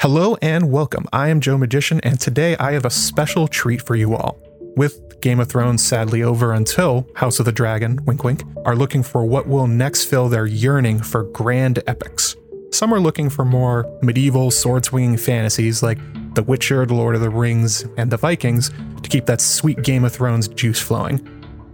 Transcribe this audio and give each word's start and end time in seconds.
Hello 0.00 0.34
and 0.40 0.72
welcome. 0.72 1.04
I 1.12 1.28
am 1.28 1.42
Joe 1.42 1.58
Magician, 1.58 2.00
and 2.02 2.18
today 2.18 2.56
I 2.56 2.72
have 2.72 2.86
a 2.86 2.90
special 2.90 3.46
treat 3.46 3.82
for 3.82 3.96
you 3.96 4.16
all. 4.16 4.38
With 4.74 5.20
Game 5.20 5.40
of 5.40 5.50
Thrones 5.50 5.84
sadly 5.84 6.22
over 6.22 6.54
until 6.54 7.06
House 7.16 7.38
of 7.38 7.44
the 7.44 7.52
Dragon, 7.52 8.02
wink 8.06 8.24
wink, 8.24 8.42
are 8.64 8.74
looking 8.74 9.02
for 9.02 9.26
what 9.26 9.46
will 9.46 9.66
next 9.66 10.06
fill 10.06 10.30
their 10.30 10.46
yearning 10.46 11.02
for 11.02 11.24
grand 11.24 11.82
epics. 11.86 12.34
Some 12.70 12.94
are 12.94 12.98
looking 12.98 13.28
for 13.28 13.44
more 13.44 13.84
medieval 14.00 14.50
sword 14.50 14.86
swinging 14.86 15.18
fantasies 15.18 15.82
like 15.82 15.98
The 16.34 16.44
Witcher, 16.44 16.86
The 16.86 16.94
Lord 16.94 17.14
of 17.14 17.20
the 17.20 17.28
Rings, 17.28 17.84
and 17.98 18.10
The 18.10 18.16
Vikings 18.16 18.70
to 19.02 19.08
keep 19.10 19.26
that 19.26 19.42
sweet 19.42 19.82
Game 19.82 20.06
of 20.06 20.14
Thrones 20.14 20.48
juice 20.48 20.80
flowing. 20.80 21.20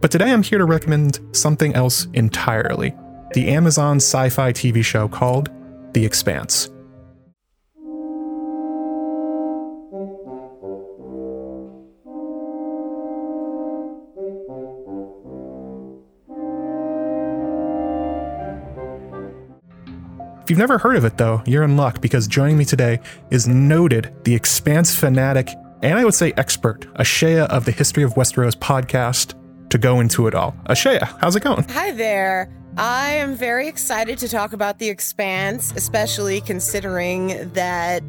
But 0.01 0.11
today 0.11 0.33
I'm 0.33 0.43
here 0.43 0.59
to 0.59 0.65
recommend 0.65 1.21
something 1.31 1.77
else 1.77 2.09
entirely 2.15 2.93
the 3.35 3.51
Amazon 3.51 3.99
sci 3.99 4.31
fi 4.31 4.53
TV 4.53 4.85
show 4.85 5.07
called 5.07 5.49
The 5.93 6.05
Expanse. 6.05 6.71
If 20.47 20.51
you've 20.51 20.61
never 20.61 20.79
heard 20.79 20.95
of 20.95 21.05
it, 21.05 21.19
though, 21.19 21.43
you're 21.45 21.65
in 21.65 21.77
luck 21.77 22.01
because 22.01 22.29
joining 22.29 22.57
me 22.57 22.65
today 22.65 23.01
is 23.33 23.49
noted 23.49 24.15
The 24.23 24.33
Expanse 24.33 24.95
fanatic 24.95 25.49
and 25.83 25.99
I 25.99 26.05
would 26.05 26.15
say 26.15 26.33
expert, 26.37 26.83
Ashaya 26.95 27.49
of 27.49 27.65
the 27.65 27.73
History 27.73 28.05
of 28.05 28.15
Westeros 28.15 28.55
podcast, 28.55 29.35
to 29.71 29.77
go 29.77 29.99
into 29.99 30.29
it 30.29 30.37
all. 30.37 30.55
Ashaya, 30.67 31.19
how's 31.21 31.35
it 31.35 31.43
going? 31.43 31.65
Hi 31.71 31.91
there. 31.91 32.49
I 32.77 33.15
am 33.15 33.35
very 33.35 33.67
excited 33.67 34.19
to 34.19 34.29
talk 34.29 34.53
about 34.53 34.79
The 34.79 34.89
Expanse, 34.89 35.73
especially 35.75 36.41
considering 36.41 37.51
that 37.55 38.09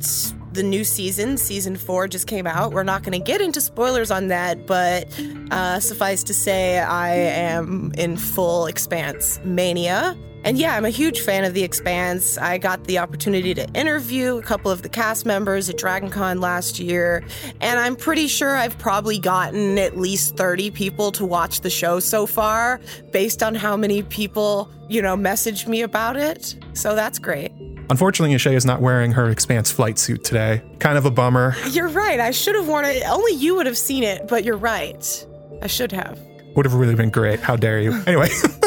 the 0.53 0.61
new 0.61 0.83
season, 0.83 1.37
season 1.37 1.75
four, 1.75 2.07
just 2.07 2.27
came 2.27 2.45
out. 2.45 2.71
We're 2.71 2.83
not 2.83 3.01
going 3.01 3.19
to 3.19 3.25
get 3.25 3.41
into 3.41 3.61
spoilers 3.61 4.11
on 4.11 4.27
that, 4.27 4.67
but 4.67 5.07
uh, 5.49 5.79
suffice 5.79 6.23
to 6.25 6.35
say, 6.35 6.77
I 6.77 7.15
am 7.15 7.93
in 7.97 8.15
full 8.15 8.67
Expanse 8.67 9.39
mania. 9.43 10.15
And 10.43 10.57
yeah, 10.57 10.75
I'm 10.75 10.85
a 10.85 10.89
huge 10.89 11.19
fan 11.19 11.43
of 11.43 11.53
The 11.53 11.63
Expanse. 11.63 12.37
I 12.37 12.57
got 12.57 12.85
the 12.85 12.99
opportunity 12.99 13.53
to 13.53 13.67
interview 13.73 14.37
a 14.37 14.41
couple 14.41 14.71
of 14.71 14.81
the 14.81 14.89
cast 14.89 15.25
members 15.25 15.69
at 15.69 15.77
DragonCon 15.77 16.41
last 16.41 16.79
year, 16.79 17.23
and 17.59 17.79
I'm 17.79 17.95
pretty 17.95 18.27
sure 18.27 18.55
I've 18.55 18.77
probably 18.77 19.19
gotten 19.19 19.77
at 19.77 19.97
least 19.97 20.37
30 20.37 20.71
people 20.71 21.11
to 21.13 21.25
watch 21.25 21.61
the 21.61 21.69
show 21.69 21.99
so 21.99 22.25
far 22.25 22.79
based 23.11 23.43
on 23.43 23.55
how 23.55 23.75
many 23.75 24.03
people, 24.03 24.71
you 24.87 25.01
know, 25.01 25.17
messaged 25.17 25.67
me 25.67 25.81
about 25.81 26.15
it. 26.15 26.55
So 26.73 26.95
that's 26.95 27.19
great. 27.19 27.51
Unfortunately, 27.89 28.35
Ashay 28.35 28.53
is 28.53 28.65
not 28.65 28.81
wearing 28.81 29.11
her 29.13 29.29
Expanse 29.29 29.71
flight 29.71 29.97
suit 29.97 30.23
today. 30.23 30.61
Kind 30.79 30.97
of 30.97 31.05
a 31.05 31.11
bummer. 31.11 31.55
You're 31.71 31.87
right. 31.87 32.19
I 32.19 32.31
should 32.31 32.55
have 32.55 32.67
worn 32.67 32.85
it. 32.85 33.03
Only 33.07 33.33
you 33.33 33.55
would 33.55 33.65
have 33.65 33.77
seen 33.77 34.03
it, 34.03 34.27
but 34.27 34.43
you're 34.43 34.57
right. 34.57 35.25
I 35.61 35.67
should 35.67 35.91
have. 35.91 36.19
Would 36.55 36.65
have 36.65 36.73
really 36.73 36.95
been 36.95 37.09
great. 37.09 37.39
How 37.39 37.55
dare 37.55 37.79
you? 37.79 37.93
Anyway. 38.05 38.29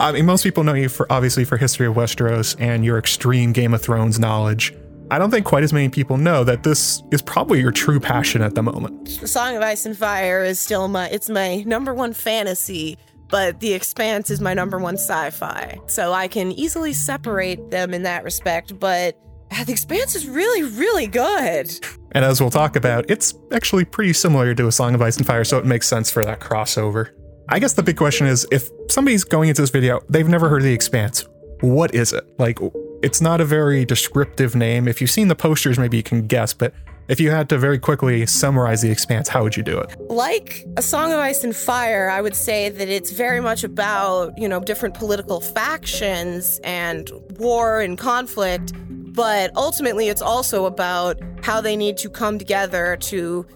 Uh, 0.00 0.04
I 0.04 0.12
mean, 0.12 0.26
most 0.26 0.44
people 0.44 0.62
know 0.62 0.74
you 0.74 0.88
for 0.88 1.10
obviously 1.10 1.44
for 1.44 1.56
History 1.56 1.86
of 1.86 1.94
Westeros 1.94 2.54
and 2.60 2.84
your 2.84 2.98
extreme 2.98 3.52
Game 3.52 3.74
of 3.74 3.82
Thrones 3.82 4.20
knowledge. 4.20 4.72
I 5.10 5.18
don't 5.18 5.30
think 5.30 5.44
quite 5.44 5.64
as 5.64 5.72
many 5.72 5.88
people 5.88 6.18
know 6.18 6.44
that 6.44 6.62
this 6.62 7.02
is 7.10 7.20
probably 7.20 7.60
your 7.60 7.72
true 7.72 7.98
passion 7.98 8.42
at 8.42 8.54
the 8.54 8.62
moment. 8.62 9.18
The 9.20 9.26
Song 9.26 9.56
of 9.56 9.62
Ice 9.62 9.86
and 9.86 9.96
Fire 9.96 10.44
is 10.44 10.60
still 10.60 10.86
my 10.86 11.08
it's 11.08 11.28
my 11.28 11.64
number 11.66 11.94
one 11.94 12.12
fantasy, 12.12 12.96
but 13.28 13.58
The 13.58 13.72
Expanse 13.72 14.30
is 14.30 14.40
my 14.40 14.54
number 14.54 14.78
one 14.78 14.94
sci-fi. 14.94 15.80
So 15.86 16.12
I 16.12 16.28
can 16.28 16.52
easily 16.52 16.92
separate 16.92 17.70
them 17.70 17.92
in 17.92 18.04
that 18.04 18.22
respect, 18.22 18.78
but 18.78 19.18
ah, 19.50 19.64
The 19.66 19.72
Expanse 19.72 20.14
is 20.14 20.28
really 20.28 20.62
really 20.62 21.08
good. 21.08 21.72
And 22.12 22.24
as 22.24 22.40
we'll 22.40 22.50
talk 22.50 22.76
about, 22.76 23.10
it's 23.10 23.34
actually 23.52 23.84
pretty 23.84 24.12
similar 24.12 24.54
to 24.54 24.68
A 24.68 24.72
Song 24.72 24.94
of 24.94 25.02
Ice 25.02 25.16
and 25.16 25.26
Fire, 25.26 25.42
so 25.42 25.58
it 25.58 25.66
makes 25.66 25.88
sense 25.88 26.08
for 26.10 26.24
that 26.24 26.38
crossover. 26.38 27.10
I 27.50 27.58
guess 27.58 27.72
the 27.72 27.82
big 27.82 27.96
question 27.96 28.26
is 28.26 28.46
if 28.50 28.68
somebody's 28.90 29.24
going 29.24 29.48
into 29.48 29.62
this 29.62 29.70
video, 29.70 30.00
they've 30.10 30.28
never 30.28 30.50
heard 30.50 30.58
of 30.58 30.64
The 30.64 30.74
Expanse, 30.74 31.26
what 31.60 31.94
is 31.94 32.12
it? 32.12 32.26
Like, 32.38 32.58
it's 33.02 33.22
not 33.22 33.40
a 33.40 33.44
very 33.46 33.86
descriptive 33.86 34.54
name. 34.54 34.86
If 34.86 35.00
you've 35.00 35.10
seen 35.10 35.28
the 35.28 35.34
posters, 35.34 35.78
maybe 35.78 35.96
you 35.96 36.02
can 36.02 36.26
guess, 36.26 36.52
but 36.52 36.74
if 37.08 37.18
you 37.18 37.30
had 37.30 37.48
to 37.48 37.56
very 37.56 37.78
quickly 37.78 38.26
summarize 38.26 38.82
The 38.82 38.90
Expanse, 38.90 39.30
how 39.30 39.42
would 39.44 39.56
you 39.56 39.62
do 39.62 39.78
it? 39.78 39.98
Like 40.10 40.66
A 40.76 40.82
Song 40.82 41.10
of 41.10 41.20
Ice 41.20 41.42
and 41.42 41.56
Fire, 41.56 42.10
I 42.10 42.20
would 42.20 42.36
say 42.36 42.68
that 42.68 42.88
it's 42.90 43.12
very 43.12 43.40
much 43.40 43.64
about, 43.64 44.36
you 44.36 44.46
know, 44.46 44.60
different 44.60 44.94
political 44.94 45.40
factions 45.40 46.60
and 46.64 47.10
war 47.38 47.80
and 47.80 47.96
conflict, 47.96 48.74
but 49.14 49.56
ultimately 49.56 50.10
it's 50.10 50.20
also 50.20 50.66
about 50.66 51.18
how 51.42 51.62
they 51.62 51.76
need 51.76 51.96
to 51.96 52.10
come 52.10 52.38
together 52.38 52.98
to 53.00 53.46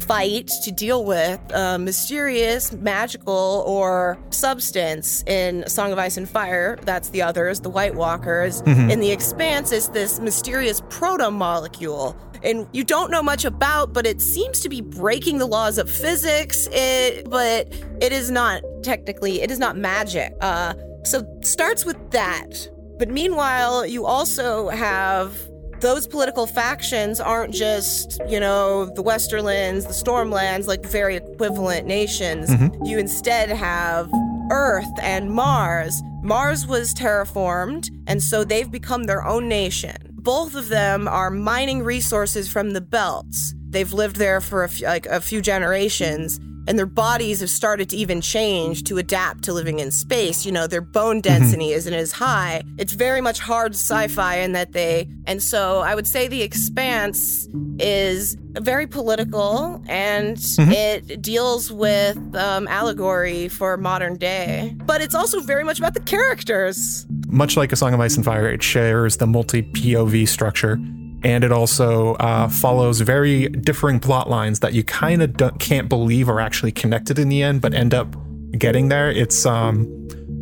fight 0.00 0.48
to 0.62 0.72
deal 0.72 1.04
with 1.04 1.40
a 1.52 1.78
mysterious, 1.78 2.72
magical, 2.72 3.64
or 3.66 4.18
substance 4.30 5.22
in 5.24 5.68
Song 5.68 5.92
of 5.92 5.98
Ice 5.98 6.16
and 6.16 6.28
Fire. 6.28 6.78
That's 6.82 7.10
the 7.10 7.22
others, 7.22 7.60
the 7.60 7.70
White 7.70 7.94
Walkers. 7.94 8.62
Mm-hmm. 8.62 8.90
In 8.90 9.00
The 9.00 9.10
Expanse, 9.10 9.72
is 9.72 9.88
this 9.88 10.20
mysterious 10.20 10.82
proto 10.88 11.30
molecule. 11.30 12.16
And 12.42 12.68
you 12.72 12.84
don't 12.84 13.10
know 13.10 13.22
much 13.22 13.44
about, 13.44 13.92
but 13.92 14.06
it 14.06 14.20
seems 14.20 14.60
to 14.60 14.68
be 14.68 14.80
breaking 14.80 15.38
the 15.38 15.46
laws 15.46 15.76
of 15.76 15.90
physics. 15.90 16.68
It, 16.70 17.28
but 17.28 17.72
it 18.00 18.12
is 18.12 18.30
not 18.30 18.62
technically, 18.82 19.42
it 19.42 19.50
is 19.50 19.58
not 19.58 19.76
magic. 19.76 20.32
Uh, 20.40 20.74
so 21.04 21.26
starts 21.42 21.84
with 21.84 22.10
that. 22.12 22.68
But 22.98 23.08
meanwhile, 23.08 23.86
you 23.86 24.06
also 24.06 24.68
have 24.68 25.36
those 25.80 26.06
political 26.06 26.46
factions 26.46 27.20
aren't 27.20 27.54
just, 27.54 28.20
you 28.28 28.40
know, 28.40 28.86
the 28.86 29.02
Westerlands, 29.02 29.86
the 29.86 29.92
Stormlands, 29.92 30.66
like 30.66 30.84
very 30.84 31.16
equivalent 31.16 31.86
nations. 31.86 32.50
Mm-hmm. 32.50 32.84
You 32.84 32.98
instead 32.98 33.50
have 33.50 34.10
Earth 34.50 34.90
and 35.00 35.30
Mars. 35.30 36.02
Mars 36.22 36.66
was 36.66 36.94
terraformed, 36.94 37.88
and 38.06 38.22
so 38.22 38.44
they've 38.44 38.70
become 38.70 39.04
their 39.04 39.24
own 39.24 39.48
nation. 39.48 39.96
Both 40.10 40.54
of 40.54 40.68
them 40.68 41.06
are 41.06 41.30
mining 41.30 41.82
resources 41.82 42.50
from 42.50 42.72
the 42.72 42.80
belts. 42.80 43.54
They've 43.70 43.92
lived 43.92 44.16
there 44.16 44.40
for 44.40 44.64
a 44.64 44.68
few, 44.68 44.86
like 44.86 45.06
a 45.06 45.20
few 45.20 45.40
generations, 45.40 46.40
and 46.68 46.78
their 46.78 46.86
bodies 46.86 47.40
have 47.40 47.48
started 47.48 47.88
to 47.88 47.96
even 47.96 48.20
change 48.20 48.84
to 48.84 48.98
adapt 48.98 49.42
to 49.44 49.54
living 49.54 49.78
in 49.78 49.90
space. 49.90 50.44
You 50.44 50.52
know, 50.52 50.66
their 50.66 50.82
bone 50.82 51.16
mm-hmm. 51.16 51.32
density 51.32 51.64
mm-hmm. 51.64 51.78
isn't 51.78 51.94
as 51.94 52.12
high. 52.12 52.62
It's 52.76 52.92
very 52.92 53.22
much 53.22 53.40
hard 53.40 53.72
sci-fi 53.72 54.36
in 54.36 54.52
that 54.52 54.72
they, 54.72 55.08
and 55.26 55.42
so 55.42 55.80
I 55.80 55.94
would 55.94 56.06
say 56.06 56.28
The 56.28 56.42
Expanse 56.42 57.48
is 57.78 58.36
very 58.60 58.86
political 58.86 59.82
and 59.88 60.36
mm-hmm. 60.36 60.70
it 60.70 61.22
deals 61.22 61.72
with 61.72 62.18
um, 62.36 62.68
allegory 62.68 63.48
for 63.48 63.78
modern 63.78 64.18
day, 64.18 64.76
but 64.84 65.00
it's 65.00 65.14
also 65.14 65.40
very 65.40 65.64
much 65.64 65.78
about 65.78 65.94
the 65.94 66.00
characters. 66.00 67.06
Much 67.28 67.56
like 67.56 67.72
A 67.72 67.76
Song 67.76 67.94
of 67.94 68.00
Ice 68.00 68.16
and 68.16 68.24
Fire, 68.24 68.48
it 68.48 68.62
shares 68.62 69.16
the 69.16 69.26
multi 69.26 69.62
POV 69.62 70.28
structure 70.28 70.78
and 71.22 71.44
it 71.44 71.52
also 71.52 72.14
uh, 72.14 72.48
follows 72.48 73.00
very 73.00 73.48
differing 73.48 74.00
plot 74.00 74.30
lines 74.30 74.60
that 74.60 74.72
you 74.72 74.84
kind 74.84 75.22
of 75.22 75.58
can't 75.58 75.88
believe 75.88 76.28
are 76.28 76.40
actually 76.40 76.72
connected 76.72 77.18
in 77.18 77.28
the 77.28 77.42
end, 77.42 77.60
but 77.60 77.74
end 77.74 77.94
up 77.94 78.14
getting 78.52 78.88
there. 78.88 79.10
It's 79.10 79.44
um, 79.44 79.86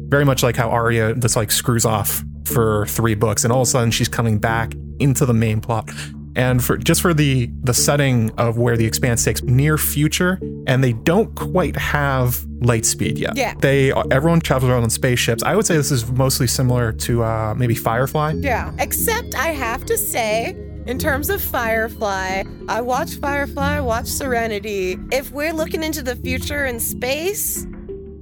very 0.09 0.25
much 0.25 0.43
like 0.43 0.57
how 0.57 0.71
Arya 0.71 1.15
just 1.15 1.37
like 1.37 1.51
screws 1.51 1.85
off 1.85 2.23
for 2.45 2.87
three 2.87 3.15
books, 3.15 3.45
and 3.45 3.53
all 3.53 3.63
of 3.63 3.69
a 3.69 3.71
sudden 3.71 3.91
she's 3.91 4.09
coming 4.09 4.39
back 4.39 4.75
into 4.99 5.27
the 5.27 5.35
main 5.35 5.61
plot 5.61 5.91
and 6.37 6.63
for 6.63 6.77
just 6.77 7.01
for 7.01 7.13
the 7.13 7.51
the 7.65 7.75
setting 7.75 8.31
of 8.39 8.59
where 8.59 8.77
the 8.77 8.85
expanse 8.85 9.25
takes 9.25 9.43
near 9.43 9.77
future 9.77 10.39
and 10.67 10.85
they 10.85 10.93
don't 10.93 11.35
quite 11.35 11.75
have 11.75 12.45
light 12.61 12.87
speed 12.87 13.19
yet 13.19 13.37
yeah 13.37 13.55
they 13.59 13.93
everyone 14.11 14.39
travels 14.39 14.71
around 14.71 14.85
on 14.85 14.91
spaceships 14.91 15.43
i 15.43 15.57
would 15.57 15.67
say 15.67 15.77
this 15.77 15.91
is 15.91 16.09
mostly 16.13 16.47
similar 16.47 16.93
to 16.93 17.25
uh, 17.25 17.55
maybe 17.57 17.75
firefly 17.75 18.33
yeah 18.37 18.73
except 18.79 19.35
i 19.35 19.49
have 19.49 19.85
to 19.85 19.99
say 19.99 20.55
in 20.87 21.01
terms 21.01 21.31
of 21.31 21.43
Firefly, 21.43 22.45
I 22.69 22.81
watch 22.81 23.16
Firefly, 23.16 23.78
I 23.78 23.81
watch 23.81 24.07
Serenity. 24.07 24.97
If 25.10 25.33
we're 25.33 25.53
looking 25.53 25.83
into 25.83 26.01
the 26.01 26.15
future 26.15 26.65
in 26.65 26.78
space, 26.78 27.66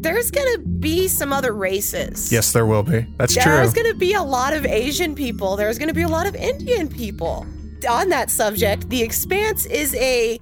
there's 0.01 0.31
gonna 0.31 0.57
be 0.57 1.07
some 1.07 1.31
other 1.31 1.53
races. 1.53 2.33
Yes, 2.33 2.53
there 2.53 2.65
will 2.65 2.83
be. 2.83 3.07
That's 3.19 3.35
there's 3.35 3.45
true. 3.45 3.57
There's 3.57 3.75
gonna 3.75 3.93
be 3.93 4.15
a 4.15 4.23
lot 4.23 4.55
of 4.55 4.65
Asian 4.65 5.15
people. 5.15 5.57
There's 5.57 5.79
gonna 5.79 5.93
be 5.93 6.05
a 6.05 6.09
lot 6.09 6.27
of 6.27 6.35
Indian 6.35 6.89
people 6.89 7.47
on 7.85 8.09
that 8.11 8.31
subject, 8.31 8.89
The 8.91 9.03
Expanse 9.03 9.67
is 9.67 9.95
a 9.97 10.41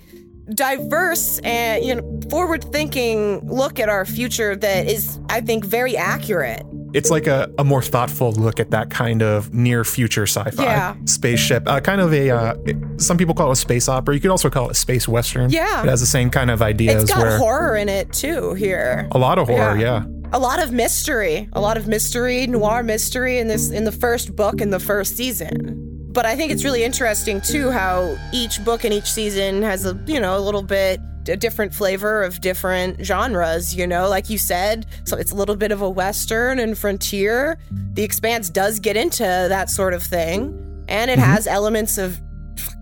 diverse 0.55 1.39
and 1.45 1.85
you 1.85 1.95
know 1.95 2.21
forward-thinking 2.29 3.49
look 3.49 3.79
at 3.79 3.89
our 3.89 4.05
future 4.05 4.57
that 4.57 4.87
is, 4.87 5.19
I 5.29 5.41
think, 5.41 5.65
very 5.65 5.97
accurate. 5.97 6.67
It's 6.95 7.11
like 7.11 7.27
a, 7.27 7.51
a 7.59 7.65
more 7.65 7.81
thoughtful 7.81 8.33
look 8.33 8.61
at 8.61 8.71
that 8.73 8.91
kind 8.91 9.23
of 9.23 9.55
near 9.55 9.83
future 9.83 10.27
sci-fi 10.27 10.63
yeah. 10.63 10.95
spaceship. 11.07 11.67
Uh, 11.67 11.81
kind 11.81 12.03
of 12.03 12.13
a 12.13 12.31
uh, 12.31 12.55
some 12.99 13.17
people 13.17 13.35
call 13.35 13.49
it 13.49 13.53
a 13.53 13.57
space 13.57 13.89
opera. 13.89 14.15
You 14.15 14.21
could 14.21 14.31
also 14.31 14.51
call 14.51 14.67
it 14.67 14.73
a 14.73 14.75
space 14.75 15.09
western. 15.09 15.51
Yeah, 15.51 15.83
it 15.83 15.89
has 15.89 16.01
the 16.01 16.07
same 16.07 16.29
kind 16.29 16.51
of 16.51 16.61
ideas. 16.61 17.05
It's 17.05 17.13
got 17.13 17.23
where 17.23 17.39
horror 17.39 17.77
in 17.77 17.89
it 17.89 18.13
too. 18.13 18.55
Here, 18.55 19.09
a 19.13 19.19
lot 19.19 19.39
of 19.39 19.49
horror. 19.49 19.77
yeah. 19.79 20.03
yeah 20.03 20.23
a 20.35 20.39
lot 20.39 20.63
of 20.63 20.73
mystery, 20.73 21.49
a 21.53 21.61
lot 21.61 21.77
of 21.77 21.87
mystery, 21.87 22.47
noir 22.47 22.83
mystery 22.83 23.39
in 23.39 23.49
this 23.49 23.71
in 23.71 23.85
the 23.85 23.93
first 23.93 24.35
book 24.35 24.61
in 24.61 24.71
the 24.71 24.81
first 24.81 25.17
season. 25.17 25.92
But 26.13 26.27
I 26.27 26.37
think 26.37 26.53
it's 26.53 26.65
really 26.65 26.85
interesting 26.85 27.41
too 27.41 27.71
how 27.71 28.17
each 28.33 28.63
book 28.65 28.85
in 28.85 28.93
each 28.93 29.11
season 29.11 29.63
has 29.63 29.87
a, 29.87 29.99
you 30.07 30.21
know, 30.21 30.37
a 30.37 30.41
little 30.41 30.63
bit 30.63 31.01
a 31.29 31.37
different 31.37 31.73
flavor 31.73 32.23
of 32.23 32.41
different 32.41 33.05
genres, 33.05 33.75
you 33.75 33.87
know, 33.87 34.09
like 34.09 34.29
you 34.29 34.39
said. 34.39 34.87
So 35.05 35.17
it's 35.17 35.31
a 35.31 35.35
little 35.35 35.57
bit 35.57 35.73
of 35.73 35.81
a 35.81 35.89
western 35.89 36.59
and 36.59 36.77
frontier. 36.77 37.59
The 37.93 38.03
Expanse 38.03 38.51
does 38.51 38.81
get 38.81 38.97
into 38.97 39.23
that 39.23 39.71
sort 39.71 39.95
of 39.95 40.03
thing, 40.03 40.85
and 40.89 41.11
it 41.11 41.19
mm-hmm. 41.19 41.31
has 41.31 41.47
elements 41.47 41.99
of 41.99 42.21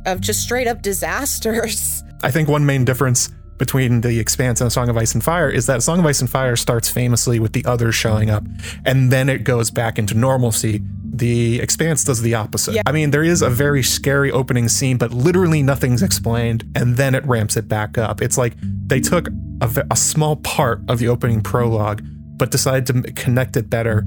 of 0.06 0.21
just 0.21 0.43
straight 0.43 0.67
up 0.67 0.83
disasters. 0.83 2.03
I 2.23 2.31
think 2.31 2.49
one 2.49 2.67
main 2.67 2.85
difference 2.85 3.31
between 3.61 4.01
The 4.01 4.19
Expanse 4.19 4.61
and 4.61 4.69
A 4.69 4.71
Song 4.71 4.89
of 4.89 4.97
Ice 4.97 5.12
and 5.12 5.23
Fire 5.23 5.51
is 5.51 5.67
that 5.67 5.83
Song 5.83 6.01
of 6.01 6.07
Ice 6.07 6.21
and 6.21 6.29
Fire 6.29 6.57
starts 6.57 6.89
famously 6.89 7.39
with 7.39 7.53
the 7.53 7.65
others 7.67 7.95
showing 7.95 8.31
up, 8.31 8.43
and 8.87 9.12
then 9.12 9.29
it 9.29 9.45
goes 9.45 9.71
back 9.71 9.99
into 9.99 10.15
normalcy 10.15 10.83
the 11.12 11.61
Expanse 11.61 12.05
does 12.05 12.23
the 12.23 12.35
opposite. 12.35 12.75
Yeah. 12.75 12.83
I 12.87 12.93
mean, 12.93 13.11
there 13.11 13.23
is 13.23 13.43
a 13.43 13.51
very 13.51 13.83
scary 13.83 14.31
opening 14.31 14.69
scene, 14.69 14.97
but 14.97 15.12
literally 15.12 15.62
nothing's 15.62 16.03
explained, 16.03 16.65
and 16.75 16.97
then 16.97 17.15
it 17.15 17.27
ramps 17.27 17.57
it 17.59 17.69
back 17.69 17.99
up. 17.99 18.23
It's 18.23 18.39
like 18.39 18.55
they 18.87 19.01
took 19.01 19.29
a, 19.61 19.87
a 19.91 19.97
small 19.97 20.37
part 20.37 20.81
of 20.89 20.99
the 20.99 21.09
opening 21.09 21.43
prologue, 21.43 22.03
but 22.40 22.50
decided 22.50 22.87
to 22.87 23.12
connect 23.12 23.54
it 23.58 23.69
better 23.69 23.98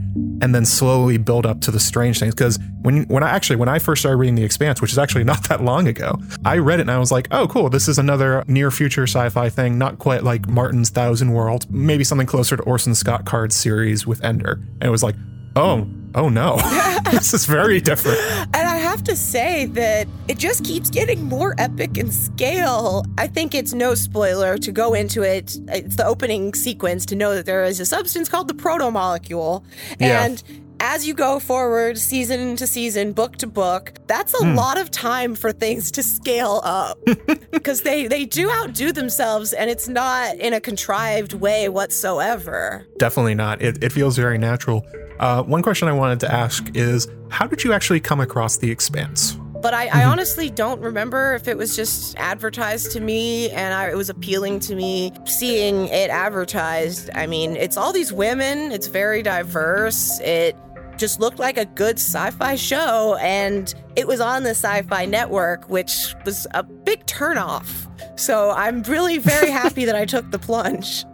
and 0.41 0.55
then 0.55 0.65
slowly 0.65 1.17
build 1.17 1.45
up 1.45 1.61
to 1.61 1.71
the 1.71 1.79
strange 1.79 2.19
things. 2.19 2.33
Because 2.33 2.59
when 2.81 3.03
when 3.03 3.21
I 3.21 3.29
actually 3.29 3.57
when 3.57 3.69
I 3.69 3.77
first 3.77 4.01
started 4.01 4.17
reading 4.17 4.33
The 4.35 4.43
Expanse, 4.43 4.81
which 4.81 4.91
is 4.91 4.97
actually 4.97 5.23
not 5.33 5.47
that 5.49 5.63
long 5.63 5.87
ago, 5.87 6.17
I 6.43 6.57
read 6.57 6.79
it 6.79 6.81
and 6.81 6.91
I 6.91 6.97
was 6.97 7.11
like, 7.11 7.27
oh, 7.31 7.47
cool, 7.47 7.69
this 7.69 7.87
is 7.87 7.99
another 7.99 8.43
near 8.47 8.71
future 8.71 9.03
sci-fi 9.03 9.49
thing, 9.49 9.77
not 9.77 9.99
quite 9.99 10.23
like 10.23 10.49
Martin's 10.49 10.89
Thousand 10.89 11.31
Worlds, 11.31 11.69
maybe 11.69 12.03
something 12.03 12.27
closer 12.27 12.57
to 12.57 12.63
Orson 12.63 12.95
Scott 12.95 13.25
Card's 13.25 13.55
series 13.55 14.07
with 14.07 14.23
Ender. 14.23 14.53
And 14.53 14.83
it 14.83 14.89
was 14.89 15.03
like, 15.03 15.15
oh, 15.55 15.87
oh 16.15 16.29
no, 16.29 16.57
this 17.11 17.35
is 17.35 17.45
very 17.45 17.79
different. 17.79 18.17
Have 18.93 19.03
to 19.05 19.15
say 19.15 19.65
that 19.65 20.07
it 20.27 20.37
just 20.37 20.63
keeps 20.63 20.91
getting 20.91 21.23
more 21.23 21.55
epic 21.57 21.97
in 21.97 22.11
scale. 22.11 23.03
I 23.17 23.25
think 23.25 23.55
it's 23.55 23.73
no 23.73 23.95
spoiler 23.95 24.55
to 24.59 24.71
go 24.71 24.93
into 24.93 25.23
it. 25.23 25.57
It's 25.69 25.95
the 25.95 26.05
opening 26.05 26.53
sequence 26.53 27.03
to 27.07 27.15
know 27.15 27.33
that 27.33 27.47
there 27.47 27.63
is 27.63 27.79
a 27.79 27.87
substance 27.87 28.29
called 28.29 28.49
the 28.49 28.53
protomolecule. 28.53 29.63
Yeah. 29.99 30.23
And 30.23 30.43
as 30.83 31.07
you 31.07 31.13
go 31.13 31.39
forward, 31.39 31.97
season 31.97 32.57
to 32.57 32.67
season, 32.67 33.13
book 33.13 33.37
to 33.37 33.47
book, 33.47 33.93
that's 34.05 34.33
a 34.33 34.43
mm. 34.43 34.53
lot 34.53 34.77
of 34.77 34.91
time 34.91 35.33
for 35.33 35.53
things 35.53 35.89
to 35.89 36.03
scale 36.03 36.59
up 36.65 36.99
because 37.51 37.83
they, 37.83 38.05
they 38.05 38.25
do 38.25 38.51
outdo 38.51 38.91
themselves 38.91 39.53
and 39.53 39.69
it's 39.69 39.87
not 39.87 40.35
in 40.35 40.51
a 40.51 40.59
contrived 40.59 41.31
way 41.31 41.69
whatsoever. 41.69 42.85
Definitely 42.99 43.33
not. 43.33 43.61
It, 43.61 43.81
it 43.81 43.93
feels 43.93 44.17
very 44.17 44.37
natural. 44.37 44.85
Uh, 45.21 45.41
one 45.43 45.61
question 45.61 45.87
I 45.87 45.93
wanted 45.93 46.19
to 46.19 46.31
ask 46.31 46.69
is 46.75 47.07
how 47.31 47.47
did 47.47 47.63
you 47.63 47.71
actually 47.71 48.01
come 48.01 48.19
across 48.19 48.57
The 48.57 48.69
Expanse? 48.69 49.37
But 49.61 49.73
I, 49.73 49.83
I 49.83 49.87
mm-hmm. 49.87 50.09
honestly 50.09 50.49
don't 50.49 50.81
remember 50.81 51.33
if 51.33 51.47
it 51.47 51.57
was 51.57 51.77
just 51.77 52.17
advertised 52.17 52.91
to 52.91 52.99
me 52.99 53.49
and 53.51 53.73
I, 53.73 53.89
it 53.89 53.95
was 53.95 54.09
appealing 54.09 54.59
to 54.61 54.75
me 54.75 55.13
seeing 55.23 55.87
it 55.87 56.09
advertised. 56.09 57.09
I 57.15 57.25
mean, 57.27 57.55
it's 57.55 57.77
all 57.77 57.93
these 57.93 58.11
women, 58.11 58.73
it's 58.73 58.87
very 58.87 59.23
diverse. 59.23 60.19
It 60.19 60.57
just 60.97 61.19
looked 61.19 61.39
like 61.39 61.57
a 61.57 61.65
good 61.65 61.97
sci 61.97 62.31
fi 62.31 62.55
show, 62.55 63.17
and 63.19 63.73
it 63.95 64.07
was 64.07 64.19
on 64.19 64.43
the 64.43 64.51
Sci 64.51 64.81
Fi 64.83 65.05
Network, 65.05 65.69
which 65.69 66.15
was 66.25 66.47
a 66.51 66.63
big 66.63 67.05
turnoff. 67.05 67.89
So 68.19 68.51
I'm 68.51 68.83
really 68.83 69.17
very 69.17 69.49
happy 69.61 69.85
that 69.85 69.95
I 69.95 70.05
took 70.05 70.29
the 70.31 70.39
plunge. 70.39 71.05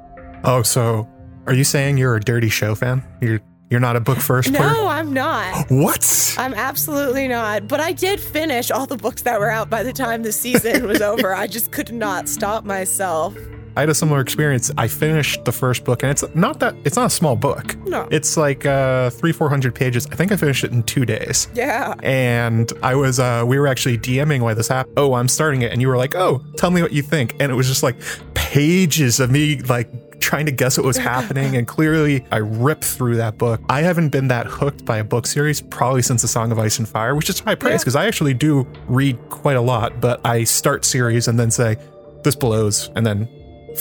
Oh, 0.44 0.62
so 0.62 1.08
are 1.48 1.54
you 1.54 1.64
saying 1.64 1.98
you're 1.98 2.16
a 2.16 2.20
dirty 2.20 2.50
show 2.50 2.76
fan? 2.76 3.04
You're 3.22 3.42
you're 3.70 3.80
not 3.80 3.96
a 3.96 4.00
book 4.00 4.18
first 4.18 4.54
player? 4.54 4.68
No, 4.68 4.88
I'm 4.88 5.14
not. 5.14 5.68
What? 5.70 6.36
I'm 6.40 6.56
absolutely 6.56 7.28
not. 7.28 7.68
But 7.68 7.80
I 7.80 7.92
did 7.92 8.20
finish 8.20 8.72
all 8.72 8.88
the 8.88 8.98
books 8.98 9.22
that 9.24 9.40
were 9.40 9.50
out 9.50 9.70
by 9.70 9.84
the 9.84 9.94
time 9.94 10.24
the 10.24 10.32
season 10.32 10.88
was 10.88 11.02
over. 11.02 11.36
I 11.36 11.46
just 11.46 11.72
could 11.72 11.94
not 11.94 12.28
stop 12.28 12.66
myself. 12.66 13.36
I 13.76 13.82
had 13.82 13.90
a 13.90 13.94
similar 13.94 14.20
experience. 14.20 14.72
I 14.78 14.88
finished 14.88 15.46
the 15.46 15.52
first 15.52 15.84
book, 15.84 16.04
and 16.04 16.12
it's 16.12 16.24
not 16.36 16.60
that 16.60 16.76
it's 16.84 16.96
not 16.96 17.08
a 17.08 17.10
small 17.10 17.36
book. 17.36 17.76
No, 17.88 18.08
it's 18.12 18.38
like 18.38 18.66
uh, 18.66 19.10
three, 19.10 19.32
four 19.32 19.50
hundred 19.50 19.76
pages. 19.76 20.08
I 20.12 20.16
think 20.16 20.32
I 20.32 20.36
finished 20.36 20.64
it 20.64 20.72
in 20.72 20.84
two 20.84 21.06
days. 21.06 21.48
Yeah. 21.54 21.96
And 22.04 22.72
I 22.84 22.96
was, 22.96 23.20
uh, 23.20 23.44
we 23.46 23.60
were 23.60 23.68
actually 23.68 23.98
DMing 23.98 24.42
why 24.42 24.54
this 24.54 24.68
happened. 24.68 24.96
Oh, 24.98 25.14
I'm 25.14 25.28
starting 25.28 25.62
it, 25.62 25.72
and 25.72 25.82
you 25.82 25.88
were 25.88 25.98
like, 25.98 26.16
"Oh, 26.16 26.44
tell 26.58 26.72
me 26.72 26.82
what 26.82 26.92
you 26.92 27.02
think," 27.02 27.36
and 27.40 27.52
it 27.52 27.56
was 27.56 27.68
just 27.68 27.84
like 27.84 27.96
pages 28.34 29.20
of 29.20 29.32
me 29.32 29.62
like 29.62 29.90
trying 30.20 30.46
to 30.46 30.52
guess 30.52 30.78
what 30.78 30.86
was 30.86 30.98
happening. 30.98 31.56
And 31.56 31.68
clearly, 31.68 32.26
I 32.32 32.38
ripped 32.38 32.84
through 32.84 33.16
that 33.18 33.38
book. 33.38 33.62
I 33.70 33.82
haven't 33.82 34.10
been 34.10 34.28
that 34.28 34.46
hooked 34.46 34.86
by 34.86 34.98
a 34.98 35.04
book 35.04 35.26
series 35.26 35.62
probably 35.62 36.02
since 36.02 36.22
The 36.22 36.28
Song 36.28 36.52
of 36.52 36.60
Ice 36.60 36.78
and 36.80 36.88
Fire, 36.88 37.16
which 37.16 37.30
is 37.30 37.40
high 37.40 37.56
praise 37.56 37.82
because 37.82 37.96
yeah. 37.96 38.02
I 38.02 38.06
actually 38.08 38.34
do 38.34 38.68
read 38.88 39.18
quite 39.30 39.56
a 39.56 39.62
lot, 39.62 40.02
but 40.02 40.20
I 40.26 40.44
start 40.44 40.86
series 40.86 41.28
and 41.28 41.40
then 41.40 41.52
say, 41.52 41.78
this 42.24 42.36
blows, 42.36 42.90
and 42.96 43.06
then 43.06 43.30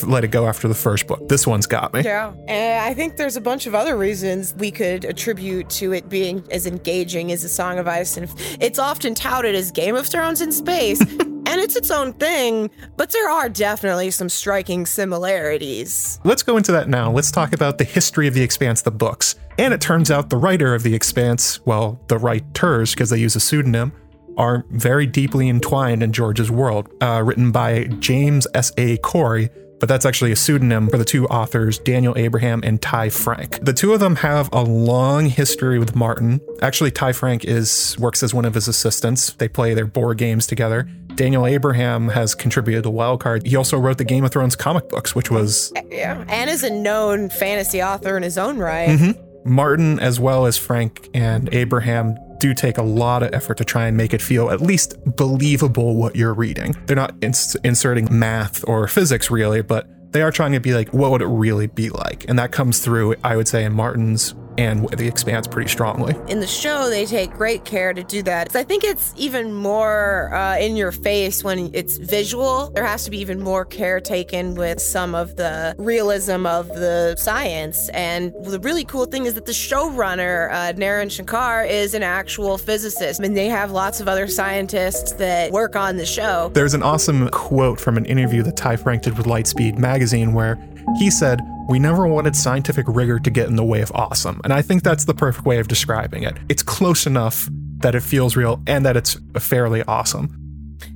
let 0.03 0.23
it 0.23 0.29
go 0.29 0.47
after 0.47 0.67
the 0.67 0.75
first 0.75 1.07
book. 1.07 1.27
This 1.29 1.45
one's 1.45 1.67
got 1.67 1.93
me. 1.93 2.01
Yeah. 2.01 2.33
And 2.47 2.83
I 2.83 2.93
think 2.93 3.17
there's 3.17 3.35
a 3.35 3.41
bunch 3.41 3.65
of 3.67 3.75
other 3.75 3.97
reasons 3.97 4.53
we 4.55 4.71
could 4.71 5.05
attribute 5.05 5.69
to 5.71 5.93
it 5.93 6.09
being 6.09 6.43
as 6.51 6.65
engaging 6.65 7.31
as 7.31 7.43
A 7.43 7.49
Song 7.49 7.79
of 7.79 7.87
Ice. 7.87 8.17
And 8.17 8.29
it's 8.59 8.79
often 8.79 9.15
touted 9.15 9.55
as 9.55 9.71
Game 9.71 9.95
of 9.95 10.07
Thrones 10.07 10.41
in 10.41 10.51
space. 10.51 11.01
and 11.49 11.59
it's 11.59 11.75
its 11.75 11.89
own 11.89 12.13
thing, 12.13 12.69
but 12.95 13.11
there 13.11 13.29
are 13.29 13.49
definitely 13.49 14.11
some 14.11 14.29
striking 14.29 14.85
similarities. 14.85 16.19
Let's 16.23 16.43
go 16.43 16.57
into 16.57 16.71
that 16.73 16.87
now. 16.87 17.11
Let's 17.11 17.31
talk 17.31 17.53
about 17.53 17.79
the 17.79 17.83
history 17.83 18.27
of 18.27 18.33
The 18.33 18.43
Expanse, 18.43 18.83
the 18.83 18.91
books. 18.91 19.35
And 19.57 19.73
it 19.73 19.81
turns 19.81 20.11
out 20.11 20.29
the 20.29 20.37
writer 20.37 20.75
of 20.75 20.83
The 20.83 20.93
Expanse, 20.93 21.65
well, 21.65 21.99
the 22.07 22.17
writers, 22.17 22.93
because 22.93 23.09
they 23.09 23.17
use 23.17 23.35
a 23.35 23.39
pseudonym, 23.39 23.91
are 24.37 24.63
very 24.69 25.05
deeply 25.05 25.49
entwined 25.49 26.01
in 26.01 26.13
George's 26.13 26.49
world, 26.49 26.89
uh, 27.01 27.21
written 27.25 27.51
by 27.51 27.85
James 27.99 28.47
S.A. 28.53 28.97
Corey, 28.97 29.49
but 29.79 29.87
that's 29.87 30.05
actually 30.05 30.31
a 30.31 30.35
pseudonym 30.35 30.89
for 30.89 30.97
the 30.97 31.05
two 31.05 31.25
authors, 31.27 31.79
Daniel 31.79 32.13
Abraham 32.17 32.61
and 32.63 32.81
Ty 32.81 33.09
Franck. 33.09 33.59
The 33.61 33.73
two 33.73 33.93
of 33.93 33.99
them 33.99 34.17
have 34.17 34.49
a 34.51 34.61
long 34.63 35.27
history 35.27 35.79
with 35.79 35.95
Martin. 35.95 36.41
Actually, 36.61 36.91
Ty 36.91 37.13
Franck 37.13 37.45
is 37.45 37.95
works 37.99 38.23
as 38.23 38.33
one 38.33 38.45
of 38.45 38.53
his 38.53 38.67
assistants. 38.67 39.33
They 39.33 39.47
play 39.47 39.73
their 39.73 39.85
board 39.87 40.17
games 40.17 40.47
together. 40.47 40.87
Daniel 41.15 41.45
Abraham 41.45 42.09
has 42.09 42.33
contributed 42.35 42.83
to 42.83 42.89
Wildcard. 42.89 43.45
He 43.45 43.55
also 43.55 43.77
wrote 43.77 43.97
the 43.97 44.05
Game 44.05 44.23
of 44.23 44.31
Thrones 44.31 44.55
comic 44.55 44.87
books, 44.89 45.15
which 45.15 45.29
was 45.29 45.73
yeah, 45.89 46.23
and 46.29 46.49
is 46.49 46.63
a 46.63 46.69
known 46.69 47.29
fantasy 47.29 47.81
author 47.83 48.15
in 48.15 48.23
his 48.23 48.37
own 48.37 48.57
right. 48.57 48.89
Mm-hmm. 48.89 49.53
Martin, 49.53 49.99
as 49.99 50.19
well 50.19 50.45
as 50.45 50.57
Franck 50.57 51.09
and 51.13 51.53
Abraham, 51.53 52.17
do 52.39 52.53
take 52.53 52.77
a 52.77 52.83
lot 52.83 53.23
of 53.23 53.33
effort 53.33 53.57
to 53.57 53.65
try 53.65 53.87
and 53.87 53.95
make 53.95 54.13
it 54.13 54.21
feel 54.21 54.49
at 54.49 54.61
least 54.61 54.95
believable 55.05 55.95
what 55.95 56.15
you're 56.15 56.33
reading. 56.33 56.75
They're 56.85 56.95
not 56.95 57.15
ins- 57.21 57.55
inserting 57.63 58.07
math 58.11 58.63
or 58.67 58.87
physics 58.87 59.29
really, 59.29 59.61
but 59.61 59.87
they 60.11 60.21
are 60.21 60.31
trying 60.31 60.53
to 60.53 60.59
be 60.59 60.73
like, 60.73 60.93
what 60.93 61.11
would 61.11 61.21
it 61.21 61.27
really 61.27 61.67
be 61.67 61.89
like? 61.89 62.27
And 62.27 62.39
that 62.39 62.51
comes 62.51 62.79
through, 62.79 63.15
I 63.23 63.35
would 63.35 63.47
say, 63.47 63.63
in 63.63 63.73
Martin's 63.73 64.33
and 64.59 64.89
The 64.89 65.07
Expanse 65.07 65.47
pretty 65.47 65.69
strongly. 65.69 66.15
In 66.27 66.41
the 66.41 66.47
show, 66.47 66.89
they 66.89 67.05
take 67.05 67.31
great 67.31 67.63
care 67.63 67.93
to 67.93 68.03
do 68.03 68.21
that. 68.23 68.53
I 68.55 68.63
think 68.63 68.83
it's 68.83 69.13
even 69.15 69.53
more 69.53 70.33
uh, 70.33 70.57
in 70.57 70.75
your 70.75 70.91
face 70.91 71.43
when 71.45 71.71
it's 71.73 71.97
visual. 71.97 72.69
There 72.71 72.85
has 72.85 73.05
to 73.05 73.11
be 73.11 73.19
even 73.19 73.39
more 73.39 73.63
care 73.63 74.01
taken 74.01 74.55
with 74.55 74.81
some 74.81 75.15
of 75.15 75.37
the 75.37 75.75
realism 75.77 76.45
of 76.45 76.67
the 76.67 77.15
science. 77.17 77.89
And 77.89 78.33
the 78.43 78.59
really 78.59 78.83
cool 78.83 79.05
thing 79.05 79.25
is 79.25 79.35
that 79.35 79.45
the 79.45 79.53
showrunner, 79.53 80.51
uh, 80.51 80.73
Naren 80.73 81.09
Shankar, 81.09 81.63
is 81.63 81.93
an 81.93 82.03
actual 82.03 82.57
physicist. 82.57 83.21
I 83.21 83.23
mean, 83.23 83.35
they 83.35 83.47
have 83.47 83.71
lots 83.71 84.01
of 84.01 84.09
other 84.09 84.27
scientists 84.27 85.13
that 85.13 85.51
work 85.51 85.77
on 85.77 85.95
the 85.95 86.05
show. 86.05 86.49
There's 86.53 86.73
an 86.73 86.83
awesome 86.83 87.29
quote 87.29 87.79
from 87.79 87.95
an 87.95 88.05
interview 88.05 88.43
that 88.43 88.57
Ty 88.57 88.75
Franck 88.75 89.03
did 89.03 89.17
with 89.17 89.25
Lightspeed 89.25 89.77
magazine 89.77 90.33
where 90.33 90.57
he 90.97 91.09
said, 91.09 91.41
We 91.67 91.79
never 91.79 92.07
wanted 92.07 92.35
scientific 92.35 92.85
rigor 92.87 93.19
to 93.19 93.29
get 93.29 93.47
in 93.47 93.55
the 93.55 93.63
way 93.63 93.81
of 93.81 93.91
awesome. 93.93 94.41
And 94.43 94.53
I 94.53 94.61
think 94.61 94.83
that's 94.83 95.05
the 95.05 95.13
perfect 95.13 95.45
way 95.45 95.59
of 95.59 95.67
describing 95.67 96.23
it. 96.23 96.37
It's 96.49 96.63
close 96.63 97.05
enough 97.05 97.49
that 97.79 97.95
it 97.95 98.01
feels 98.01 98.35
real 98.35 98.61
and 98.67 98.85
that 98.85 98.97
it's 98.97 99.17
fairly 99.37 99.83
awesome. 99.83 100.38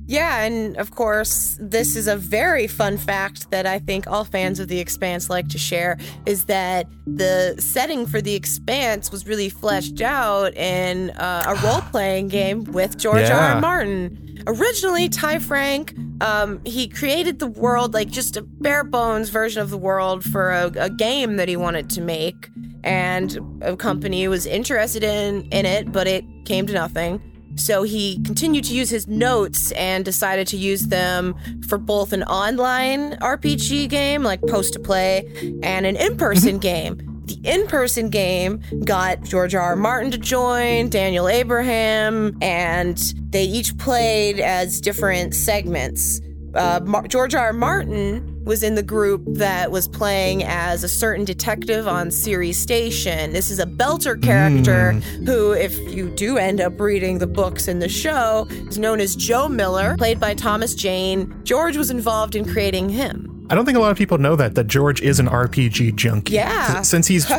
Yeah, 0.06 0.42
and 0.42 0.76
of 0.76 0.90
course, 0.90 1.56
this 1.60 1.96
is 1.96 2.08
a 2.08 2.16
very 2.16 2.66
fun 2.66 2.98
fact 2.98 3.50
that 3.50 3.66
I 3.66 3.78
think 3.78 4.06
all 4.06 4.24
fans 4.24 4.60
of 4.60 4.68
The 4.68 4.78
Expanse 4.78 5.30
like 5.30 5.48
to 5.48 5.58
share 5.58 5.96
is 6.26 6.44
that 6.44 6.86
the 7.06 7.54
setting 7.58 8.06
for 8.06 8.20
The 8.20 8.34
Expanse 8.34 9.10
was 9.10 9.26
really 9.26 9.48
fleshed 9.48 10.02
out 10.02 10.54
in 10.56 11.10
uh, 11.10 11.44
a 11.46 11.54
role 11.66 11.80
playing 11.90 12.28
game 12.28 12.64
with 12.64 12.98
George 12.98 13.20
yeah. 13.20 13.52
R. 13.52 13.54
R. 13.54 13.60
Martin. 13.60 14.42
Originally, 14.46 15.08
Ty 15.08 15.38
Franck, 15.38 15.94
um, 16.20 16.60
he 16.66 16.86
created 16.86 17.38
the 17.38 17.46
world, 17.46 17.94
like 17.94 18.10
just 18.10 18.36
a 18.36 18.42
bare 18.42 18.84
bones 18.84 19.30
version 19.30 19.62
of 19.62 19.70
the 19.70 19.78
world 19.78 20.22
for 20.22 20.50
a, 20.50 20.66
a 20.76 20.90
game 20.90 21.36
that 21.36 21.48
he 21.48 21.56
wanted 21.56 21.88
to 21.90 22.02
make. 22.02 22.50
And 22.82 23.58
a 23.62 23.74
company 23.74 24.28
was 24.28 24.44
interested 24.44 25.02
in, 25.02 25.48
in 25.50 25.64
it, 25.64 25.90
but 25.90 26.06
it 26.06 26.24
came 26.44 26.66
to 26.66 26.74
nothing. 26.74 27.33
So 27.56 27.82
he 27.82 28.20
continued 28.24 28.64
to 28.64 28.74
use 28.74 28.90
his 28.90 29.06
notes 29.06 29.72
and 29.72 30.04
decided 30.04 30.46
to 30.48 30.56
use 30.56 30.88
them 30.88 31.34
for 31.68 31.78
both 31.78 32.12
an 32.12 32.22
online 32.24 33.16
RPG 33.18 33.88
game, 33.88 34.22
like 34.22 34.40
post 34.42 34.72
to 34.74 34.80
play, 34.80 35.26
and 35.62 35.86
an 35.86 35.96
in 35.96 36.16
person 36.16 36.52
mm-hmm. 36.52 36.58
game 36.58 37.22
The 37.26 37.40
in 37.44 37.66
person 37.68 38.10
game 38.10 38.60
got 38.84 39.22
George 39.22 39.54
R. 39.54 39.62
R. 39.62 39.76
Martin 39.76 40.10
to 40.10 40.18
join, 40.18 40.88
Daniel 40.90 41.28
Abraham, 41.28 42.36
and 42.42 42.98
they 43.30 43.44
each 43.44 43.76
played 43.78 44.40
as 44.40 44.80
different 44.80 45.34
segments. 45.34 46.20
Uh, 46.54 46.80
Mar- 46.84 47.06
George 47.06 47.34
R. 47.34 47.46
R. 47.46 47.52
Martin 47.52 48.33
was 48.44 48.62
in 48.62 48.74
the 48.74 48.82
group 48.82 49.22
that 49.26 49.70
was 49.70 49.88
playing 49.88 50.44
as 50.44 50.84
a 50.84 50.88
certain 50.88 51.24
detective 51.24 51.88
on 51.88 52.10
Ceres 52.10 52.58
Station. 52.58 53.32
This 53.32 53.50
is 53.50 53.58
a 53.58 53.66
Belter 53.66 54.20
character 54.22 54.92
Mm. 54.94 55.26
who, 55.26 55.52
if 55.52 55.76
you 55.94 56.10
do 56.10 56.36
end 56.36 56.60
up 56.60 56.78
reading 56.78 57.18
the 57.18 57.26
books 57.26 57.68
in 57.68 57.78
the 57.78 57.88
show, 57.88 58.46
is 58.68 58.78
known 58.78 59.00
as 59.00 59.16
Joe 59.16 59.48
Miller, 59.48 59.96
played 59.96 60.20
by 60.20 60.34
Thomas 60.34 60.74
Jane. 60.74 61.34
George 61.44 61.76
was 61.76 61.90
involved 61.90 62.36
in 62.36 62.44
creating 62.44 62.90
him. 62.90 63.30
I 63.50 63.54
don't 63.54 63.64
think 63.66 63.76
a 63.76 63.80
lot 63.80 63.90
of 63.90 63.98
people 63.98 64.18
know 64.18 64.36
that 64.36 64.54
that 64.54 64.66
George 64.68 65.02
is 65.02 65.20
an 65.20 65.26
RPG 65.28 65.92
junkie. 65.96 66.34
Yeah. 66.34 66.80
Since 66.82 67.06
he's 67.08 67.30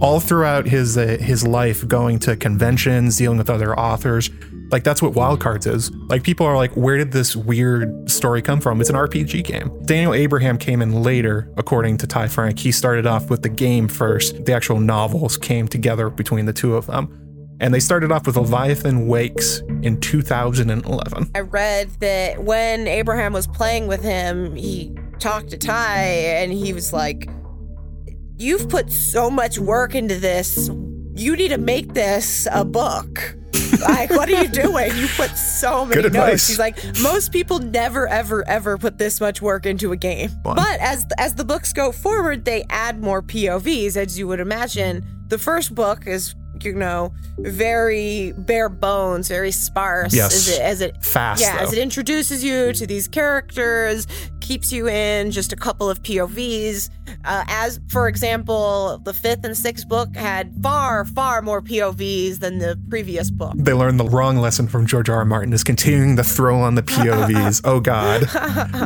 all 0.00 0.18
throughout 0.18 0.66
his 0.66 0.98
uh, 0.98 1.18
his 1.20 1.46
life 1.46 1.86
going 1.86 2.18
to 2.20 2.34
conventions, 2.36 3.16
dealing 3.18 3.38
with 3.38 3.48
other 3.48 3.78
authors, 3.78 4.28
like 4.72 4.84
that's 4.84 5.02
what 5.02 5.12
Wildcards 5.12 5.66
is. 5.66 5.90
Like 6.08 6.22
people 6.22 6.46
are 6.46 6.56
like, 6.56 6.72
where 6.72 6.96
did 6.96 7.12
this 7.12 7.36
weird 7.36 8.10
story 8.10 8.40
come 8.42 8.60
from? 8.60 8.80
It's 8.80 8.90
an 8.90 8.96
RPG 8.96 9.44
game. 9.44 9.70
Daniel 9.84 10.14
Abraham 10.14 10.56
came 10.56 10.80
in 10.80 11.02
later, 11.02 11.52
according 11.56 11.98
to 11.98 12.06
Ty 12.06 12.28
Franck. 12.28 12.58
He 12.58 12.72
started 12.72 13.06
off 13.06 13.28
with 13.30 13.42
the 13.42 13.48
game 13.48 13.86
first. 13.86 14.44
The 14.46 14.54
actual 14.54 14.80
novels 14.80 15.36
came 15.36 15.68
together 15.68 16.08
between 16.08 16.46
the 16.46 16.52
two 16.52 16.74
of 16.74 16.86
them. 16.86 17.18
And 17.60 17.72
they 17.72 17.78
started 17.78 18.10
off 18.10 18.26
with 18.26 18.36
Leviathan 18.36 19.06
Wakes 19.06 19.60
in 19.82 20.00
2011. 20.00 21.30
I 21.34 21.40
read 21.40 21.90
that 22.00 22.42
when 22.42 22.88
Abraham 22.88 23.32
was 23.32 23.46
playing 23.46 23.86
with 23.86 24.02
him, 24.02 24.56
he 24.56 24.92
talked 25.20 25.50
to 25.50 25.58
Ty 25.58 26.02
and 26.02 26.52
he 26.52 26.72
was 26.72 26.92
like, 26.92 27.28
You've 28.38 28.68
put 28.68 28.90
so 28.90 29.30
much 29.30 29.58
work 29.60 29.94
into 29.94 30.18
this. 30.18 30.68
You 31.14 31.36
need 31.36 31.48
to 31.48 31.58
make 31.58 31.92
this 31.94 32.48
a 32.50 32.64
book. 32.64 33.36
Like, 33.80 34.10
what 34.10 34.28
are 34.30 34.42
you 34.42 34.48
doing? 34.48 34.96
You 34.96 35.08
put 35.16 35.30
so 35.36 35.84
many 35.84 36.02
Good 36.02 36.12
notes. 36.12 36.24
advice. 36.24 36.48
He's 36.48 36.58
like, 36.58 36.78
most 37.02 37.32
people 37.32 37.58
never, 37.58 38.06
ever, 38.08 38.46
ever 38.48 38.78
put 38.78 38.98
this 38.98 39.20
much 39.20 39.40
work 39.40 39.66
into 39.66 39.92
a 39.92 39.96
game. 39.96 40.30
But 40.42 40.80
as 40.80 41.06
as 41.18 41.34
the 41.34 41.44
books 41.44 41.72
go 41.72 41.92
forward, 41.92 42.44
they 42.44 42.64
add 42.70 43.00
more 43.00 43.22
POVs, 43.22 43.96
as 43.96 44.18
you 44.18 44.28
would 44.28 44.40
imagine. 44.40 45.04
The 45.28 45.38
first 45.38 45.74
book 45.74 46.06
is, 46.06 46.34
you 46.64 46.74
know, 46.74 47.12
very 47.38 48.32
bare 48.38 48.68
bones, 48.68 49.28
very 49.28 49.50
sparse. 49.50 50.14
Yes. 50.14 50.34
As 50.34 50.48
it, 50.48 50.60
as 50.60 50.80
it 50.80 51.04
Fast, 51.04 51.42
yeah, 51.42 51.58
as 51.60 51.72
it 51.72 51.78
introduces 51.78 52.44
you 52.44 52.72
to 52.72 52.86
these 52.86 53.08
characters, 53.08 54.06
keeps 54.40 54.72
you 54.72 54.88
in 54.88 55.30
just 55.30 55.52
a 55.52 55.56
couple 55.56 55.88
of 55.88 56.02
POVs. 56.02 56.90
Uh, 57.24 57.44
as 57.48 57.80
for 57.88 58.08
example, 58.08 59.00
the 59.04 59.14
fifth 59.14 59.44
and 59.44 59.56
sixth 59.56 59.88
book 59.88 60.14
had 60.16 60.52
far, 60.62 61.04
far 61.04 61.42
more 61.42 61.62
POVs 61.62 62.40
than 62.40 62.58
the 62.58 62.78
previous 62.88 63.30
book. 63.30 63.54
They 63.56 63.72
learned 63.72 64.00
the 64.00 64.08
wrong 64.08 64.38
lesson 64.38 64.66
from 64.68 64.86
George 64.86 65.08
R. 65.08 65.16
R. 65.16 65.24
Martin 65.24 65.52
is 65.52 65.62
continuing 65.62 66.16
to 66.16 66.24
throw 66.24 66.60
on 66.60 66.74
the 66.74 66.82
POVs. 66.82 67.60
oh 67.64 67.80
God. 67.80 68.28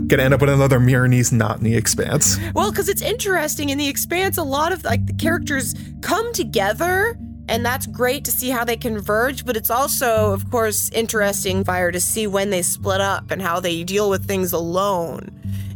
Gonna 0.09 0.23
end 0.23 0.35
up 0.35 0.40
with 0.40 0.50
another 0.50 0.78
Meereenese 0.78 1.33
knot 1.33 1.59
in 1.59 1.64
the 1.64 1.76
expanse. 1.76 2.38
Well, 2.54 2.71
because 2.71 2.88
it's 2.88 3.02
interesting 3.02 3.71
in 3.71 3.78
the 3.78 3.88
Expanse, 3.88 4.37
a 4.37 4.42
lot 4.42 4.73
of 4.73 4.85
like 4.85 5.06
the 5.06 5.14
characters 5.14 5.75
come 6.02 6.33
together. 6.33 7.18
And 7.49 7.65
that's 7.65 7.87
great 7.87 8.25
to 8.25 8.31
see 8.31 8.50
how 8.50 8.65
they 8.65 8.76
converge, 8.76 9.47
but 9.47 9.57
it's 9.57 9.71
also, 9.71 10.33
of 10.33 10.50
course, 10.50 10.91
interesting 10.91 11.62
fire 11.65 11.93
to 11.93 12.00
see 12.00 12.26
when 12.26 12.50
they 12.50 12.62
split 12.62 13.00
up 13.00 13.31
and 13.31 13.41
how 13.41 13.61
they 13.61 13.85
deal 13.85 14.11
with 14.11 14.26
things 14.26 14.53
alone. 14.53 15.31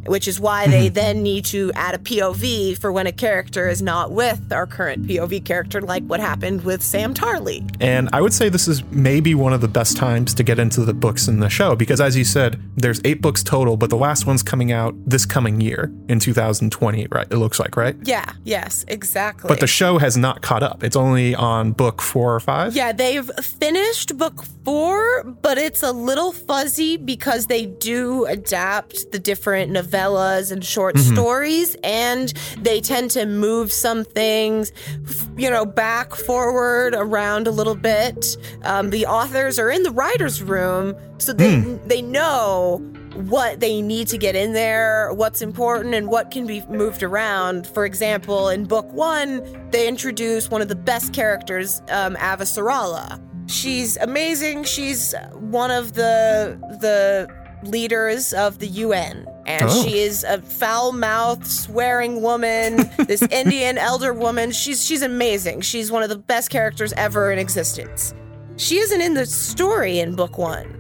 Which 0.07 0.27
is 0.27 0.41
why 0.41 0.67
they 0.67 0.87
mm-hmm. 0.87 0.95
then 0.95 1.23
need 1.23 1.45
to 1.47 1.71
add 1.75 1.95
a 1.95 1.99
POV 1.99 2.79
for 2.79 2.91
when 2.91 3.07
a 3.07 3.13
character 3.13 3.69
is 3.69 3.83
not 3.83 4.11
with 4.11 4.53
our 4.53 4.67
current 4.67 5.07
POV 5.07 5.45
character, 5.45 5.81
like 5.81 6.03
what 6.05 6.21
happened 6.21 6.65
with 6.65 6.83
Sam 6.83 7.15
Tarly. 7.15 7.69
And 7.81 8.09
I 8.13 8.21
would 8.21 8.33
say 8.33 8.49
this 8.49 8.67
is 8.67 8.83
maybe 8.91 9.35
one 9.35 9.53
of 9.53 9.61
the 9.61 9.69
best 9.69 9.97
times 9.97 10.35
to 10.35 10.43
get 10.43 10.59
into 10.59 10.85
the 10.85 10.95
books 10.95 11.29
in 11.29 11.41
the 11.41 11.51
show 11.51 11.77
because, 11.77 12.01
as 12.01 12.17
you 12.17 12.25
said, 12.25 12.61
there's 12.77 13.01
eight 13.05 13.21
books 13.21 13.43
total, 13.43 13.77
but 13.77 13.91
the 13.91 13.97
last 13.97 14.27
one's 14.27 14.43
coming 14.43 14.73
out 14.73 14.95
this 15.07 15.27
coming 15.27 15.61
year 15.61 15.93
in 16.09 16.19
2020, 16.19 17.07
right? 17.11 17.27
It 17.31 17.37
looks 17.37 17.61
like, 17.61 17.77
right? 17.77 17.97
Yeah, 18.03 18.33
yes, 18.45 18.85
exactly. 18.89 19.49
But 19.49 19.61
the 19.61 19.67
show 19.67 19.99
has 19.99 20.17
not 20.17 20.43
caught 20.43 20.63
up. 20.63 20.83
It's 20.83 20.97
only 20.97 21.35
on 21.35 21.73
book 21.73 22.01
four 22.01 22.35
or 22.35 22.41
five. 22.41 22.75
Yeah, 22.75 22.93
they've 22.93 23.31
finished 23.43 24.17
book 24.17 24.43
four, 24.65 25.25
but 25.25 25.59
it's 25.59 25.83
a 25.83 25.93
little 25.93 26.33
fuzzy 26.33 26.97
because 26.97 27.47
they 27.47 27.67
do 27.67 28.25
adapt 28.25 29.13
the 29.13 29.19
different 29.19 29.71
novellas 29.73 29.90
and 29.95 30.65
short 30.65 30.99
stories, 30.99 31.77
and 31.83 32.29
they 32.59 32.81
tend 32.81 33.11
to 33.13 33.27
move 33.27 33.73
some 33.73 34.05
things, 34.05 34.73
you 35.37 35.51
know, 35.51 35.65
back, 35.67 36.15
forward, 36.15 36.95
around 36.95 37.47
a 37.47 37.51
little 37.51 37.75
bit. 37.75 38.37
Um, 38.63 38.91
the 38.91 39.07
authors 39.07 39.59
are 39.59 39.71
in 39.71 39.83
the 39.83 39.91
writer's 39.91 40.43
room, 40.43 40.95
so 41.19 41.33
they 41.33 41.61
they 41.87 42.03
know 42.03 42.79
what 43.15 43.61
they 43.61 43.83
need 43.83 44.07
to 44.09 44.17
get 44.19 44.37
in 44.37 44.53
there, 44.53 45.13
what's 45.15 45.43
important, 45.43 45.95
and 45.95 46.09
what 46.09 46.31
can 46.31 46.47
be 46.47 46.63
moved 46.69 47.03
around. 47.03 47.67
For 47.67 47.85
example, 47.85 48.49
in 48.49 48.65
book 48.65 48.91
one, 48.93 49.69
they 49.71 49.89
introduce 49.89 50.49
one 50.51 50.63
of 50.63 50.69
the 50.69 50.77
best 50.77 51.13
characters, 51.13 51.83
um, 51.91 52.15
Avasarala. 52.17 53.21
She's 53.51 53.97
amazing. 53.97 54.65
She's 54.65 55.15
one 55.35 55.71
of 55.71 55.95
the 55.95 56.59
the 56.81 57.29
leaders 57.69 58.33
of 58.33 58.59
the 58.59 58.69
UN. 58.69 59.27
And 59.51 59.71
Oh. 59.71 59.83
she 59.83 59.99
is 59.99 60.25
a 60.25 60.41
foul-mouthed, 60.41 61.47
swearing 61.47 62.23
woman, 62.23 62.89
this 63.07 63.23
Indian 63.23 63.79
elder 63.79 64.13
woman. 64.15 64.51
She's 64.53 64.85
she's 64.85 65.03
amazing. 65.03 65.63
She's 65.63 65.91
one 65.91 66.03
of 66.03 66.09
the 66.09 66.17
best 66.19 66.51
characters 66.51 66.93
ever 66.95 67.33
in 67.33 67.39
existence. 67.39 68.15
She 68.57 68.79
isn't 68.79 69.01
in 69.01 69.15
the 69.15 69.27
story 69.27 69.99
in 70.01 70.15
book 70.15 70.39
one. 70.39 70.77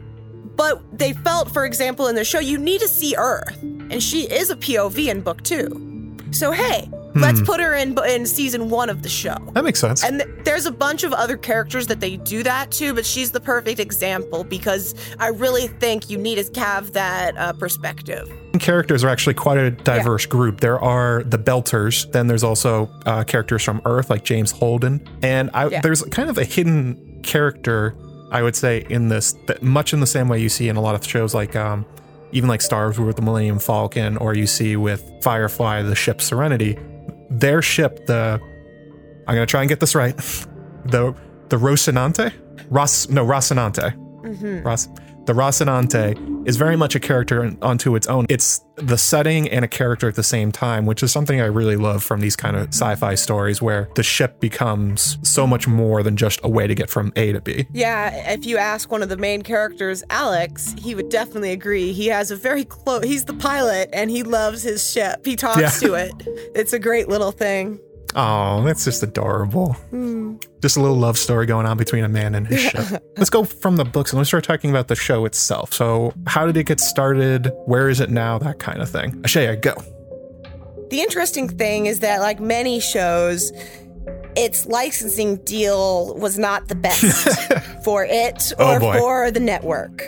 But 0.56 0.82
they 0.98 1.14
felt, 1.14 1.50
for 1.50 1.64
example, 1.64 2.08
in 2.08 2.14
the 2.16 2.24
show, 2.24 2.38
you 2.38 2.58
need 2.58 2.80
to 2.82 2.88
see 2.88 3.14
Earth, 3.16 3.56
and 3.62 4.02
she 4.02 4.22
is 4.28 4.50
a 4.50 4.56
POV 4.56 5.08
in 5.08 5.22
book 5.22 5.42
two. 5.42 6.14
So 6.32 6.50
hey, 6.52 6.90
let's 7.14 7.40
put 7.42 7.60
her 7.60 7.74
in 7.74 7.96
in 8.08 8.26
season 8.26 8.70
one 8.70 8.88
of 8.90 9.02
the 9.02 9.08
show. 9.08 9.36
That 9.52 9.64
makes 9.64 9.80
sense. 9.80 10.04
And 10.04 10.20
th- 10.20 10.44
there's 10.44 10.66
a 10.66 10.70
bunch 10.72 11.02
of 11.04 11.12
other 11.12 11.36
characters 11.36 11.86
that 11.88 12.00
they 12.00 12.16
do 12.18 12.42
that 12.42 12.70
to, 12.72 12.94
but 12.94 13.04
she's 13.06 13.30
the 13.32 13.40
perfect 13.40 13.80
example 13.80 14.44
because 14.44 14.94
I 15.18 15.28
really 15.28 15.66
think 15.66 16.08
you 16.10 16.18
need 16.18 16.44
to 16.44 16.60
have 16.60 16.92
that 16.92 17.36
uh, 17.36 17.52
perspective. 17.54 18.30
characters 18.58 19.02
are 19.04 19.08
actually 19.08 19.34
quite 19.34 19.58
a 19.58 19.70
diverse 19.70 20.26
group. 20.26 20.60
There 20.60 20.78
are 20.80 21.22
the 21.24 21.38
Belters, 21.38 22.10
then 22.12 22.26
there's 22.26 22.44
also 22.44 22.90
uh, 23.06 23.24
characters 23.24 23.62
from 23.62 23.80
Earth 23.84 24.10
like 24.10 24.24
James 24.24 24.50
Holden, 24.50 25.06
and 25.22 25.50
I, 25.54 25.68
Yeah. 25.68 25.80
there's 25.80 26.02
kind 26.04 26.28
of 26.30 26.38
a 26.38 26.44
hidden 26.44 27.20
character, 27.22 27.94
I 28.30 28.42
would 28.42 28.56
say, 28.56 28.84
in 28.88 29.08
this, 29.08 29.34
that 29.46 29.62
much 29.62 29.92
in 29.92 30.00
the 30.00 30.06
same 30.06 30.28
way 30.28 30.40
you 30.40 30.48
see 30.48 30.68
in 30.68 30.76
a 30.76 30.80
lot 30.80 30.94
of 30.94 31.04
shows 31.06 31.34
like 31.34 31.54
um, 31.56 31.84
even 32.32 32.48
like 32.48 32.60
Star 32.60 32.84
Wars 32.86 32.98
with 32.98 33.16
the 33.16 33.22
Millennium 33.22 33.58
Falcon, 33.58 34.16
or 34.16 34.34
you 34.34 34.46
see 34.46 34.76
with 34.76 35.02
Firefly 35.22 35.82
the 35.82 35.94
ship 35.96 36.20
Serenity. 36.20 36.78
Their 37.30 37.62
ship, 37.62 38.06
the 38.06 38.40
I'm 39.26 39.34
gonna 39.34 39.46
try 39.46 39.60
and 39.60 39.68
get 39.68 39.80
this 39.80 39.94
right, 39.94 40.16
the 40.84 41.14
the 41.48 41.56
Rocinante, 41.56 42.32
Ros 42.70 43.08
no 43.08 43.24
Rocinante. 43.24 43.94
Mm-hmm. 44.22 44.66
Ros- 44.66 44.88
the 45.26 45.32
Rocinante 45.32 46.48
is 46.48 46.56
very 46.56 46.76
much 46.76 46.94
a 46.94 47.00
character 47.00 47.54
onto 47.62 47.94
its 47.94 48.06
own. 48.06 48.26
It's 48.28 48.64
the 48.76 48.96
setting 48.96 49.48
and 49.50 49.64
a 49.64 49.68
character 49.68 50.08
at 50.08 50.14
the 50.14 50.22
same 50.22 50.50
time, 50.50 50.86
which 50.86 51.02
is 51.02 51.12
something 51.12 51.40
I 51.40 51.44
really 51.46 51.76
love 51.76 52.02
from 52.02 52.20
these 52.20 52.34
kind 52.34 52.56
of 52.56 52.68
sci-fi 52.68 53.14
stories 53.14 53.60
where 53.60 53.90
the 53.94 54.02
ship 54.02 54.40
becomes 54.40 55.18
so 55.22 55.46
much 55.46 55.68
more 55.68 56.02
than 56.02 56.16
just 56.16 56.40
a 56.42 56.48
way 56.48 56.66
to 56.66 56.74
get 56.74 56.88
from 56.88 57.12
A 57.16 57.32
to 57.32 57.40
B. 57.40 57.66
Yeah, 57.72 58.32
if 58.32 58.46
you 58.46 58.56
ask 58.56 58.90
one 58.90 59.02
of 59.02 59.10
the 59.10 59.18
main 59.18 59.42
characters, 59.42 60.02
Alex, 60.08 60.74
he 60.78 60.94
would 60.94 61.10
definitely 61.10 61.52
agree. 61.52 61.92
He 61.92 62.06
has 62.06 62.30
a 62.30 62.36
very 62.36 62.64
close, 62.64 63.04
he's 63.04 63.26
the 63.26 63.34
pilot 63.34 63.90
and 63.92 64.10
he 64.10 64.22
loves 64.22 64.62
his 64.62 64.90
ship. 64.90 65.24
He 65.26 65.36
talks 65.36 65.60
Yeah. 65.60 65.88
to 65.88 65.94
it. 65.94 66.12
It's 66.54 66.72
a 66.72 66.78
great 66.78 67.08
little 67.08 67.32
thing. 67.32 67.78
Oh, 68.16 68.62
that's 68.64 68.84
just 68.84 69.02
adorable. 69.02 69.76
Just 70.60 70.76
a 70.76 70.80
little 70.80 70.96
love 70.96 71.16
story 71.16 71.46
going 71.46 71.66
on 71.66 71.76
between 71.76 72.02
a 72.04 72.08
man 72.08 72.34
and 72.34 72.46
his 72.46 72.60
ship. 72.60 73.02
Let's 73.16 73.30
go 73.30 73.44
from 73.44 73.76
the 73.76 73.84
books 73.84 74.12
and 74.12 74.18
let's 74.18 74.28
start 74.30 74.44
talking 74.44 74.70
about 74.70 74.88
the 74.88 74.96
show 74.96 75.24
itself. 75.26 75.72
So, 75.72 76.12
how 76.26 76.44
did 76.46 76.56
it 76.56 76.64
get 76.64 76.80
started? 76.80 77.52
Where 77.66 77.88
is 77.88 78.00
it 78.00 78.10
now? 78.10 78.38
That 78.38 78.58
kind 78.58 78.80
of 78.82 78.90
thing. 78.90 79.12
Ashaya, 79.22 79.60
go. 79.60 79.74
The 80.90 81.00
interesting 81.00 81.48
thing 81.48 81.86
is 81.86 82.00
that, 82.00 82.20
like 82.20 82.40
many 82.40 82.80
shows, 82.80 83.52
its 84.36 84.66
licensing 84.66 85.36
deal 85.44 86.14
was 86.16 86.38
not 86.38 86.68
the 86.68 86.74
best 86.74 87.04
for 87.84 88.04
it 88.04 88.52
Oh, 88.58 88.74
or 88.76 88.80
boy. 88.80 88.98
for 88.98 89.30
the 89.30 89.40
network. 89.40 90.02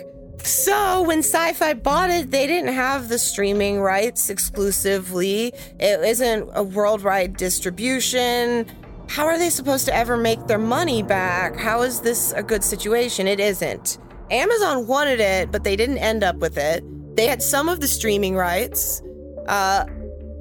So 0.44 1.02
when 1.02 1.20
Sci-Fi 1.20 1.74
bought 1.74 2.10
it, 2.10 2.30
they 2.30 2.46
didn't 2.46 2.72
have 2.72 3.08
the 3.08 3.18
streaming 3.18 3.80
rights 3.80 4.28
exclusively. 4.28 5.52
It 5.78 6.00
isn't 6.00 6.50
a 6.52 6.62
worldwide 6.62 7.36
distribution. 7.36 8.66
How 9.08 9.26
are 9.26 9.38
they 9.38 9.50
supposed 9.50 9.84
to 9.86 9.94
ever 9.94 10.16
make 10.16 10.46
their 10.46 10.58
money 10.58 11.02
back? 11.02 11.56
How 11.56 11.82
is 11.82 12.00
this 12.00 12.32
a 12.32 12.42
good 12.42 12.64
situation? 12.64 13.28
It 13.28 13.38
isn't. 13.38 13.98
Amazon 14.30 14.86
wanted 14.86 15.20
it, 15.20 15.52
but 15.52 15.62
they 15.62 15.76
didn't 15.76 15.98
end 15.98 16.24
up 16.24 16.36
with 16.36 16.56
it. 16.58 16.82
They 17.16 17.26
had 17.26 17.42
some 17.42 17.68
of 17.68 17.80
the 17.80 17.88
streaming 17.88 18.34
rights. 18.34 19.02
Uh, 19.46 19.84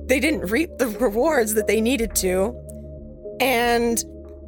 they 0.05 0.20
didn't 0.20 0.50
reap 0.50 0.77
the 0.77 0.88
rewards 1.00 1.53
that 1.53 1.67
they 1.67 1.81
needed 1.81 2.15
to. 2.15 2.55
And 3.39 4.03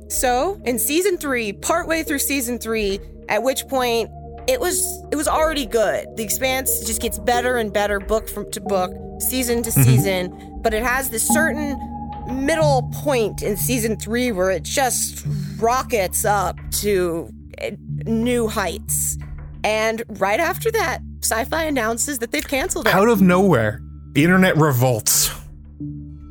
so 0.07 0.59
in 0.65 0.79
season 0.79 1.17
three, 1.17 1.53
partway 1.53 2.03
through 2.03 2.19
season 2.19 2.59
three, 2.59 2.99
at 3.29 3.43
which 3.43 3.67
point 3.67 4.09
it 4.47 4.59
was 4.59 4.83
it 5.11 5.15
was 5.15 5.27
already 5.27 5.65
good. 5.65 6.07
The 6.15 6.23
Expanse 6.23 6.85
just 6.85 7.01
gets 7.01 7.19
better 7.19 7.57
and 7.57 7.71
better, 7.71 7.99
book 7.99 8.27
from 8.29 8.49
to 8.51 8.61
book, 8.61 8.91
season 9.19 9.63
to 9.63 9.69
Mhm. 9.71 9.83
season. 9.85 10.59
But 10.61 10.73
it 10.73 10.83
has 10.83 11.09
this 11.09 11.27
certain 11.27 11.77
middle 12.27 12.89
point 12.93 13.41
in 13.43 13.57
season 13.57 13.97
three 13.97 14.31
where 14.31 14.49
it 14.51 14.63
just 14.63 15.25
rockets 15.59 16.23
up 16.25 16.57
to 16.81 17.29
eh, 17.59 17.71
new 18.05 18.47
heights. 18.47 19.17
And 19.63 20.03
right 20.19 20.39
after 20.39 20.71
that, 20.71 20.99
Sci-Fi 21.21 21.63
announces 21.63 22.19
that 22.19 22.31
they've 22.31 22.47
canceled 22.47 22.87
it. 22.87 22.93
Out 22.93 23.07
of 23.09 23.21
nowhere, 23.21 23.81
the 24.13 24.23
internet 24.23 24.57
revolts. 24.57 25.31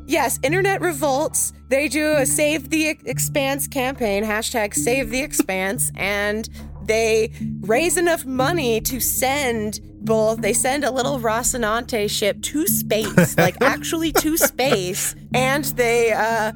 Yes, 0.06 0.38
internet 0.42 0.80
revolts. 0.82 1.52
They 1.70 1.88
do 1.88 2.16
a 2.16 2.26
Save 2.26 2.68
the 2.68 2.88
Expanse 3.06 3.66
campaign, 3.66 4.24
hashtag 4.24 4.74
Save 4.74 5.08
the 5.10 5.20
Expanse, 5.20 5.90
and 5.96 6.48
they 6.92 7.30
raise 7.60 7.96
enough 7.96 8.26
money 8.26 8.78
to 8.82 9.00
send 9.00 9.80
both. 10.02 10.42
They 10.42 10.52
send 10.52 10.84
a 10.84 10.90
little 10.90 11.18
Rocinante 11.18 12.10
ship 12.10 12.42
to 12.42 12.66
space, 12.66 13.36
like 13.38 13.56
actually 13.62 14.12
to 14.12 14.36
space, 14.36 15.14
and 15.32 15.64
they 15.64 16.12
uh, 16.12 16.52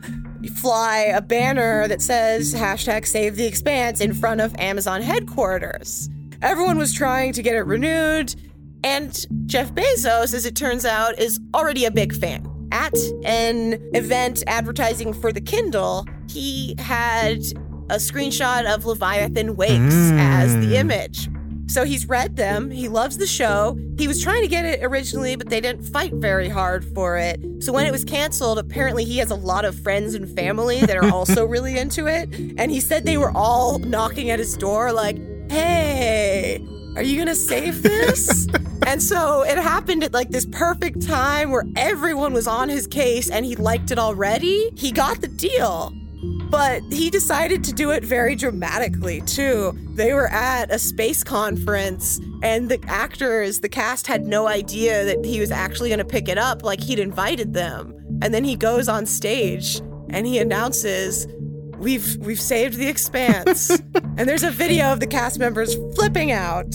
fly 0.57 0.99
a 0.99 1.23
banner 1.23 1.89
that 1.89 2.03
says 2.03 2.55
hashtag 2.55 3.07
Save 3.07 3.37
the 3.37 3.47
Expanse 3.47 4.03
in 4.03 4.13
front 4.13 4.43
of 4.43 4.55
Amazon 4.59 5.01
headquarters. 5.01 6.11
Everyone 6.43 6.77
was 6.77 6.93
trying 6.93 7.33
to 7.33 7.43
get 7.43 7.55
it 7.55 7.63
renewed, 7.63 8.35
and 8.85 9.27
Jeff 9.47 9.73
Bezos, 9.73 10.35
as 10.35 10.45
it 10.45 10.55
turns 10.55 10.85
out, 10.85 11.19
is 11.19 11.41
already 11.55 11.87
a 11.87 11.91
big 11.91 12.15
fan. 12.15 12.47
At 12.73 12.95
an 13.25 13.81
event 13.95 14.45
advertising 14.47 15.15
for 15.15 15.33
the 15.33 15.41
Kindle, 15.41 16.05
he 16.29 16.75
had 16.79 17.41
a 17.91 17.97
screenshot 17.97 18.65
of 18.73 18.85
Leviathan 18.85 19.57
Wakes 19.57 19.95
as 20.19 20.55
Mm. 20.55 20.61
the 20.69 20.77
image. 20.77 21.29
So 21.69 21.85
he's 21.85 22.09
read 22.09 22.37
them. 22.37 22.71
He 22.71 22.87
loves 22.89 23.17
the 23.19 23.27
show. 23.27 23.77
He 23.99 24.07
was 24.07 24.23
trying 24.23 24.43
to 24.43 24.49
get 24.49 24.65
it 24.65 24.85
originally, 24.85 25.35
but 25.35 25.49
they 25.51 25.61
didn't 25.61 25.83
fight 25.83 26.15
very 26.15 26.49
hard 26.49 26.85
for 26.95 27.17
it. 27.19 27.41
So 27.61 27.73
when 27.73 27.87
it 27.87 27.91
was 27.93 28.05
canceled, 28.05 28.59
apparently 28.59 29.05
he 29.05 29.19
has 29.19 29.33
a 29.33 29.35
lot 29.35 29.65
of 29.65 29.77
friends 29.81 30.15
and 30.15 30.29
family 30.31 30.81
that 30.83 30.97
are 30.97 31.11
also 31.11 31.45
really 31.55 31.77
into 31.77 32.07
it. 32.07 32.29
And 32.57 32.71
he 32.71 32.79
said 32.81 33.05
they 33.05 33.19
were 33.19 33.33
all 33.35 33.79
knocking 33.81 34.31
at 34.31 34.39
his 34.39 34.57
door, 34.57 34.93
like, 34.93 35.17
hey, 35.51 36.65
are 36.95 37.03
you 37.03 37.19
gonna 37.19 37.35
save 37.35 37.83
this? 37.83 38.47
and 38.87 39.03
so 39.03 39.43
it 39.43 39.59
happened 39.59 40.05
at 40.05 40.13
like 40.13 40.31
this 40.31 40.47
perfect 40.47 41.03
time 41.07 41.51
where 41.51 41.65
everyone 41.75 42.33
was 42.33 42.47
on 42.47 42.69
his 42.69 42.87
case 42.87 43.29
and 43.29 43.45
he 43.45 43.57
liked 43.57 43.91
it 43.91 43.99
already. 43.99 44.71
He 44.77 44.93
got 44.93 45.21
the 45.21 45.29
deal. 45.29 45.93
But 46.49 46.83
he 46.91 47.11
decided 47.11 47.65
to 47.65 47.73
do 47.73 47.91
it 47.91 48.05
very 48.05 48.35
dramatically 48.35 49.21
too. 49.23 49.77
They 49.95 50.13
were 50.13 50.29
at 50.29 50.71
a 50.71 50.79
space 50.79 51.25
conference 51.25 52.21
and 52.43 52.69
the 52.69 52.79
actors, 52.87 53.61
the 53.61 53.69
cast 53.69 54.07
had 54.07 54.27
no 54.27 54.47
idea 54.47 55.05
that 55.05 55.25
he 55.25 55.41
was 55.41 55.51
actually 55.51 55.89
going 55.89 55.99
to 55.99 56.05
pick 56.05 56.29
it 56.29 56.39
up 56.39 56.63
like 56.63 56.81
he'd 56.81 56.99
invited 56.99 57.55
them. 57.55 57.95
And 58.23 58.33
then 58.33 58.45
he 58.45 58.57
goes 58.57 58.89
on 58.89 59.07
stage 59.07 59.81
and 60.11 60.27
he 60.27 60.39
announces, 60.39 61.27
"We've 61.79 62.17
we've 62.19 62.41
saved 62.41 62.79
the 62.79 62.89
expanse." 62.89 63.71
and 63.95 64.29
there's 64.29 64.43
a 64.43 64.51
video 64.51 64.93
of 64.93 65.01
the 65.01 65.07
cast 65.07 65.39
members 65.39 65.75
flipping 65.95 66.31
out. 66.33 66.75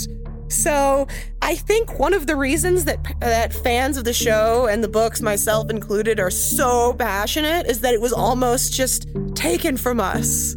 So, 0.51 1.07
I 1.41 1.55
think 1.55 1.97
one 1.97 2.13
of 2.13 2.27
the 2.27 2.35
reasons 2.35 2.85
that 2.85 2.99
that 3.19 3.53
fans 3.53 3.97
of 3.97 4.03
the 4.03 4.13
show 4.13 4.67
and 4.67 4.83
the 4.83 4.87
books, 4.87 5.21
myself 5.21 5.69
included, 5.69 6.19
are 6.19 6.29
so 6.29 6.93
passionate 6.93 7.67
is 7.67 7.81
that 7.81 7.93
it 7.93 8.01
was 8.01 8.13
almost 8.13 8.73
just 8.73 9.07
taken 9.35 9.77
from 9.77 9.99
us. 9.99 10.55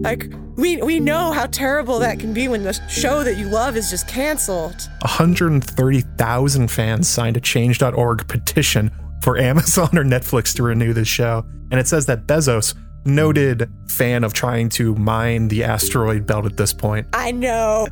Like 0.00 0.32
we 0.56 0.76
we 0.82 1.00
know 1.00 1.32
how 1.32 1.46
terrible 1.46 1.98
that 2.00 2.18
can 2.20 2.32
be 2.32 2.48
when 2.48 2.62
the 2.62 2.72
show 2.88 3.24
that 3.24 3.36
you 3.36 3.46
love 3.46 3.76
is 3.76 3.90
just 3.90 4.06
canceled. 4.08 4.88
130,000 5.00 6.68
fans 6.68 7.08
signed 7.08 7.36
a 7.36 7.40
change.org 7.40 8.28
petition 8.28 8.90
for 9.22 9.38
Amazon 9.38 9.96
or 9.98 10.04
Netflix 10.04 10.54
to 10.56 10.62
renew 10.62 10.92
the 10.92 11.04
show. 11.04 11.44
And 11.70 11.78
it 11.78 11.86
says 11.86 12.06
that 12.06 12.26
Bezos, 12.26 12.74
noted 13.08 13.68
fan 13.88 14.22
of 14.22 14.32
trying 14.32 14.68
to 14.68 14.94
mine 14.94 15.48
the 15.48 15.64
asteroid 15.64 16.26
belt 16.26 16.44
at 16.46 16.56
this 16.56 16.72
point. 16.72 17.06
I 17.12 17.32
know. 17.32 17.88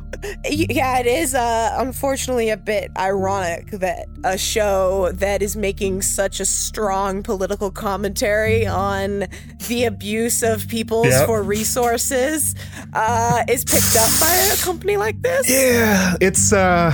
Yeah, 0.49 0.99
it 0.99 1.05
is 1.07 1.35
uh, 1.35 1.75
unfortunately 1.77 2.49
a 2.49 2.57
bit 2.57 2.91
ironic 2.97 3.71
that 3.71 4.05
a 4.23 4.37
show 4.37 5.11
that 5.13 5.41
is 5.41 5.55
making 5.57 6.01
such 6.03 6.39
a 6.39 6.45
strong 6.45 7.23
political 7.23 7.71
commentary 7.71 8.65
on 8.65 9.25
the 9.67 9.85
abuse 9.85 10.43
of 10.43 10.67
peoples 10.67 11.07
Yep. 11.07 11.25
for 11.25 11.43
resources 11.43 12.55
uh, 12.93 13.43
is 13.49 13.65
picked 13.65 13.95
up 13.97 14.09
by 14.21 14.33
a 14.53 14.57
company 14.63 14.97
like 14.97 15.21
this. 15.21 15.49
Yeah, 15.49 16.15
it's 16.21 16.53
uh 16.53 16.93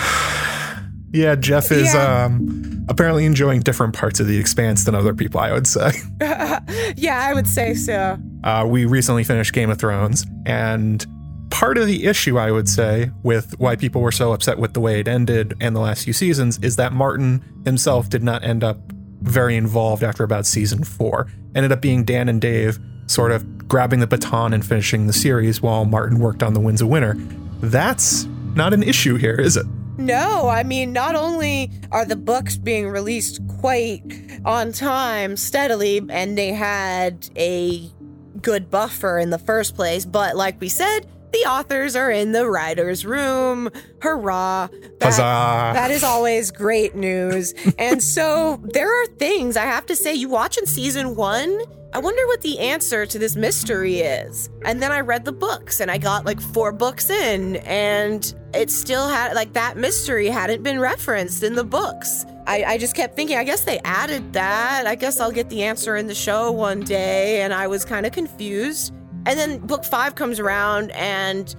yeah, 1.12 1.36
Jeff 1.36 1.72
is 1.72 1.94
Yeah. 1.94 2.26
um 2.26 2.73
apparently 2.90 3.26
enjoying 3.26 3.62
different 3.62 3.94
parts 3.94 4.20
of 4.20 4.28
the 4.28 4.38
expanse 4.38 4.84
than 4.84 4.96
other 4.96 5.14
people, 5.14 5.40
I 5.40 5.52
would 5.52 5.68
say. 5.68 5.92
yeah, 6.96 7.20
I 7.22 7.34
would 7.34 7.48
say 7.48 7.74
so. 7.74 8.18
Uh, 8.44 8.66
we 8.68 8.86
recently 8.86 9.24
finished 9.24 9.54
Game 9.54 9.70
of 9.70 9.78
Thrones, 9.78 10.26
and 10.46 11.06
part 11.50 11.78
of 11.78 11.86
the 11.86 12.06
issue, 12.06 12.38
I 12.40 12.52
would 12.52 12.68
say, 12.68 13.12
with 13.22 13.58
why 13.60 13.76
people 13.76 14.02
were 14.02 14.12
so 14.12 14.34
upset 14.34 14.58
with 14.58 14.74
the 14.74 14.80
way 14.80 15.00
it 15.00 15.08
ended 15.08 15.54
and 15.62 15.76
the 15.76 15.80
last 15.80 16.04
few 16.04 16.14
seasons 16.14 16.58
is 16.64 16.78
that 16.78 16.94
Martin 16.94 17.44
himself 17.64 18.10
did 18.10 18.24
not 18.24 18.44
end 18.44 18.64
up 18.64 18.78
very 19.22 19.56
involved 19.56 20.04
after 20.04 20.24
about 20.24 20.46
season 20.46 20.84
four. 20.84 21.28
Ended 21.56 21.72
up 21.72 21.80
being 21.80 22.04
Dan 22.04 22.28
and 22.28 22.42
Dave 22.42 22.80
sort 23.06 23.32
of 23.32 23.68
grabbing 23.68 24.00
the 24.00 24.08
baton 24.08 24.52
and 24.52 24.66
finishing 24.66 25.08
the 25.08 25.14
series 25.14 25.62
while 25.62 25.86
Martin 25.86 26.20
worked 26.20 26.42
on 26.42 26.54
The 26.54 26.60
Winds 26.60 26.82
of 26.82 26.88
Winter. 26.88 27.14
That's 27.62 28.26
not 28.56 28.74
an 28.74 28.84
issue 28.84 29.16
here, 29.16 29.36
is 29.36 29.56
it? 29.56 29.66
No, 29.98 30.48
I 30.48 30.64
mean, 30.64 30.92
not 30.92 31.16
only 31.16 31.72
are 31.92 32.06
the 32.06 32.16
books 32.16 32.58
being 32.58 32.90
released 32.90 33.40
quite 33.60 34.02
on 34.44 34.72
time, 34.72 35.38
steadily, 35.38 36.02
and 36.10 36.38
they 36.38 36.52
had 36.52 37.30
a 37.36 37.92
good 38.42 38.72
buffer 38.72 39.20
in 39.20 39.30
the 39.30 39.38
first 39.38 39.76
place, 39.76 40.06
but 40.06 40.36
like 40.36 40.60
we 40.60 40.68
said, 40.68 41.08
the 41.34 41.40
authors 41.50 41.96
are 41.96 42.10
in 42.12 42.32
the 42.32 42.50
writer's 42.50 43.06
room. 43.06 43.70
Hurrah. 44.02 44.68
That- 45.00 45.04
Huzzah. 45.04 45.18
that 45.74 45.92
is 45.92 46.04
always 46.04 46.52
great 46.52 46.96
news. 46.96 47.54
and 47.78 48.02
so 48.02 48.62
there 48.64 48.90
are 49.04 49.06
things 49.08 49.58
I 49.58 49.66
have 49.66 49.86
to 49.88 49.96
say. 49.96 50.14
You 50.14 50.30
watch 50.30 50.58
in 50.58 50.66
season 50.66 51.16
one, 51.16 51.62
I 51.94 52.00
wonder 52.00 52.26
what 52.28 52.42
the 52.42 52.58
answer 52.60 53.06
to 53.06 53.20
this 53.20 53.36
mystery 53.36 54.00
is. 54.00 54.50
And 54.66 54.82
then 54.82 54.92
I 54.92 55.02
read 55.02 55.26
the 55.26 55.32
books 55.32 55.80
and 55.80 55.92
I 55.92 55.98
got 56.00 56.26
like 56.26 56.42
four 56.42 56.72
books 56.72 57.10
in, 57.12 57.58
and 57.58 58.34
it 58.54 58.72
still 58.72 59.08
had 59.08 59.34
like 59.36 59.54
that 59.54 59.78
mystery 59.78 60.28
hadn't 60.28 60.64
been 60.64 60.80
referenced 60.80 61.44
in 61.44 61.54
the 61.54 61.64
books. 61.64 62.26
I, 62.48 62.64
I 62.64 62.78
just 62.78 62.96
kept 62.96 63.16
thinking, 63.16 63.38
I 63.38 63.44
guess 63.44 63.64
they 63.64 63.80
added 63.86 64.34
that. 64.34 64.86
I 64.88 64.96
guess 64.96 65.20
I'll 65.20 65.32
get 65.32 65.50
the 65.50 65.64
answer 65.64 65.96
in 65.96 66.08
the 66.08 66.16
show 66.16 66.52
one 66.52 66.82
day. 66.82 67.42
And 67.42 67.54
I 67.54 67.68
was 67.68 67.86
kind 67.86 68.06
of 68.06 68.12
confused. 68.12 68.92
And 69.26 69.40
then 69.40 69.60
book 69.60 69.86
five 69.86 70.16
comes 70.16 70.40
around 70.40 70.92
and 70.92 71.56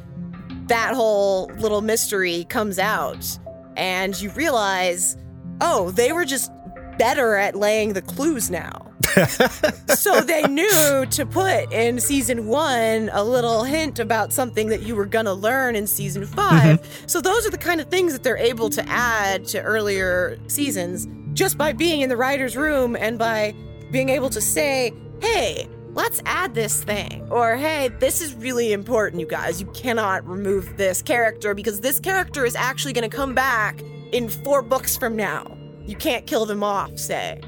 that 0.69 0.95
whole 0.95 1.47
little 1.59 1.81
mystery 1.81 2.45
comes 2.49 2.79
out. 2.79 3.39
And 3.77 4.21
you 4.21 4.31
realize, 4.31 5.17
oh, 5.61 5.91
they 5.91 6.13
were 6.13 6.25
just 6.25 6.51
better 6.99 7.37
at 7.37 7.57
laying 7.57 7.93
the 7.93 8.03
clues 8.03 8.51
now. 8.51 8.91
so 9.95 10.21
they 10.21 10.43
knew 10.43 11.07
to 11.11 11.27
put 11.27 11.73
in 11.73 12.01
season 12.01 12.47
one 12.47 13.11
a 13.13 13.23
little 13.23 13.63
hint 13.63 13.99
about 13.99 14.33
something 14.33 14.69
that 14.69 14.83
you 14.83 14.97
were 14.97 15.05
going 15.05 15.27
to 15.27 15.33
learn 15.33 15.77
in 15.77 15.87
season 15.87 16.23
mm-hmm. 16.23 16.77
5 16.77 17.05
So 17.07 17.21
those 17.21 17.47
are 17.47 17.51
the 17.51 17.59
kind 17.59 17.81
of 17.81 17.89
things 17.89 18.13
that 18.13 18.23
they're 18.23 18.37
able 18.37 18.71
to 18.71 18.89
add 18.89 19.47
to 19.49 19.61
earlier 19.63 20.39
seasons 20.49 21.07
just 21.35 21.59
by 21.59 21.73
being 21.73 22.01
in 22.01 22.09
the 22.09 22.17
writer's 22.17 22.57
room 22.57 22.97
and 22.97 23.19
by 23.19 23.55
being 23.91 24.09
able 24.09 24.31
to 24.31 24.41
say, 24.41 24.93
hey, 25.21 25.69
let's 25.95 26.21
add 26.27 26.55
this 26.55 26.85
thing. 26.85 27.27
Or, 27.31 27.57
hey, 27.57 27.89
this 27.99 28.21
is 28.21 28.35
really 28.35 28.73
important, 28.73 29.21
you 29.21 29.27
guys. 29.27 29.61
You 29.61 29.67
cannot 29.69 30.27
remove 30.27 30.77
this 30.77 31.03
character 31.03 31.55
because 31.55 31.81
this 31.81 32.01
character 32.01 32.45
is 32.45 32.55
actually 32.55 32.93
going 32.93 33.09
to 33.09 33.17
come 33.17 33.35
back 33.35 33.81
in 34.13 34.29
four 34.29 34.63
books 34.63 34.97
from 34.97 35.17
now. 35.17 35.57
You 35.87 35.97
can't 35.97 36.27
kill 36.27 36.47
them 36.47 36.63
off, 36.63 36.99
say. 36.99 37.41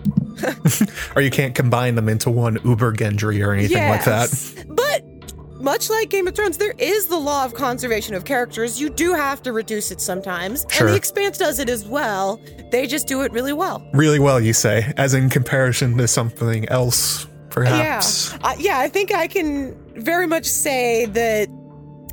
or 1.17 1.23
you 1.23 1.31
can't 1.31 1.55
combine 1.55 1.95
them 1.95 2.09
into 2.09 2.31
one 2.31 2.59
Uber 2.65 2.93
Gendry 2.93 3.45
or 3.45 3.53
anything 3.53 3.89
like 3.89 4.05
that. 4.05 4.29
Yes. 4.31 4.55
But 4.69 5.03
much 5.61 5.89
like 5.89 6.11
Game 6.11 6.29
of 6.29 6.35
Thrones, 6.35 6.59
there 6.59 6.75
is 6.79 7.07
the 7.07 7.17
law 7.17 7.45
of 7.45 7.55
conservation 7.55 8.15
of 8.15 8.25
characters. 8.25 8.79
You 8.79 8.91
do 8.91 9.15
have 9.15 9.43
to 9.43 9.53
reduce 9.53 9.91
it 9.91 10.01
sometimes. 10.01 10.67
Sure. 10.69 10.87
And 10.87 10.95
The 10.95 10.99
Expanse 10.99 11.39
does 11.39 11.59
it 11.59 11.71
as 11.71 11.87
well. 11.87 12.41
They 12.71 12.87
just 12.87 13.07
do 13.07 13.23
it 13.23 13.33
really 13.33 13.55
well. 13.55 13.87
Really 13.95 14.19
well, 14.19 14.39
you 14.41 14.53
say, 14.53 14.93
as 14.99 15.15
in 15.15 15.31
comparison 15.31 15.97
to 15.97 16.07
something 16.07 16.69
else, 16.69 17.27
perhaps. 17.57 18.33
Yeah. 18.33 18.39
Uh, 18.43 18.55
yeah, 18.59 18.79
I 18.79 18.89
think 18.89 19.13
I 19.13 19.27
can 19.27 19.75
very 19.97 20.27
much 20.27 20.45
say 20.47 21.07
that 21.07 21.49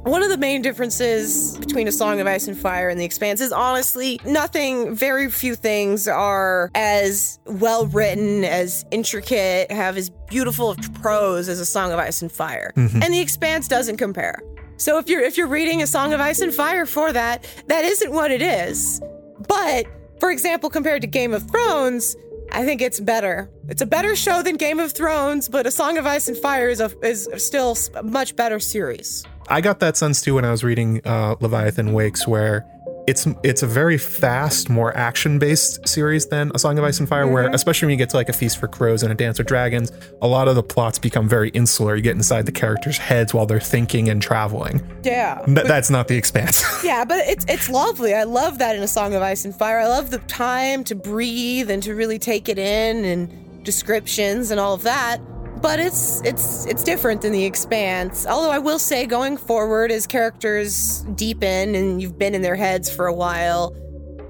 One 0.06 0.22
of 0.22 0.30
the 0.30 0.38
main 0.38 0.62
differences 0.62 1.58
between 1.60 1.88
A 1.88 1.92
Song 1.92 2.20
of 2.20 2.28
Ice 2.28 2.46
and 2.50 2.58
Fire 2.58 2.90
and 2.90 3.00
The 3.00 3.06
Expanse 3.06 3.40
is 3.40 3.54
honestly 3.54 4.20
nothing, 4.26 4.94
very 4.94 5.30
few 5.32 5.56
things 5.56 6.10
are 6.10 6.70
as 6.76 7.40
well 7.46 7.86
written, 7.88 8.44
as 8.44 8.86
intricate, 8.92 9.72
have 9.72 9.96
as 9.96 10.10
beautiful 10.28 10.72
of 10.72 10.94
prose 11.02 11.48
as 11.48 11.62
A 11.62 11.66
Song 11.66 11.94
of 11.94 12.00
Ice 12.00 12.22
and 12.22 12.30
Fire. 12.30 12.74
And 12.76 13.14
The 13.14 13.22
Expanse 13.22 13.70
doesn't 13.70 13.96
compare. 13.96 14.42
So 14.76 14.98
if 14.98 15.08
you're 15.08 15.22
if 15.22 15.38
you're 15.38 15.48
reading 15.48 15.82
A 15.82 15.88
Song 15.88 16.12
of 16.12 16.20
Ice 16.20 16.42
and 16.42 16.54
Fire 16.54 16.86
for 16.86 17.14
that, 17.14 17.46
that 17.68 17.86
isn't 17.86 18.12
what 18.12 18.30
it 18.32 18.42
is. 18.42 19.00
But 19.48 19.86
for 20.20 20.32
example, 20.32 20.70
compared 20.70 21.02
to 21.04 21.08
Game 21.08 21.34
of 21.34 21.50
Thrones, 21.50 22.16
I 22.52 22.66
think 22.66 22.82
it's 22.82 23.00
better. 23.00 23.50
It's 23.68 23.82
a 23.82 23.86
better 23.86 24.16
show 24.16 24.44
than 24.44 24.58
Game 24.58 24.80
of 24.80 24.92
Thrones, 24.92 25.50
but 25.50 25.66
A 25.66 25.72
Song 25.72 25.98
of 25.98 26.06
Ice 26.06 26.28
and 26.28 26.38
Fire 26.38 26.70
is 26.70 26.80
a, 26.80 26.92
is 27.02 27.28
still 27.38 27.76
a 27.96 28.04
much 28.04 28.36
better 28.36 28.60
series. 28.60 29.24
I 29.48 29.62
got 29.62 29.80
that 29.80 29.98
sense 29.98 30.22
too 30.22 30.36
when 30.36 30.46
I 30.46 30.52
was 30.52 30.64
reading 30.64 31.02
uh, 31.06 31.36
Leviathan 31.40 31.94
Wakes, 31.94 32.28
where 32.28 32.66
it's 33.08 33.28
it's 33.44 33.63
a 33.63 33.68
very 33.68 33.98
fast, 33.98 34.70
more 34.70 34.96
action 34.96 35.39
based 35.39 35.88
series 35.88 36.28
than 36.28 36.52
A 36.56 36.60
Song 36.60 36.78
of 36.78 36.84
Ice 36.84 37.00
and 37.00 37.10
Fire. 37.10 37.28
Where 37.28 37.46
mm-hmm. 37.46 37.54
especially 37.54 37.88
when 37.88 37.92
you 37.92 37.98
get 37.98 38.10
to 38.12 38.18
like 38.18 38.30
a 38.30 38.34
Feast 38.34 38.58
for 38.58 38.68
Crows 38.68 39.04
and 39.04 39.12
a 39.12 39.16
Dance 39.16 39.38
with 39.38 39.48
Dragons, 39.48 39.92
a 40.22 40.28
lot 40.28 40.48
of 40.48 40.56
the 40.56 40.63
plots 40.63 41.00
become 41.00 41.28
very 41.28 41.50
insular. 41.50 41.96
You 41.96 42.02
get 42.02 42.16
inside 42.16 42.46
the 42.46 42.52
characters' 42.52 42.98
heads 42.98 43.34
while 43.34 43.46
they're 43.46 43.60
thinking 43.60 44.10
and 44.10 44.22
traveling. 44.22 44.82
Yeah. 45.04 45.44
Th- 45.46 45.68
that's 45.68 45.89
not 45.89 46.08
the 46.08 46.18
Expanse. 46.18 46.63
Yeah, 46.84 47.06
but 47.06 47.20
it's 47.20 47.46
it's 47.48 47.70
lovely. 47.70 48.13
I 48.13 48.24
love 48.24 48.58
that 48.58 48.76
in 48.76 48.84
A 48.84 48.88
Song 48.88 49.13
of 49.13 49.22
Ice 49.22 49.46
and 49.46 49.56
Fire. 49.56 49.80
I 49.80 49.88
love 49.88 50.12
the 50.12 50.18
time 50.20 50.84
to 50.86 50.96
breathe 50.96 51.72
and 51.72 51.82
to 51.84 51.96
really 51.96 52.20
take 52.20 52.50
it 52.50 52.60
in 52.60 53.06
and 53.06 53.63
descriptions 53.63 54.52
and 54.52 54.60
all 54.60 54.74
of 54.74 54.84
that. 54.84 55.20
But 55.63 55.80
it's 55.80 56.21
it's 56.26 56.65
it's 56.65 56.84
different 56.84 57.21
than 57.21 57.32
the 57.32 57.45
expanse. 57.45 58.28
Although 58.28 58.52
I 58.52 58.60
will 58.60 58.80
say 58.80 59.06
going 59.06 59.38
forward 59.38 59.93
as 59.93 60.06
characters 60.06 60.99
deepen 61.15 61.73
and 61.73 62.02
you've 62.02 62.19
been 62.19 62.36
in 62.36 62.41
their 62.41 62.58
heads 62.58 62.93
for 62.93 63.08
a 63.08 63.13
while, 63.13 63.73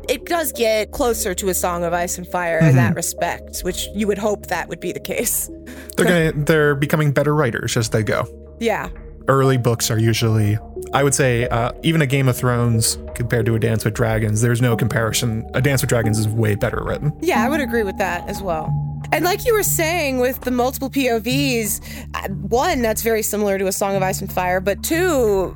it 0.08 0.26
does 0.26 0.52
get 0.52 0.92
closer 0.92 1.34
to 1.34 1.50
a 1.50 1.56
Song 1.56 1.84
of 1.84 1.92
Ice 1.92 2.20
and 2.20 2.28
Fire 2.28 2.60
in 2.60 2.76
that 2.76 2.90
mm-hmm. 2.90 2.98
respect, 2.98 3.62
which 3.62 3.88
you 3.96 4.06
would 4.06 4.20
hope 4.20 4.46
that 4.48 4.70
would 4.70 4.80
be 4.80 4.92
the 4.92 5.00
case. 5.00 5.50
they're 5.98 6.06
gonna 6.06 6.32
they're 6.46 6.76
becoming 6.76 7.12
better 7.12 7.34
writers 7.34 7.76
as 7.78 7.90
they 7.90 8.04
go. 8.04 8.28
Yeah. 8.60 8.90
Early 9.28 9.58
books 9.58 9.90
are 9.90 9.98
usually, 9.98 10.58
I 10.94 11.04
would 11.04 11.14
say, 11.14 11.48
uh, 11.48 11.72
even 11.82 12.02
a 12.02 12.06
Game 12.06 12.28
of 12.28 12.36
Thrones 12.36 12.98
compared 13.16 13.46
to 13.46 13.56
a 13.56 13.60
Dance 13.60 13.86
with 13.86 13.94
Dragons. 13.94 14.42
There's 14.42 14.62
no 14.62 14.76
comparison. 14.76 15.50
A 15.54 15.62
Dance 15.62 15.82
with 15.82 15.90
Dragons 15.90 16.20
is 16.20 16.28
way 16.28 16.56
better 16.56 16.84
written. 16.84 17.14
Yeah, 17.22 17.46
I 17.46 17.50
would 17.50 17.62
agree 17.62 17.84
with 17.84 17.98
that 18.00 18.28
as 18.28 18.42
well. 18.42 18.68
And 19.12 19.24
like 19.24 19.46
you 19.46 19.54
were 19.54 19.64
saying 19.64 20.20
with 20.20 20.42
the 20.42 20.52
multiple 20.52 20.90
POVs, 20.90 22.08
uh, 22.16 22.30
one, 22.30 22.82
that's 22.82 23.02
very 23.02 23.22
similar 23.22 23.58
to 23.58 23.68
A 23.68 23.72
Song 23.72 23.96
of 23.96 24.04
Ice 24.04 24.20
and 24.22 24.32
Fire, 24.32 24.60
but 24.60 24.84
two, 24.84 25.56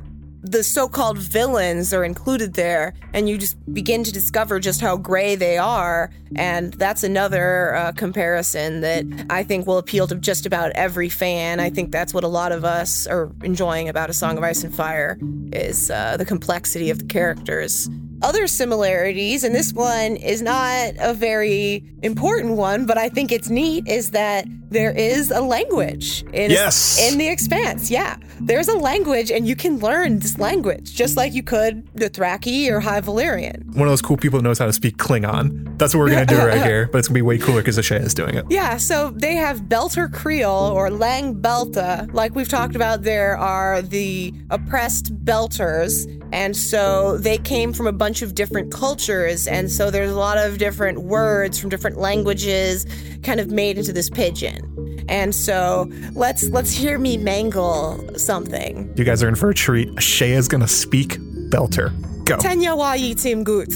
the 0.50 0.62
so 0.62 0.88
called 0.88 1.18
villains 1.18 1.92
are 1.92 2.04
included 2.04 2.54
there, 2.54 2.94
and 3.12 3.28
you 3.28 3.38
just 3.38 3.56
begin 3.72 4.04
to 4.04 4.12
discover 4.12 4.58
just 4.60 4.80
how 4.80 4.96
gray 4.96 5.34
they 5.36 5.58
are. 5.58 6.10
And 6.36 6.72
that's 6.74 7.02
another 7.02 7.74
uh, 7.74 7.92
comparison 7.92 8.80
that 8.80 9.04
I 9.30 9.42
think 9.42 9.66
will 9.66 9.78
appeal 9.78 10.06
to 10.08 10.14
just 10.16 10.46
about 10.46 10.72
every 10.72 11.08
fan. 11.08 11.60
I 11.60 11.70
think 11.70 11.92
that's 11.92 12.12
what 12.12 12.24
a 12.24 12.28
lot 12.28 12.52
of 12.52 12.64
us 12.64 13.06
are 13.06 13.30
enjoying 13.42 13.88
about 13.88 14.10
A 14.10 14.12
Song 14.12 14.36
of 14.38 14.44
Ice 14.44 14.64
and 14.64 14.74
Fire 14.74 15.18
is 15.52 15.90
uh, 15.90 16.16
the 16.16 16.24
complexity 16.24 16.90
of 16.90 16.98
the 16.98 17.06
characters 17.06 17.88
other 18.22 18.46
similarities, 18.46 19.44
and 19.44 19.54
this 19.54 19.72
one 19.72 20.16
is 20.16 20.42
not 20.42 20.92
a 20.98 21.14
very 21.14 21.84
important 22.02 22.56
one, 22.56 22.86
but 22.86 22.96
I 22.98 23.08
think 23.08 23.32
it's 23.32 23.48
neat, 23.48 23.86
is 23.88 24.10
that 24.12 24.46
there 24.70 24.90
is 24.92 25.30
a 25.30 25.40
language 25.40 26.24
in, 26.32 26.50
Yes. 26.50 27.00
in 27.10 27.18
the 27.18 27.26
expanse. 27.28 27.90
Yeah. 27.90 28.16
There's 28.40 28.68
a 28.68 28.76
language, 28.76 29.30
and 29.30 29.48
you 29.48 29.56
can 29.56 29.78
learn 29.78 30.18
this 30.18 30.38
language 30.38 30.94
just 30.94 31.16
like 31.16 31.32
you 31.32 31.42
could 31.42 31.86
Dothraki 31.94 32.70
or 32.70 32.78
High 32.80 33.00
Valyrian. 33.00 33.64
One 33.74 33.88
of 33.88 33.92
those 33.92 34.02
cool 34.02 34.16
people 34.16 34.38
who 34.38 34.42
knows 34.44 34.58
how 34.58 34.66
to 34.66 34.72
speak 34.72 34.96
Klingon. 34.98 35.78
That's 35.78 35.94
what 35.94 36.00
we're 36.00 36.10
gonna 36.10 36.26
do 36.26 36.36
right 36.38 36.62
here, 36.70 36.88
but 36.92 36.98
it's 36.98 37.08
gonna 37.08 37.14
be 37.16 37.22
way 37.22 37.38
cooler 37.38 37.60
because 37.62 37.78
Ashay 37.78 38.00
is 38.04 38.14
doing 38.14 38.34
it. 38.34 38.44
Yeah, 38.50 38.76
so 38.76 39.10
they 39.16 39.34
have 39.36 39.62
Belter 39.62 40.12
Creole 40.12 40.70
or 40.72 40.90
Lang 40.90 41.34
Belta. 41.40 42.08
Like 42.12 42.34
we've 42.34 42.48
talked 42.48 42.76
about, 42.76 43.02
there 43.02 43.36
are 43.38 43.80
the 43.82 44.34
oppressed 44.50 45.14
Belters. 45.24 46.06
And 46.30 46.54
so 46.54 47.16
they 47.16 47.38
came 47.38 47.72
from 47.72 47.86
a 47.86 47.92
bunch 47.92 48.07
of 48.22 48.34
different 48.34 48.72
cultures. 48.72 49.46
And 49.46 49.70
so 49.70 49.90
there's 49.90 50.10
a 50.10 50.16
lot 50.16 50.38
of 50.38 50.58
different 50.58 51.02
words 51.02 51.58
from 51.58 51.68
different 51.70 51.98
languages 51.98 52.86
kind 53.22 53.40
of 53.40 53.50
made 53.50 53.78
into 53.78 53.92
this 53.92 54.10
pidgin. 54.10 55.04
And 55.08 55.34
so 55.34 55.90
let's 56.14 56.48
let's 56.50 56.72
hear 56.72 56.98
me 56.98 57.16
mangle 57.16 58.18
something. 58.18 58.92
You 58.96 59.04
guys 59.04 59.22
are 59.22 59.28
in 59.28 59.34
for 59.34 59.50
a 59.50 59.54
treat. 59.54 59.88
Is 60.20 60.48
gonna 60.48 60.68
speak 60.68 61.18
Belter. 61.50 61.92
Go. 62.24 62.36
Tenya 62.36 62.76
wa 62.76 62.92
yitim 62.94 63.44
gut. 63.44 63.72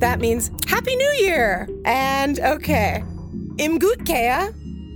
That 0.00 0.20
means 0.20 0.50
Happy 0.66 0.94
New 0.94 1.14
Year. 1.18 1.68
And 1.84 2.38
okay. 2.40 3.02
Im 3.58 3.78
gut 3.78 4.04
kea. 4.06 4.50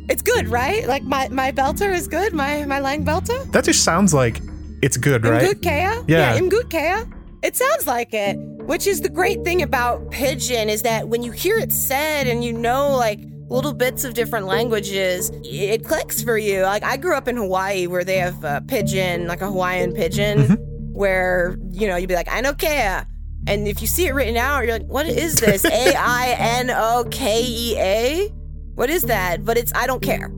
It's 0.09 0.23
good, 0.23 0.49
right? 0.49 0.87
Like 0.87 1.03
my, 1.03 1.29
my 1.29 1.53
belter 1.53 1.93
is 1.93 2.07
good, 2.07 2.33
my 2.33 2.65
my 2.67 2.81
lang 2.81 3.05
belter. 3.05 3.51
That 3.53 3.65
just 3.65 3.83
sounds 3.83 4.13
like 4.15 4.41
it's 4.83 4.97
good, 4.97 5.25
right? 5.25 5.43
Im 5.43 5.49
gut 5.53 5.63
kea? 5.63 6.05
Yeah. 6.07 6.37
Im 6.37 6.49
gut 6.49 6.71
kea. 6.71 7.03
It 7.43 7.57
sounds 7.57 7.87
like 7.89 8.15
it. 8.15 8.37
Which 8.67 8.87
is 8.87 9.01
the 9.01 9.09
great 9.09 9.45
thing 9.45 9.63
about 9.63 10.11
pidgin 10.11 10.69
is 10.69 10.83
that 10.83 11.09
when 11.09 11.23
you 11.23 11.33
hear 11.33 11.59
it 11.59 11.73
said 11.73 12.27
and 12.27 12.45
you 12.45 12.53
know 12.53 12.97
like 12.97 13.21
little 13.49 13.73
bits 13.75 14.05
of 14.05 14.15
different 14.15 14.47
languages, 14.47 15.31
it 15.45 15.85
clicks 15.85 16.23
for 16.23 16.39
you. 16.39 16.63
Like 16.63 16.83
I 16.83 16.97
grew 16.97 17.15
up 17.17 17.29
in 17.29 17.37
Hawaii 17.37 17.87
where 17.87 18.05
they 18.05 18.19
have 18.19 18.45
uh, 18.45 18.61
pidgin, 18.61 19.27
like 19.27 19.43
a 19.43 19.47
Hawaiian 19.47 19.93
pidgin, 19.93 20.57
where 20.93 21.57
you 21.71 21.87
know 21.87 21.97
you'd 21.97 22.09
be 22.09 22.15
like 22.15 22.29
I 22.31 22.41
know 22.41 22.55
kea. 22.55 23.05
And 23.47 23.67
if 23.67 23.81
you 23.81 23.89
see 23.89 24.07
it 24.07 24.15
written 24.15 24.37
out, 24.37 24.65
you're 24.65 24.79
like, 24.79 24.87
what 24.87 25.07
is 25.07 25.37
this? 25.41 25.65
A 25.67 25.95
I 25.97 26.37
N 26.39 26.71
O 26.71 27.05
K 27.11 27.43
E 27.45 27.77
A? 27.79 28.29
What 28.75 28.89
is 28.89 29.03
that? 29.03 29.45
But 29.45 29.59
it's 29.59 29.73
I 29.75 29.87
don't 29.87 30.03
care. 30.03 30.33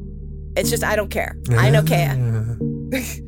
It's 0.56 0.70
just 0.70 0.82
I 0.82 0.96
don't 0.96 1.10
care. 1.10 1.36
I 1.50 1.70
know 1.70 1.82
kea. 1.82 2.14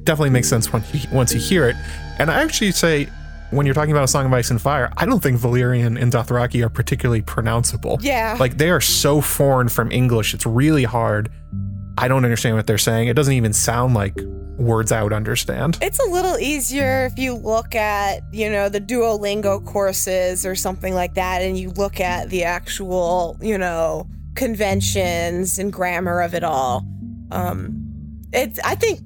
Definitely 0.05 0.31
makes 0.31 0.49
sense 0.49 0.73
when 0.73 0.83
you, 0.93 1.01
once 1.13 1.35
you 1.35 1.41
hear 1.41 1.69
it. 1.69 1.77
And 2.19 2.31
I 2.31 2.43
actually 2.43 2.73
say, 2.73 3.09
when 3.51 3.67
you're 3.67 3.75
talking 3.75 3.93
about 3.93 4.05
a 4.05 4.09
Song 4.09 4.27
of 4.27 4.33
Ice 4.33 4.51
and 4.51 4.61
Fire, 4.61 4.93
I 4.97 5.07
don't 5.07 5.23
think 5.23 5.39
Valyrian 5.39 6.01
and 6.01 6.13
Dothraki 6.13 6.65
are 6.65 6.69
particularly 6.69 7.23
pronounceable. 7.23 7.99
Yeah. 8.03 8.37
Like 8.39 8.59
they 8.59 8.71
are 8.71 8.81
so 8.81 9.21
foreign 9.21 9.69
from 9.69 9.91
English, 9.91 10.35
it's 10.35 10.47
really 10.47 10.85
hard. 10.85 11.31
I 11.99 12.09
don't 12.09 12.25
understand 12.25 12.57
what 12.57 12.67
they're 12.67 12.77
saying. 12.77 13.09
It 13.09 13.15
doesn't 13.15 13.33
even 13.33 13.53
sound 13.55 13.95
like 13.95 14.15
words 14.59 14.93
I 14.93 15.03
would 15.03 15.13
understand. 15.13 15.79
It's 15.81 15.99
a 15.99 16.11
little 16.11 16.39
easier 16.39 17.07
if 17.07 17.19
you 17.19 17.35
look 17.35 17.75
at, 17.75 18.23
you 18.33 18.51
know, 18.51 18.69
the 18.69 18.81
Duolingo 18.81 19.65
courses 19.65 20.45
or 20.45 20.55
something 20.55 20.95
like 20.95 21.15
that, 21.15 21.41
and 21.43 21.59
you 21.59 21.71
look 21.71 22.01
at 22.01 22.29
the 22.29 22.45
actual, 22.45 23.39
you 23.41 23.57
know, 23.57 24.07
conventions 24.35 25.59
and 25.59 25.73
grammar 25.73 26.21
of 26.21 26.35
it 26.35 26.45
all. 26.45 26.87
Um, 27.31 27.83
it's, 28.33 28.59
I 28.61 28.75
think, 28.75 29.01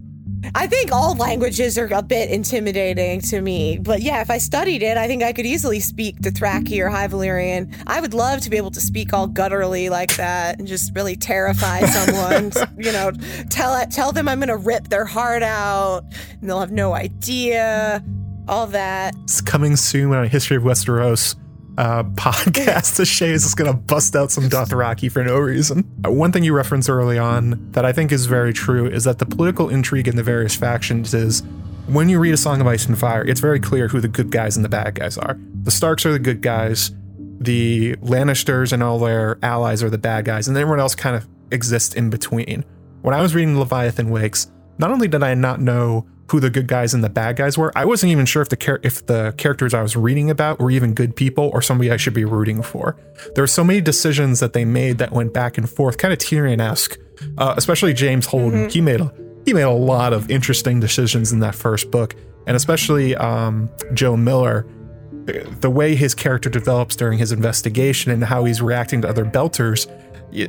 I 0.54 0.66
think 0.66 0.92
all 0.92 1.14
languages 1.14 1.78
are 1.78 1.86
a 1.92 2.02
bit 2.02 2.30
intimidating 2.30 3.20
to 3.22 3.40
me. 3.40 3.78
But 3.78 4.02
yeah, 4.02 4.20
if 4.20 4.30
I 4.30 4.38
studied 4.38 4.82
it, 4.82 4.96
I 4.96 5.06
think 5.06 5.22
I 5.22 5.32
could 5.32 5.46
easily 5.46 5.80
speak 5.80 6.20
Dothraki 6.20 6.80
or 6.80 6.88
High 6.88 7.08
Valyrian. 7.08 7.72
I 7.86 8.00
would 8.00 8.14
love 8.14 8.40
to 8.42 8.50
be 8.50 8.56
able 8.56 8.70
to 8.72 8.80
speak 8.80 9.12
all 9.12 9.28
gutturally 9.28 9.90
like 9.90 10.16
that 10.16 10.58
and 10.58 10.66
just 10.66 10.94
really 10.94 11.16
terrify 11.16 11.80
someone. 11.86 12.52
you 12.78 12.92
know, 12.92 13.12
tell 13.50 13.86
tell 13.86 14.12
them 14.12 14.28
I'm 14.28 14.40
gonna 14.40 14.56
rip 14.56 14.88
their 14.88 15.04
heart 15.04 15.42
out, 15.42 16.04
and 16.40 16.48
they'll 16.48 16.60
have 16.60 16.72
no 16.72 16.94
idea. 16.94 18.04
All 18.48 18.66
that. 18.68 19.14
It's 19.22 19.40
coming 19.40 19.76
soon 19.76 20.12
on 20.12 20.26
History 20.28 20.56
of 20.56 20.64
Westeros 20.64 21.36
uh, 21.80 22.02
podcast. 22.02 23.06
Shay 23.06 23.30
is 23.30 23.42
just 23.42 23.56
going 23.56 23.70
to 23.70 23.76
bust 23.76 24.14
out 24.14 24.30
some 24.30 24.44
Dothraki 24.50 25.10
for 25.10 25.24
no 25.24 25.38
reason. 25.38 25.90
Uh, 26.04 26.10
one 26.10 26.30
thing 26.30 26.44
you 26.44 26.52
referenced 26.52 26.90
early 26.90 27.18
on 27.18 27.70
that 27.72 27.86
I 27.86 27.92
think 27.92 28.12
is 28.12 28.26
very 28.26 28.52
true 28.52 28.86
is 28.86 29.04
that 29.04 29.18
the 29.18 29.24
political 29.24 29.70
intrigue 29.70 30.06
in 30.06 30.16
the 30.16 30.22
various 30.22 30.54
factions 30.54 31.14
is 31.14 31.42
when 31.86 32.10
you 32.10 32.18
read 32.18 32.34
A 32.34 32.36
Song 32.36 32.60
of 32.60 32.66
Ice 32.66 32.84
and 32.84 32.98
Fire, 32.98 33.24
it's 33.24 33.40
very 33.40 33.58
clear 33.58 33.88
who 33.88 33.98
the 33.98 34.08
good 34.08 34.30
guys 34.30 34.56
and 34.56 34.64
the 34.64 34.68
bad 34.68 34.94
guys 34.94 35.16
are. 35.16 35.38
The 35.62 35.70
Starks 35.70 36.04
are 36.04 36.12
the 36.12 36.18
good 36.18 36.42
guys, 36.42 36.92
the 37.40 37.96
Lannisters 37.96 38.74
and 38.74 38.82
all 38.82 38.98
their 38.98 39.38
allies 39.42 39.82
are 39.82 39.90
the 39.90 39.98
bad 39.98 40.26
guys, 40.26 40.48
and 40.48 40.56
everyone 40.58 40.80
else 40.80 40.94
kind 40.94 41.16
of 41.16 41.26
exists 41.50 41.94
in 41.94 42.10
between. 42.10 42.62
When 43.00 43.14
I 43.14 43.22
was 43.22 43.34
reading 43.34 43.58
Leviathan 43.58 44.10
Wakes, 44.10 44.52
not 44.76 44.90
only 44.90 45.08
did 45.08 45.22
I 45.22 45.32
not 45.32 45.62
know 45.62 46.06
who 46.30 46.40
the 46.40 46.50
good 46.50 46.66
guys 46.66 46.94
and 46.94 47.02
the 47.02 47.08
bad 47.08 47.36
guys 47.36 47.58
were, 47.58 47.72
I 47.76 47.84
wasn't 47.84 48.12
even 48.12 48.26
sure 48.26 48.42
if 48.42 48.48
the 48.48 48.56
char- 48.56 48.80
if 48.82 49.06
the 49.06 49.34
characters 49.36 49.74
I 49.74 49.82
was 49.82 49.96
reading 49.96 50.30
about 50.30 50.58
were 50.58 50.70
even 50.70 50.94
good 50.94 51.16
people 51.16 51.50
or 51.52 51.62
somebody 51.62 51.90
I 51.90 51.96
should 51.96 52.14
be 52.14 52.24
rooting 52.24 52.62
for. 52.62 52.96
There 53.34 53.42
were 53.42 53.48
so 53.48 53.64
many 53.64 53.80
decisions 53.80 54.40
that 54.40 54.52
they 54.52 54.64
made 54.64 54.98
that 54.98 55.12
went 55.12 55.32
back 55.32 55.58
and 55.58 55.68
forth, 55.68 55.98
kind 55.98 56.12
of 56.12 56.18
Tyrion-esque. 56.18 56.98
Uh, 57.36 57.54
especially 57.56 57.92
James 57.92 58.26
Holden, 58.26 58.70
he 58.70 58.80
made 58.80 59.00
a 59.00 59.12
he 59.44 59.52
made 59.52 59.62
a 59.62 59.70
lot 59.70 60.12
of 60.12 60.30
interesting 60.30 60.80
decisions 60.80 61.32
in 61.32 61.40
that 61.40 61.54
first 61.54 61.90
book, 61.90 62.14
and 62.46 62.56
especially 62.56 63.14
um, 63.16 63.68
Joe 63.92 64.16
Miller 64.16 64.66
the 65.60 65.70
way 65.70 65.94
his 65.94 66.14
character 66.14 66.48
develops 66.48 66.96
during 66.96 67.18
his 67.18 67.32
investigation 67.32 68.10
and 68.10 68.24
how 68.24 68.44
he's 68.44 68.62
reacting 68.62 69.02
to 69.02 69.08
other 69.08 69.24
belters, 69.24 69.86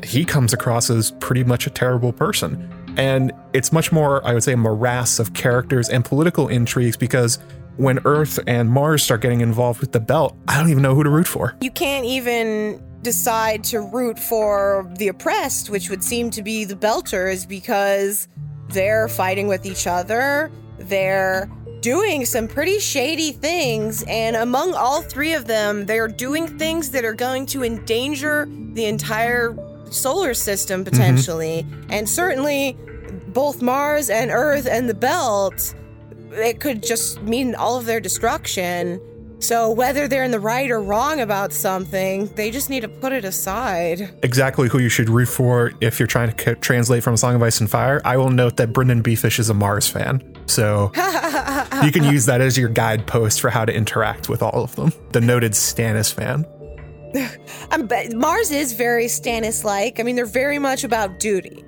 he 0.06 0.24
comes 0.26 0.54
across 0.54 0.90
as 0.90 1.12
pretty 1.20 1.44
much 1.44 1.68
a 1.68 1.70
terrible 1.70 2.14
person. 2.14 2.70
And 2.98 3.32
it's 3.54 3.72
much 3.72 3.92
more, 3.92 4.26
I 4.26 4.34
would 4.34 4.44
say, 4.44 4.54
a 4.54 4.58
morass 4.58 5.20
of 5.20 5.34
characters 5.34 5.90
and 5.90 6.04
political 6.04 6.48
intrigues 6.48 6.98
because 6.98 7.40
when 7.78 8.00
Earth 8.06 8.40
and 8.48 8.70
Mars 8.70 9.04
start 9.04 9.22
getting 9.22 9.42
involved 9.42 9.80
with 9.80 9.92
the 9.92 10.00
belt, 10.00 10.36
I 10.48 10.58
don't 10.58 10.70
even 10.70 10.84
know 10.84 10.94
who 10.94 11.04
to 11.04 11.10
root 11.10 11.28
for. 11.28 11.56
You 11.62 11.72
can't 11.72 12.06
even 12.06 12.84
decide 13.02 13.64
to 13.66 13.82
root 13.82 14.20
for 14.20 14.92
the 14.98 15.08
oppressed, 15.08 15.70
which 15.70 15.90
would 15.90 16.04
seem 16.04 16.30
to 16.32 16.44
be 16.44 16.66
the 16.66 16.76
Belters, 16.76 17.48
because 17.48 18.28
they're 18.70 19.08
fighting 19.08 19.48
with 19.48 19.66
each 19.66 19.88
other. 19.88 20.52
They're 20.78 21.50
doing 21.82 22.26
some 22.26 22.48
pretty 22.48 22.80
shady 22.80 23.32
things. 23.32 24.04
And 24.08 24.36
among 24.36 24.74
all 24.74 25.02
three 25.02 25.34
of 25.34 25.48
them, 25.48 25.86
they're 25.88 26.08
doing 26.08 26.60
things 26.60 26.92
that 26.92 27.04
are 27.04 27.14
going 27.14 27.48
to 27.48 27.64
endanger 27.64 28.48
the 28.74 28.86
entire 28.86 29.56
solar 29.92 30.34
system 30.34 30.84
potentially. 30.84 31.64
Mm-hmm. 31.64 31.92
And 31.92 32.10
certainly 32.10 32.78
both 33.28 33.62
Mars 33.62 34.10
and 34.10 34.32
Earth 34.32 34.68
and 34.70 34.90
the 34.90 34.94
belt, 34.94 35.76
it 36.32 36.60
could 36.60 36.84
just 36.84 37.22
mean 37.22 37.56
all 37.56 37.78
of 37.78 37.86
their 37.86 38.00
destruction. 38.00 39.00
So 39.40 39.72
whether 39.72 40.08
they're 40.08 40.24
in 40.24 40.32
the 40.32 40.40
right 40.40 40.70
or 40.70 40.80
wrong 40.80 41.20
about 41.20 41.52
something, 41.52 42.28
they 42.36 42.52
just 42.52 42.70
need 42.70 42.82
to 42.82 42.88
put 42.88 43.12
it 43.12 43.26
aside. 43.26 44.14
Exactly 44.22 44.70
who 44.70 44.78
you 44.78 44.90
should 44.90 45.10
root 45.10 45.28
for 45.28 45.74
if 45.82 46.00
you're 46.00 46.08
trying 46.08 46.32
to 46.32 46.56
translate 46.56 47.04
from 47.04 47.16
A 47.16 47.18
Song 47.18 47.36
of 47.36 47.42
Ice 47.42 47.60
and 47.60 47.70
Fire. 47.70 48.02
I 48.06 48.18
will 48.18 48.30
note 48.30 48.58
that 48.58 48.72
BryndenBFish 48.72 49.40
is 49.40 49.50
a 49.50 49.56
Mars 49.56 49.88
fan. 49.88 50.22
So 50.46 50.92
you 51.84 51.92
can 51.92 52.04
use 52.04 52.28
that 52.28 52.40
as 52.40 52.56
your 52.56 52.70
guidepost 52.70 53.42
for 53.42 53.50
how 53.50 53.66
to 53.66 53.74
interact 53.74 54.30
with 54.30 54.44
all 54.44 54.64
of 54.64 54.76
them. 54.76 54.94
The 55.12 55.22
noted 55.22 55.54
Stannis 55.54 56.14
fan. 56.14 56.46
um, 57.72 57.90
Mars 58.14 58.52
is 58.52 58.74
very 58.74 59.06
Stannis 59.06 59.64
like. 59.64 60.00
I 60.00 60.04
mean, 60.04 60.16
they're 60.16 60.26
very 60.26 60.60
much 60.60 60.84
about 60.84 61.20
duty. 61.20 61.64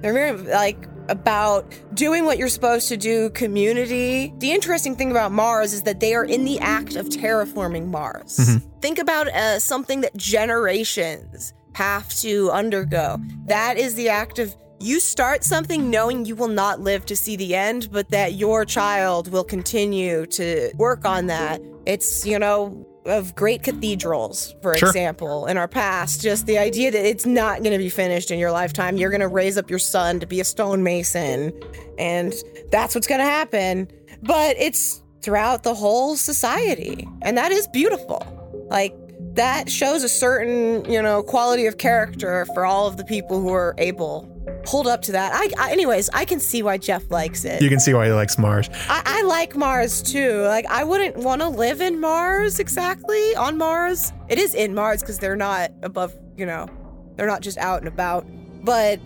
They're 0.00 0.12
very 0.12 0.36
like 0.36 0.86
about 1.08 1.72
doing 1.94 2.24
what 2.24 2.38
you're 2.38 2.48
supposed 2.48 2.88
to 2.88 2.96
do, 2.96 3.30
community. 3.30 4.32
The 4.38 4.52
interesting 4.52 4.96
thing 4.96 5.10
about 5.10 5.32
Mars 5.32 5.72
is 5.72 5.82
that 5.82 6.00
they 6.00 6.14
are 6.14 6.24
in 6.24 6.44
the 6.44 6.58
act 6.60 6.96
of 6.96 7.06
terraforming 7.06 7.86
Mars. 7.86 8.36
Mm-hmm. 8.36 8.80
Think 8.80 8.98
about 8.98 9.28
uh, 9.28 9.58
something 9.58 10.00
that 10.00 10.16
generations 10.16 11.52
have 11.74 12.08
to 12.16 12.50
undergo. 12.50 13.18
That 13.46 13.76
is 13.78 13.94
the 13.94 14.08
act 14.08 14.38
of 14.38 14.54
you 14.78 15.00
start 15.00 15.42
something 15.42 15.90
knowing 15.90 16.26
you 16.26 16.36
will 16.36 16.48
not 16.48 16.80
live 16.80 17.06
to 17.06 17.16
see 17.16 17.36
the 17.36 17.54
end, 17.54 17.88
but 17.90 18.10
that 18.10 18.34
your 18.34 18.64
child 18.64 19.28
will 19.28 19.44
continue 19.44 20.26
to 20.26 20.70
work 20.76 21.06
on 21.06 21.26
that. 21.26 21.62
It's, 21.86 22.26
you 22.26 22.38
know, 22.38 22.86
of 23.06 23.34
great 23.34 23.62
cathedrals, 23.62 24.54
for 24.62 24.76
sure. 24.76 24.88
example, 24.88 25.46
in 25.46 25.56
our 25.56 25.68
past. 25.68 26.20
Just 26.20 26.46
the 26.46 26.58
idea 26.58 26.90
that 26.90 27.04
it's 27.04 27.26
not 27.26 27.62
going 27.62 27.72
to 27.72 27.78
be 27.78 27.88
finished 27.88 28.30
in 28.30 28.38
your 28.38 28.50
lifetime. 28.50 28.96
You're 28.96 29.10
going 29.10 29.20
to 29.20 29.28
raise 29.28 29.56
up 29.56 29.70
your 29.70 29.78
son 29.78 30.20
to 30.20 30.26
be 30.26 30.40
a 30.40 30.44
stonemason, 30.44 31.52
and 31.98 32.34
that's 32.70 32.94
what's 32.94 33.06
going 33.06 33.20
to 33.20 33.24
happen. 33.24 33.88
But 34.22 34.56
it's 34.58 35.02
throughout 35.22 35.62
the 35.62 35.74
whole 35.74 36.16
society, 36.16 37.08
and 37.22 37.36
that 37.38 37.52
is 37.52 37.66
beautiful. 37.68 38.22
Like, 38.70 38.94
that 39.34 39.70
shows 39.70 40.02
a 40.02 40.08
certain, 40.08 40.90
you 40.90 41.00
know, 41.00 41.22
quality 41.22 41.66
of 41.66 41.78
character 41.78 42.46
for 42.54 42.64
all 42.64 42.86
of 42.86 42.96
the 42.96 43.04
people 43.04 43.40
who 43.40 43.52
are 43.52 43.74
able 43.78 44.32
hold 44.66 44.86
up 44.86 45.02
to 45.02 45.12
that. 45.12 45.32
I, 45.34 45.50
I, 45.58 45.72
anyways, 45.72 46.08
I 46.10 46.24
can 46.24 46.40
see 46.40 46.62
why 46.62 46.78
Jeff 46.78 47.10
likes 47.10 47.44
it. 47.44 47.62
You 47.62 47.68
can 47.68 47.80
see 47.80 47.94
why 47.94 48.06
he 48.06 48.12
likes 48.12 48.38
Mars. 48.38 48.68
I, 48.88 49.02
I 49.04 49.22
like 49.22 49.56
Mars 49.56 50.02
too. 50.02 50.42
Like 50.42 50.66
I 50.66 50.84
wouldn't 50.84 51.16
want 51.16 51.42
to 51.42 51.48
live 51.48 51.80
in 51.80 52.00
Mars 52.00 52.58
exactly 52.58 53.34
on 53.36 53.56
Mars. 53.58 54.12
It 54.28 54.38
is 54.38 54.54
in 54.54 54.74
Mars 54.74 55.00
because 55.00 55.18
they're 55.18 55.36
not 55.36 55.70
above. 55.82 56.14
You 56.36 56.46
know, 56.46 56.68
they're 57.16 57.26
not 57.26 57.42
just 57.42 57.58
out 57.58 57.78
and 57.78 57.88
about. 57.88 58.26
But 58.64 59.00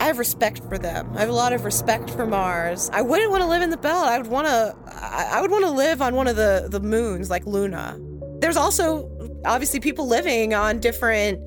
I 0.00 0.04
have 0.04 0.18
respect 0.18 0.60
for 0.68 0.78
them. 0.78 1.10
I 1.16 1.20
have 1.20 1.28
a 1.28 1.32
lot 1.32 1.52
of 1.52 1.64
respect 1.64 2.10
for 2.10 2.26
Mars. 2.26 2.90
I 2.92 3.02
wouldn't 3.02 3.30
want 3.30 3.42
to 3.42 3.48
live 3.48 3.62
in 3.62 3.70
the 3.70 3.76
belt. 3.76 4.06
I 4.06 4.18
would 4.18 4.28
want 4.28 4.46
to. 4.46 4.74
I 4.86 5.40
would 5.40 5.50
want 5.50 5.64
to 5.64 5.70
live 5.70 6.02
on 6.02 6.14
one 6.14 6.28
of 6.28 6.36
the 6.36 6.68
the 6.70 6.80
moons 6.80 7.30
like 7.30 7.46
Luna. 7.46 7.98
There's 8.40 8.56
also 8.56 9.10
obviously 9.44 9.80
people 9.80 10.06
living 10.06 10.54
on 10.54 10.78
different 10.78 11.40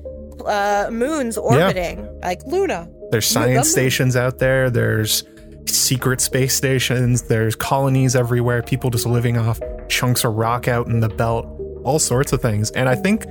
uh, 0.46 0.88
moons 0.90 1.36
orbiting, 1.36 1.98
yeah. 1.98 2.10
like 2.22 2.42
Luna. 2.46 2.88
There's 3.10 3.26
science 3.26 3.70
stations 3.70 4.16
out 4.16 4.38
there. 4.38 4.70
There's 4.70 5.24
secret 5.66 6.20
space 6.20 6.54
stations. 6.54 7.22
There's 7.22 7.54
colonies 7.54 8.16
everywhere. 8.16 8.62
People 8.62 8.90
just 8.90 9.06
living 9.06 9.36
off 9.36 9.60
chunks 9.88 10.24
of 10.24 10.34
rock 10.34 10.68
out 10.68 10.86
in 10.86 11.00
the 11.00 11.08
belt. 11.08 11.46
All 11.84 11.98
sorts 11.98 12.32
of 12.32 12.40
things. 12.40 12.70
And 12.72 12.88
I 12.88 12.94
think 12.94 13.26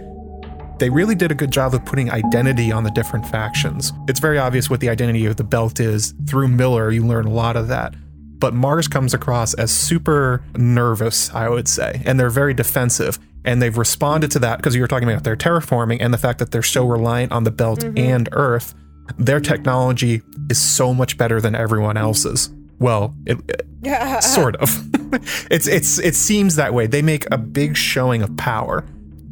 they 0.80 0.90
really 0.90 1.16
did 1.16 1.32
a 1.32 1.36
good 1.36 1.52
job 1.52 1.74
of 1.74 1.86
putting 1.86 2.12
identity 2.12 2.72
on 2.72 2.84
the 2.84 2.92
different 2.92 3.26
factions. 3.28 3.94
It's 4.08 4.20
very 4.20 4.38
obvious 4.38 4.70
what 4.70 4.80
the 4.80 4.90
identity 4.90 5.26
of 5.26 5.36
the 5.36 5.44
belt 5.44 5.80
is. 5.80 6.14
Through 6.28 6.50
Miller, 6.50 6.92
you 6.92 7.06
learn 7.06 7.26
a 7.26 7.32
lot 7.32 7.56
of 7.56 7.68
that. 7.70 7.96
But 8.40 8.54
Mars 8.54 8.88
comes 8.88 9.14
across 9.14 9.54
as 9.54 9.72
super 9.72 10.44
nervous, 10.56 11.34
I 11.34 11.48
would 11.48 11.68
say, 11.68 12.02
and 12.06 12.20
they're 12.20 12.30
very 12.30 12.54
defensive. 12.54 13.18
And 13.46 13.62
they've 13.62 13.78
responded 13.78 14.32
to 14.32 14.40
that 14.40 14.58
because 14.58 14.76
you 14.76 14.82
were 14.82 14.88
talking 14.88 15.10
about 15.10 15.24
their 15.24 15.38
terraforming 15.38 15.98
and 16.02 16.14
the 16.14 16.18
fact 16.18 16.40
that 16.40 16.52
they're 16.52 16.62
so 16.62 16.86
reliant 16.86 17.32
on 17.32 17.44
the 17.44 17.52
belt 17.52 17.80
mm-hmm. 17.80 17.98
and 17.98 18.30
Earth 18.32 18.74
their 19.18 19.39
technology 19.39 20.22
is 20.50 20.58
so 20.58 20.94
much 20.94 21.18
better 21.18 21.42
than 21.42 21.56
everyone 21.56 21.98
else's. 21.98 22.50
Well, 22.80 23.16
it, 23.26 23.38
it, 23.84 24.24
sort 24.24 24.56
of. 24.58 24.70
it's 25.52 25.68
it's 25.68 26.00
it 26.00 26.16
seems 26.16 26.56
that 26.56 26.74
way. 26.74 26.88
They 26.88 27.02
make 27.02 27.26
a 27.32 27.38
big 27.38 27.78
showing 27.78 28.22
of 28.22 28.36
power 28.38 28.86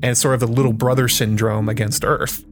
and 0.04 0.18
sort 0.18 0.36
of 0.36 0.40
the 0.40 0.48
little 0.48 0.74
brother 0.74 1.08
syndrome 1.08 1.70
against 1.70 2.04
Earth. 2.06 2.44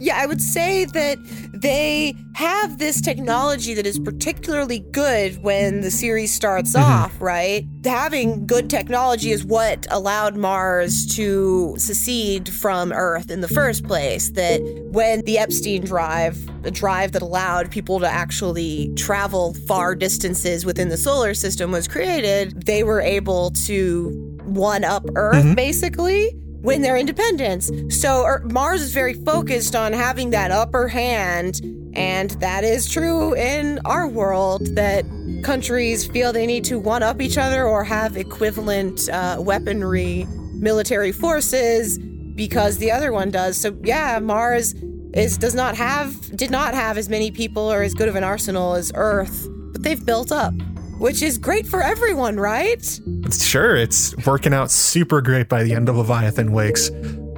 Yeah, 0.00 0.16
I 0.16 0.26
would 0.26 0.40
say 0.40 0.84
that 0.84 1.18
they 1.52 2.14
have 2.34 2.78
this 2.78 3.00
technology 3.00 3.74
that 3.74 3.86
is 3.86 3.98
particularly 3.98 4.78
good 4.78 5.42
when 5.42 5.80
the 5.80 5.90
series 5.90 6.32
starts 6.32 6.74
mm-hmm. 6.74 6.90
off, 6.90 7.20
right? 7.20 7.66
Having 7.84 8.46
good 8.46 8.70
technology 8.70 9.32
is 9.32 9.44
what 9.44 9.86
allowed 9.90 10.36
Mars 10.36 11.04
to 11.16 11.74
secede 11.78 12.48
from 12.48 12.92
Earth 12.92 13.30
in 13.30 13.40
the 13.40 13.48
first 13.48 13.84
place. 13.84 14.30
That 14.30 14.60
when 14.92 15.22
the 15.22 15.38
Epstein 15.38 15.84
drive, 15.84 16.38
the 16.62 16.70
drive 16.70 17.12
that 17.12 17.22
allowed 17.22 17.70
people 17.70 17.98
to 18.00 18.08
actually 18.08 18.92
travel 18.94 19.54
far 19.66 19.96
distances 19.96 20.64
within 20.64 20.90
the 20.90 20.96
solar 20.96 21.34
system 21.34 21.72
was 21.72 21.88
created, 21.88 22.66
they 22.66 22.84
were 22.84 23.00
able 23.00 23.50
to 23.66 24.10
one 24.44 24.84
up 24.84 25.04
Earth, 25.16 25.44
mm-hmm. 25.44 25.54
basically 25.54 26.32
win 26.62 26.82
their 26.82 26.96
independence. 26.96 27.70
So 27.88 28.24
er, 28.24 28.42
Mars 28.44 28.82
is 28.82 28.92
very 28.92 29.14
focused 29.14 29.74
on 29.74 29.92
having 29.92 30.30
that 30.30 30.50
upper 30.50 30.88
hand, 30.88 31.60
and 31.94 32.30
that 32.40 32.64
is 32.64 32.90
true 32.90 33.34
in 33.34 33.80
our 33.84 34.08
world 34.08 34.66
that 34.74 35.04
countries 35.44 36.06
feel 36.06 36.32
they 36.32 36.46
need 36.46 36.64
to 36.64 36.78
one 36.78 37.02
up 37.02 37.20
each 37.20 37.38
other 37.38 37.66
or 37.66 37.84
have 37.84 38.16
equivalent 38.16 39.08
uh, 39.08 39.36
weaponry, 39.38 40.26
military 40.54 41.12
forces 41.12 41.98
because 41.98 42.78
the 42.78 42.90
other 42.90 43.12
one 43.12 43.30
does. 43.30 43.60
So 43.60 43.76
yeah, 43.82 44.18
Mars 44.20 44.74
is 45.14 45.38
does 45.38 45.54
not 45.54 45.76
have 45.76 46.36
did 46.36 46.50
not 46.50 46.74
have 46.74 46.98
as 46.98 47.08
many 47.08 47.30
people 47.30 47.72
or 47.72 47.82
as 47.82 47.94
good 47.94 48.08
of 48.08 48.16
an 48.16 48.24
arsenal 48.24 48.74
as 48.74 48.92
Earth, 48.94 49.48
but 49.72 49.82
they've 49.82 50.04
built 50.04 50.30
up 50.30 50.54
which 50.98 51.22
is 51.22 51.38
great 51.38 51.66
for 51.66 51.82
everyone, 51.82 52.36
right? 52.36 53.00
Sure, 53.32 53.76
it's 53.76 54.16
working 54.26 54.52
out 54.52 54.70
super 54.70 55.20
great 55.20 55.48
by 55.48 55.62
the 55.62 55.74
end 55.74 55.88
of 55.88 55.96
Leviathan 55.96 56.52
Wakes. 56.52 56.90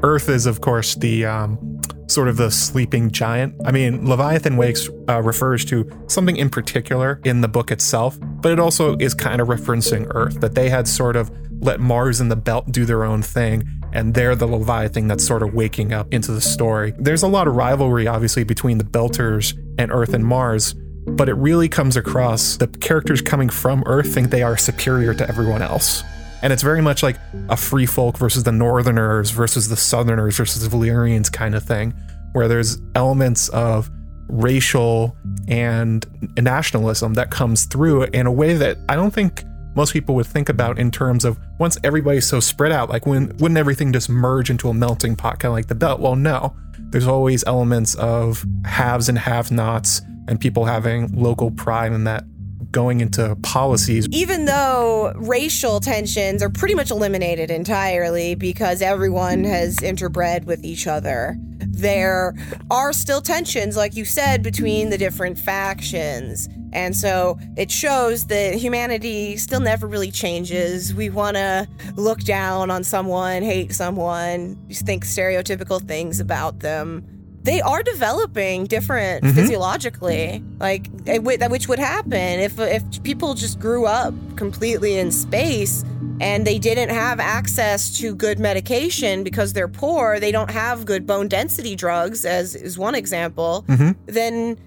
Earth 0.03 0.29
is, 0.29 0.46
of 0.46 0.61
course, 0.61 0.94
the 0.94 1.27
um, 1.27 1.81
sort 2.09 2.29
of 2.29 2.37
the 2.37 2.51
sleeping 2.51 3.11
giant. 3.11 3.55
I 3.64 3.70
mean, 3.70 4.09
Leviathan 4.09 4.57
Wakes 4.57 4.88
uh, 5.09 5.23
refers 5.23 5.64
to 5.66 5.88
something 6.09 6.37
in 6.37 6.51
particular 6.51 7.20
in 7.25 7.40
the 7.40 7.49
book 7.49 7.70
itself, 7.70 8.18
but 8.20 8.51
it 8.53 8.59
also 8.59 8.96
is 8.96 9.14
kind 9.14 9.40
of 9.40 9.49
referencing 9.49 10.11
Earth, 10.14 10.40
that 10.40 10.55
they 10.55 10.68
had 10.68 10.88
sort 10.88 11.16
of 11.16 11.31
let 11.61 11.79
Mars 11.79 12.20
and 12.20 12.31
the 12.31 12.37
Belt 12.37 12.73
do 12.73 12.85
their 12.85 13.05
own 13.05 13.23
thing, 13.23 13.68
and 13.92 14.14
they're 14.14 14.35
the 14.35 14.46
Leviathan 14.46 15.09
that's 15.09 15.27
sort 15.27 15.42
of 15.42 15.53
waking 15.53 15.92
up 15.92 16.12
into 16.12 16.33
the 16.33 16.40
story. 16.40 16.94
There's 16.99 17.23
a 17.23 17.29
lot 17.29 17.46
of 17.46 17.55
rivalry, 17.55 18.07
obviously, 18.07 18.44
between 18.44 18.79
the 18.79 18.85
Belters 18.85 19.57
and 19.79 19.92
Earth 19.92 20.14
and 20.14 20.25
Mars, 20.25 20.75
but 21.06 21.28
it 21.28 21.34
really 21.34 21.68
comes 21.68 21.96
across 21.96 22.56
the 22.56 22.66
characters 22.66 23.20
coming 23.20 23.48
from 23.48 23.82
Earth 23.86 24.12
think 24.12 24.30
they 24.30 24.42
are 24.42 24.56
superior 24.56 25.14
to 25.14 25.28
everyone 25.28 25.62
else. 25.62 26.02
And 26.42 26.52
it's 26.52 26.62
very 26.62 26.80
much 26.80 27.02
like 27.02 27.16
a 27.48 27.56
free 27.56 27.86
folk 27.86 28.16
versus 28.16 28.44
the 28.44 28.52
Northerners 28.52 29.30
versus 29.30 29.68
the 29.68 29.76
Southerners 29.76 30.36
versus 30.36 30.66
the 30.66 30.74
Valyrians 30.74 31.30
kind 31.30 31.54
of 31.54 31.62
thing, 31.62 31.92
where 32.32 32.48
there's 32.48 32.78
elements 32.94 33.48
of 33.50 33.90
racial 34.28 35.16
and 35.48 36.06
nationalism 36.38 37.14
that 37.14 37.30
comes 37.30 37.64
through 37.66 38.04
in 38.04 38.26
a 38.26 38.32
way 38.32 38.54
that 38.54 38.78
I 38.88 38.94
don't 38.94 39.12
think 39.12 39.44
most 39.74 39.92
people 39.92 40.14
would 40.14 40.26
think 40.26 40.48
about 40.48 40.78
in 40.78 40.90
terms 40.90 41.24
of 41.24 41.38
once 41.58 41.78
everybody's 41.84 42.26
so 42.26 42.40
spread 42.40 42.72
out, 42.72 42.88
like 42.88 43.06
when 43.06 43.28
wouldn't 43.38 43.58
everything 43.58 43.92
just 43.92 44.08
merge 44.08 44.50
into 44.50 44.68
a 44.68 44.74
melting 44.74 45.16
pot, 45.16 45.40
kind 45.40 45.50
of 45.50 45.56
like 45.56 45.66
the 45.68 45.74
belt? 45.74 46.00
Well, 46.00 46.16
no. 46.16 46.56
There's 46.90 47.06
always 47.06 47.44
elements 47.46 47.94
of 47.96 48.44
haves 48.64 49.08
and 49.08 49.18
have-nots, 49.18 50.02
and 50.31 50.40
people 50.40 50.64
having 50.64 51.12
local 51.14 51.51
pride 51.51 51.93
in 51.93 52.05
that 52.05 52.25
going 52.71 53.01
into 53.01 53.37
policies. 53.43 54.07
Even 54.12 54.45
though 54.45 55.12
racial 55.16 55.81
tensions 55.81 56.40
are 56.40 56.49
pretty 56.49 56.75
much 56.75 56.93
eliminated 56.93 57.51
entirely 57.51 58.37
because 58.37 58.81
everyone 58.81 59.43
has 59.43 59.77
interbred 59.79 60.45
with 60.45 60.64
each 60.64 60.87
other, 60.87 61.37
there 61.59 62.35
are 62.71 62.93
still 62.93 63.21
tensions, 63.21 63.77
like 63.77 63.97
you 63.97 64.05
said, 64.05 64.45
between 64.45 64.90
the 64.90 64.99
different 64.99 65.37
factions. 65.37 66.49
And 66.73 66.95
so 66.95 67.40
it 67.57 67.73
shows 67.73 68.29
that 68.29 68.55
humanity 68.55 69.37
still 69.37 69.59
never 69.59 69.88
really 69.88 70.12
changes. 70.12 70.95
We 70.95 71.11
want 71.11 71.37
to 71.37 71.66
look 71.97 72.21
down 72.21 72.71
on 72.71 72.85
someone, 72.85 73.43
hate 73.43 73.75
someone, 73.75 74.57
think 74.71 75.05
stereotypical 75.05 75.85
things 75.85 76.21
about 76.21 76.61
them. 76.61 77.19
They 77.42 77.61
are 77.62 77.83
developing 77.83 78.64
different 78.66 79.24
Mhm. 79.24 79.35
physiologically, 79.35 80.42
like 80.61 80.88
eh, 81.07 81.18
which 81.18 81.68
would 81.68 81.79
happen 81.79 82.40
if 82.40 82.59
if 82.59 82.83
people 83.03 83.35
just 83.35 83.59
grew 83.59 83.87
up 83.87 84.12
completely 84.37 84.98
in 84.98 85.11
space 85.11 85.85
and 86.20 86.46
they 86.46 86.59
didn't 86.59 86.90
have 86.90 87.18
access 87.18 87.90
to 87.98 88.14
good 88.14 88.38
medication 88.38 89.24
because 89.24 89.55
they're 89.55 89.68
poor. 89.68 90.20
They 90.20 90.33
don't 90.33 90.50
have 90.50 90.85
good 90.85 91.07
bone 91.07 91.29
density 91.29 91.74
drugs, 91.76 92.26
as 92.26 92.55
is 92.55 92.76
one 92.79 92.94
example. 92.94 93.64
Mhm. 93.68 93.96
Then 94.07 94.59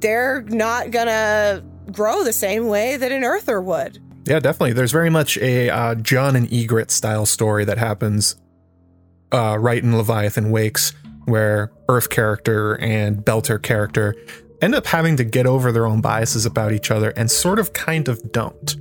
they're 0.00 0.44
not 0.48 0.92
gonna 0.92 1.62
grow 1.90 2.22
the 2.22 2.32
same 2.32 2.68
way 2.68 2.96
that 2.96 3.10
an 3.10 3.24
earther 3.24 3.60
would. 3.60 3.98
Yeah, 4.26 4.38
definitely. 4.38 4.72
There's 4.72 4.92
very 4.92 5.10
much 5.10 5.36
a 5.38 5.68
uh, 5.68 5.94
Jon 5.96 6.36
and 6.36 6.48
Ygritte 6.48 6.90
style 6.92 7.26
story 7.26 7.64
that 7.64 7.78
happens 7.78 8.36
uh, 9.32 9.56
right 9.58 9.82
in 9.82 9.96
Leviathan 9.96 10.50
Wakes, 10.52 10.92
where 11.26 11.72
Earth 11.88 12.10
character 12.10 12.74
and 12.80 13.24
Belter 13.24 13.62
character 13.62 14.14
end 14.60 14.74
up 14.74 14.86
having 14.86 15.16
to 15.16 15.24
get 15.24 15.46
over 15.46 15.72
their 15.72 15.86
own 15.86 16.00
biases 16.00 16.46
about 16.46 16.72
each 16.72 16.90
other 16.90 17.10
and 17.10 17.30
sort 17.30 17.58
of 17.58 17.72
kind 17.72 18.08
of 18.08 18.32
don't. 18.32 18.76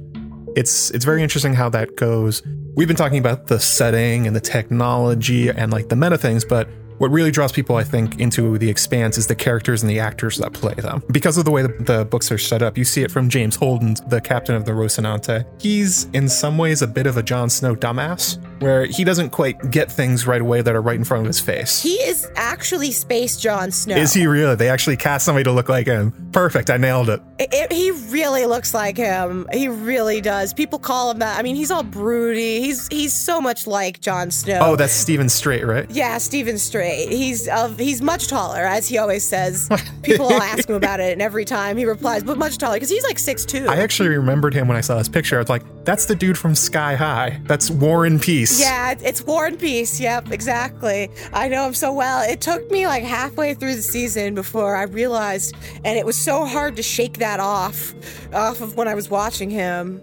It's 0.56 0.92
it's 0.92 1.06
very 1.06 1.24
interesting 1.24 1.54
how 1.54 1.70
that 1.70 1.96
goes. 1.96 2.44
We've 2.76 2.88
been 2.88 2.98
talking 2.98 3.18
about 3.18 3.48
the 3.48 3.60
setting 3.60 4.28
and 4.28 4.36
the 4.36 4.42
technology 4.42 5.50
and 5.50 5.72
like 5.72 5.90
the 5.90 5.96
meta 5.96 6.18
things, 6.18 6.46
but 6.46 6.68
what 7.00 7.12
really 7.12 7.32
draws 7.32 7.52
people, 7.52 7.76
I 7.76 7.84
think, 7.84 8.20
into 8.20 8.58
the 8.58 8.70
expanse 8.70 9.18
is 9.18 9.28
the 9.28 9.36
characters 9.36 9.82
and 9.82 9.90
the 9.90 10.00
actors 10.00 10.38
that 10.38 10.54
play 10.54 10.76
them. 10.76 11.04
Because 11.12 11.38
of 11.38 11.46
the 11.46 11.52
way 11.52 11.64
the, 11.64 11.70
the 11.80 12.06
books 12.06 12.32
are 12.32 12.38
set 12.38 12.62
up, 12.62 12.78
you 12.78 12.86
see 12.86 13.02
it 13.02 13.12
from 13.12 13.30
James 13.30 13.56
Holden, 13.56 13.96
the 14.08 14.22
captain 14.22 14.56
of 14.56 14.66
the 14.66 14.72
Rocinante. 14.72 15.46
He's 15.62 16.06
in 16.14 16.30
some 16.30 16.58
ways 16.58 16.82
a 16.82 16.88
bit 16.88 17.08
of 17.08 17.18
a 17.18 17.24
Jon 17.24 17.50
Snow 17.50 17.76
dumbass, 17.76 18.38
where 18.64 18.86
he 18.86 19.04
doesn't 19.04 19.30
quite 19.30 19.72
get 19.72 19.92
things 19.92 20.26
right 20.26 20.42
away 20.42 20.62
that 20.62 20.76
are 20.76 20.82
right 20.82 20.96
in 20.98 21.04
front 21.04 21.22
of 21.22 21.28
his 21.28 21.40
face. 21.40 21.82
He 21.82 21.94
is 21.96 22.28
actually 22.36 22.92
Space 22.92 23.38
Jon 23.38 23.72
Snow. 23.72 23.96
Is 23.96 24.14
he 24.14 24.26
really? 24.28 24.56
They 24.56 24.70
actually 24.70 24.98
cast 24.98 25.26
somebody 25.26 25.44
to 25.44 25.52
look 25.52 25.70
like 25.70 25.86
him. 25.88 26.12
Perfect. 26.32 26.70
I 26.70 26.78
nailed 26.78 27.10
it. 27.10 27.22
It- 27.40 27.54
it- 27.54 27.72
he 27.74 27.92
really 27.92 28.46
looks 28.46 28.74
like 28.74 28.98
him. 28.98 29.48
He 29.52 29.68
really 29.68 30.22
does. 30.22 30.54
People 30.54 30.80
call 30.80 31.12
him 31.12 31.20
that. 31.20 31.38
I 31.38 31.44
mean, 31.44 31.56
he's 31.56 31.70
all 31.72 31.84
broody. 31.84 32.62
He's 32.62 32.88
he's 32.88 33.14
so 33.14 33.40
much 33.42 33.68
like 33.68 34.00
Jon 34.02 34.32
Snow. 34.32 34.60
Oh, 34.62 34.76
that's 34.76 34.94
Steven 34.94 35.30
Strait, 35.30 35.66
right? 35.66 35.90
Yeah, 35.92 36.18
Steven 36.18 36.58
Strait. 36.58 37.10
He's 37.10 37.48
uh, 37.48 37.68
he's 37.70 38.02
much 38.02 38.28
taller, 38.28 38.62
as 38.64 38.88
he 38.88 38.98
always 38.98 39.28
says. 39.28 39.70
People 40.04 40.28
will 40.28 40.42
ask 40.42 40.68
him 40.70 40.76
about 40.76 41.00
it, 41.00 41.14
and 41.14 41.22
every 41.22 41.46
time 41.46 41.78
he 41.78 41.86
replies, 41.86 42.24
"But 42.24 42.38
much 42.38 42.58
taller," 42.58 42.76
because 42.76 42.90
he's 42.90 43.04
like 43.04 43.20
six 43.20 43.46
two. 43.46 43.68
I 43.68 43.78
actually 43.78 44.10
remembered 44.10 44.54
him 44.54 44.68
when 44.68 44.78
I 44.78 44.82
saw 44.82 44.98
this 44.98 45.10
picture. 45.10 45.36
I 45.38 45.40
was 45.40 45.50
like, 45.50 45.64
that's 45.86 46.06
the 46.06 46.16
dude 46.16 46.38
from 46.38 46.56
Sky 46.56 46.96
High. 46.96 47.42
That's 47.46 47.70
War 47.70 48.06
and 48.06 48.22
Peace. 48.22 48.60
Yeah, 48.60 48.96
it's 49.02 49.22
War 49.24 49.46
and 49.46 49.60
Peace. 49.60 50.00
Yep, 50.00 50.32
exactly. 50.32 51.10
I 51.34 51.48
know 51.50 51.68
him 51.68 51.74
so 51.74 51.92
well. 51.92 52.22
It 52.28 52.42
took 52.42 52.70
me 52.72 52.88
like 52.88 53.04
halfway 53.04 53.54
through 53.54 53.76
the 53.76 53.82
season 53.82 54.36
before 54.36 54.76
I 54.76 54.84
realized, 54.84 55.56
and 55.84 55.98
it 55.98 56.06
was 56.06 56.18
so 56.18 56.46
hard 56.46 56.76
to 56.78 56.84
shake 56.84 57.18
that 57.18 57.40
off, 57.40 57.94
off 58.34 58.62
of 58.62 58.76
when 58.76 58.88
I 58.88 58.96
was 58.96 59.10
watching 59.10 59.50
him. 59.50 60.02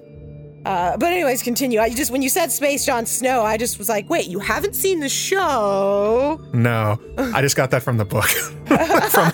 Uh, 0.66 0.96
but 0.98 1.10
anyways, 1.10 1.42
continue. 1.42 1.80
I 1.80 1.88
just 1.88 2.10
when 2.10 2.20
you 2.20 2.28
said 2.28 2.52
Space 2.52 2.84
Jon 2.84 3.06
Snow, 3.06 3.42
I 3.42 3.56
just 3.56 3.78
was 3.78 3.88
like, 3.88 4.10
wait, 4.10 4.26
you 4.26 4.38
haven't 4.38 4.74
seen 4.74 5.00
the 5.00 5.08
show? 5.08 6.38
No, 6.52 7.00
I 7.16 7.40
just 7.40 7.56
got 7.56 7.70
that 7.70 7.82
from 7.82 7.96
the 7.96 8.04
book, 8.04 8.26
from 9.10 9.30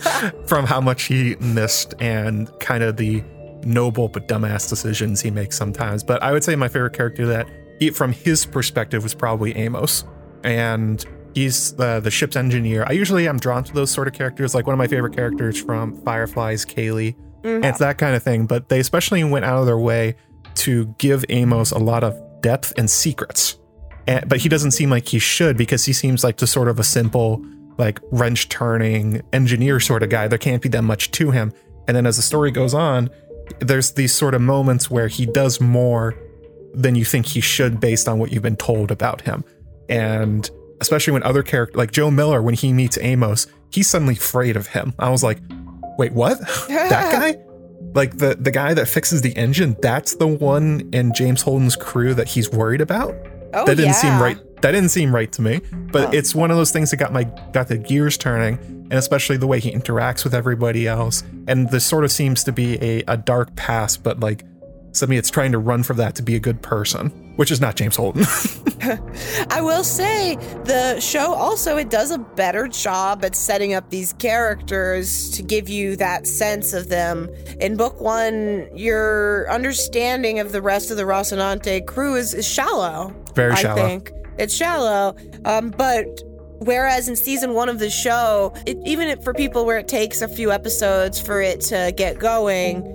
from 0.46 0.66
how 0.66 0.80
much 0.80 1.04
he 1.04 1.34
missed 1.40 1.94
and 1.98 2.48
kind 2.60 2.84
of 2.84 2.96
the 2.96 3.24
noble 3.66 4.08
but 4.08 4.28
dumbass 4.28 4.68
decisions 4.68 5.20
he 5.20 5.30
makes 5.30 5.56
sometimes. 5.56 6.02
But 6.02 6.22
I 6.22 6.32
would 6.32 6.44
say 6.44 6.56
my 6.56 6.68
favorite 6.68 6.94
character 6.94 7.26
that, 7.26 7.48
he, 7.78 7.90
from 7.90 8.12
his 8.12 8.46
perspective, 8.46 9.02
was 9.02 9.14
probably 9.14 9.54
Amos, 9.56 10.04
and 10.44 11.04
he's 11.34 11.74
the 11.74 12.00
the 12.00 12.10
ship's 12.10 12.36
engineer. 12.36 12.84
I 12.88 12.92
usually 12.92 13.28
am 13.28 13.38
drawn 13.38 13.64
to 13.64 13.72
those 13.72 13.90
sort 13.90 14.08
of 14.08 14.14
characters. 14.14 14.54
Like 14.54 14.66
one 14.66 14.74
of 14.74 14.78
my 14.78 14.86
favorite 14.86 15.14
characters 15.14 15.60
from 15.60 16.00
Firefly's, 16.02 16.64
Kaylee, 16.64 17.16
and 17.44 17.64
it's 17.64 17.78
that 17.80 17.98
kind 17.98 18.16
of 18.16 18.22
thing. 18.22 18.46
But 18.46 18.68
they 18.68 18.80
especially 18.80 19.22
went 19.24 19.44
out 19.44 19.58
of 19.58 19.66
their 19.66 19.78
way 19.78 20.16
to 20.56 20.86
give 20.98 21.24
Amos 21.28 21.70
a 21.70 21.78
lot 21.78 22.02
of 22.02 22.18
depth 22.40 22.72
and 22.78 22.88
secrets. 22.88 23.58
And, 24.06 24.28
but 24.28 24.38
he 24.38 24.48
doesn't 24.48 24.70
seem 24.70 24.88
like 24.88 25.08
he 25.08 25.18
should 25.18 25.56
because 25.56 25.84
he 25.84 25.92
seems 25.92 26.24
like 26.24 26.36
just 26.36 26.52
sort 26.52 26.68
of 26.68 26.78
a 26.78 26.84
simple, 26.84 27.44
like 27.76 28.00
wrench 28.10 28.48
turning 28.48 29.22
engineer 29.32 29.80
sort 29.80 30.02
of 30.02 30.10
guy. 30.10 30.28
There 30.28 30.38
can't 30.38 30.62
be 30.62 30.68
that 30.70 30.82
much 30.82 31.10
to 31.12 31.30
him. 31.30 31.52
And 31.88 31.96
then 31.96 32.06
as 32.06 32.16
the 32.16 32.22
story 32.22 32.50
goes 32.50 32.72
on, 32.74 33.10
there's 33.60 33.92
these 33.92 34.12
sort 34.14 34.34
of 34.34 34.40
moments 34.40 34.90
where 34.90 35.08
he 35.08 35.26
does 35.26 35.60
more 35.60 36.14
than 36.74 36.94
you 36.94 37.04
think 37.04 37.26
he 37.26 37.40
should 37.40 37.80
based 37.80 38.08
on 38.08 38.18
what 38.18 38.32
you've 38.32 38.42
been 38.42 38.56
told 38.56 38.90
about 38.90 39.22
him. 39.22 39.44
And 39.88 40.48
especially 40.80 41.12
when 41.14 41.22
other 41.22 41.42
characters, 41.42 41.76
like 41.76 41.90
Joe 41.92 42.10
Miller, 42.10 42.42
when 42.42 42.54
he 42.54 42.72
meets 42.72 42.98
Amos, 43.00 43.46
he's 43.70 43.88
suddenly 43.88 44.14
afraid 44.14 44.56
of 44.56 44.66
him. 44.68 44.92
I 44.98 45.10
was 45.10 45.22
like, 45.22 45.38
wait, 45.98 46.12
what? 46.12 46.38
that 46.68 47.12
guy? 47.12 47.36
Like 47.94 48.18
the 48.18 48.34
the 48.38 48.50
guy 48.50 48.74
that 48.74 48.88
fixes 48.88 49.22
the 49.22 49.34
engine, 49.36 49.74
that's 49.80 50.16
the 50.16 50.26
one 50.26 50.88
in 50.92 51.14
James 51.14 51.40
Holden's 51.40 51.76
crew 51.76 52.12
that 52.14 52.28
he's 52.28 52.50
worried 52.50 52.82
about. 52.82 53.14
Oh, 53.54 53.64
that 53.64 53.76
didn't 53.76 53.94
seem 53.94 54.20
right. 54.20 54.38
That 54.60 54.72
didn't 54.72 54.90
seem 54.90 55.14
right 55.14 55.30
to 55.32 55.40
me. 55.40 55.60
But 55.92 56.06
Huh. 56.06 56.10
it's 56.14 56.34
one 56.34 56.50
of 56.50 56.58
those 56.58 56.70
things 56.72 56.90
that 56.90 56.98
got 56.98 57.12
my 57.12 57.24
got 57.52 57.68
the 57.68 57.78
gears 57.78 58.18
turning, 58.18 58.58
and 58.90 58.94
especially 58.94 59.36
the 59.36 59.46
way 59.46 59.60
he 59.60 59.72
interacts 59.72 60.24
with 60.24 60.34
everybody 60.34 60.86
else. 60.86 61.22
And 61.46 61.70
this 61.70 61.84
sort 61.84 62.04
of 62.04 62.12
seems 62.12 62.44
to 62.44 62.52
be 62.52 62.82
a, 62.82 63.04
a 63.08 63.16
dark 63.16 63.54
past, 63.56 64.02
but 64.02 64.20
like 64.20 64.44
somebody 64.96 65.18
that's 65.18 65.30
trying 65.30 65.52
to 65.52 65.58
run 65.58 65.82
for 65.82 65.94
that 65.94 66.14
to 66.16 66.22
be 66.22 66.34
a 66.34 66.40
good 66.40 66.62
person, 66.62 67.10
which 67.36 67.50
is 67.50 67.60
not 67.60 67.76
James 67.76 67.96
Holden. 67.96 68.24
I 69.50 69.60
will 69.60 69.84
say 69.84 70.36
the 70.64 70.98
show 71.00 71.34
also 71.34 71.76
it 71.76 71.90
does 71.90 72.10
a 72.10 72.18
better 72.18 72.68
job 72.68 73.24
at 73.24 73.36
setting 73.36 73.74
up 73.74 73.90
these 73.90 74.12
characters 74.14 75.30
to 75.30 75.42
give 75.42 75.68
you 75.68 75.96
that 75.96 76.26
sense 76.26 76.72
of 76.72 76.88
them. 76.88 77.28
In 77.60 77.76
book 77.76 78.00
one, 78.00 78.68
your 78.74 79.50
understanding 79.50 80.38
of 80.38 80.52
the 80.52 80.62
rest 80.62 80.90
of 80.90 80.96
the 80.96 81.04
Rocinante 81.04 81.86
crew 81.86 82.14
is, 82.14 82.34
is 82.34 82.46
shallow. 82.46 83.14
Very 83.34 83.56
shallow. 83.56 83.82
I 83.82 83.86
think 83.86 84.12
it's 84.38 84.54
shallow. 84.54 85.16
Um, 85.44 85.70
but 85.70 86.22
whereas 86.60 87.08
in 87.08 87.16
season 87.16 87.54
one 87.54 87.68
of 87.68 87.78
the 87.78 87.90
show, 87.90 88.52
it, 88.66 88.78
even 88.84 89.08
if- 89.08 89.22
for 89.22 89.32
people 89.34 89.64
where 89.66 89.78
it 89.78 89.88
takes 89.88 90.22
a 90.22 90.28
few 90.28 90.50
episodes 90.52 91.20
for 91.20 91.40
it 91.40 91.60
to 91.62 91.92
get 91.96 92.18
going, 92.18 92.92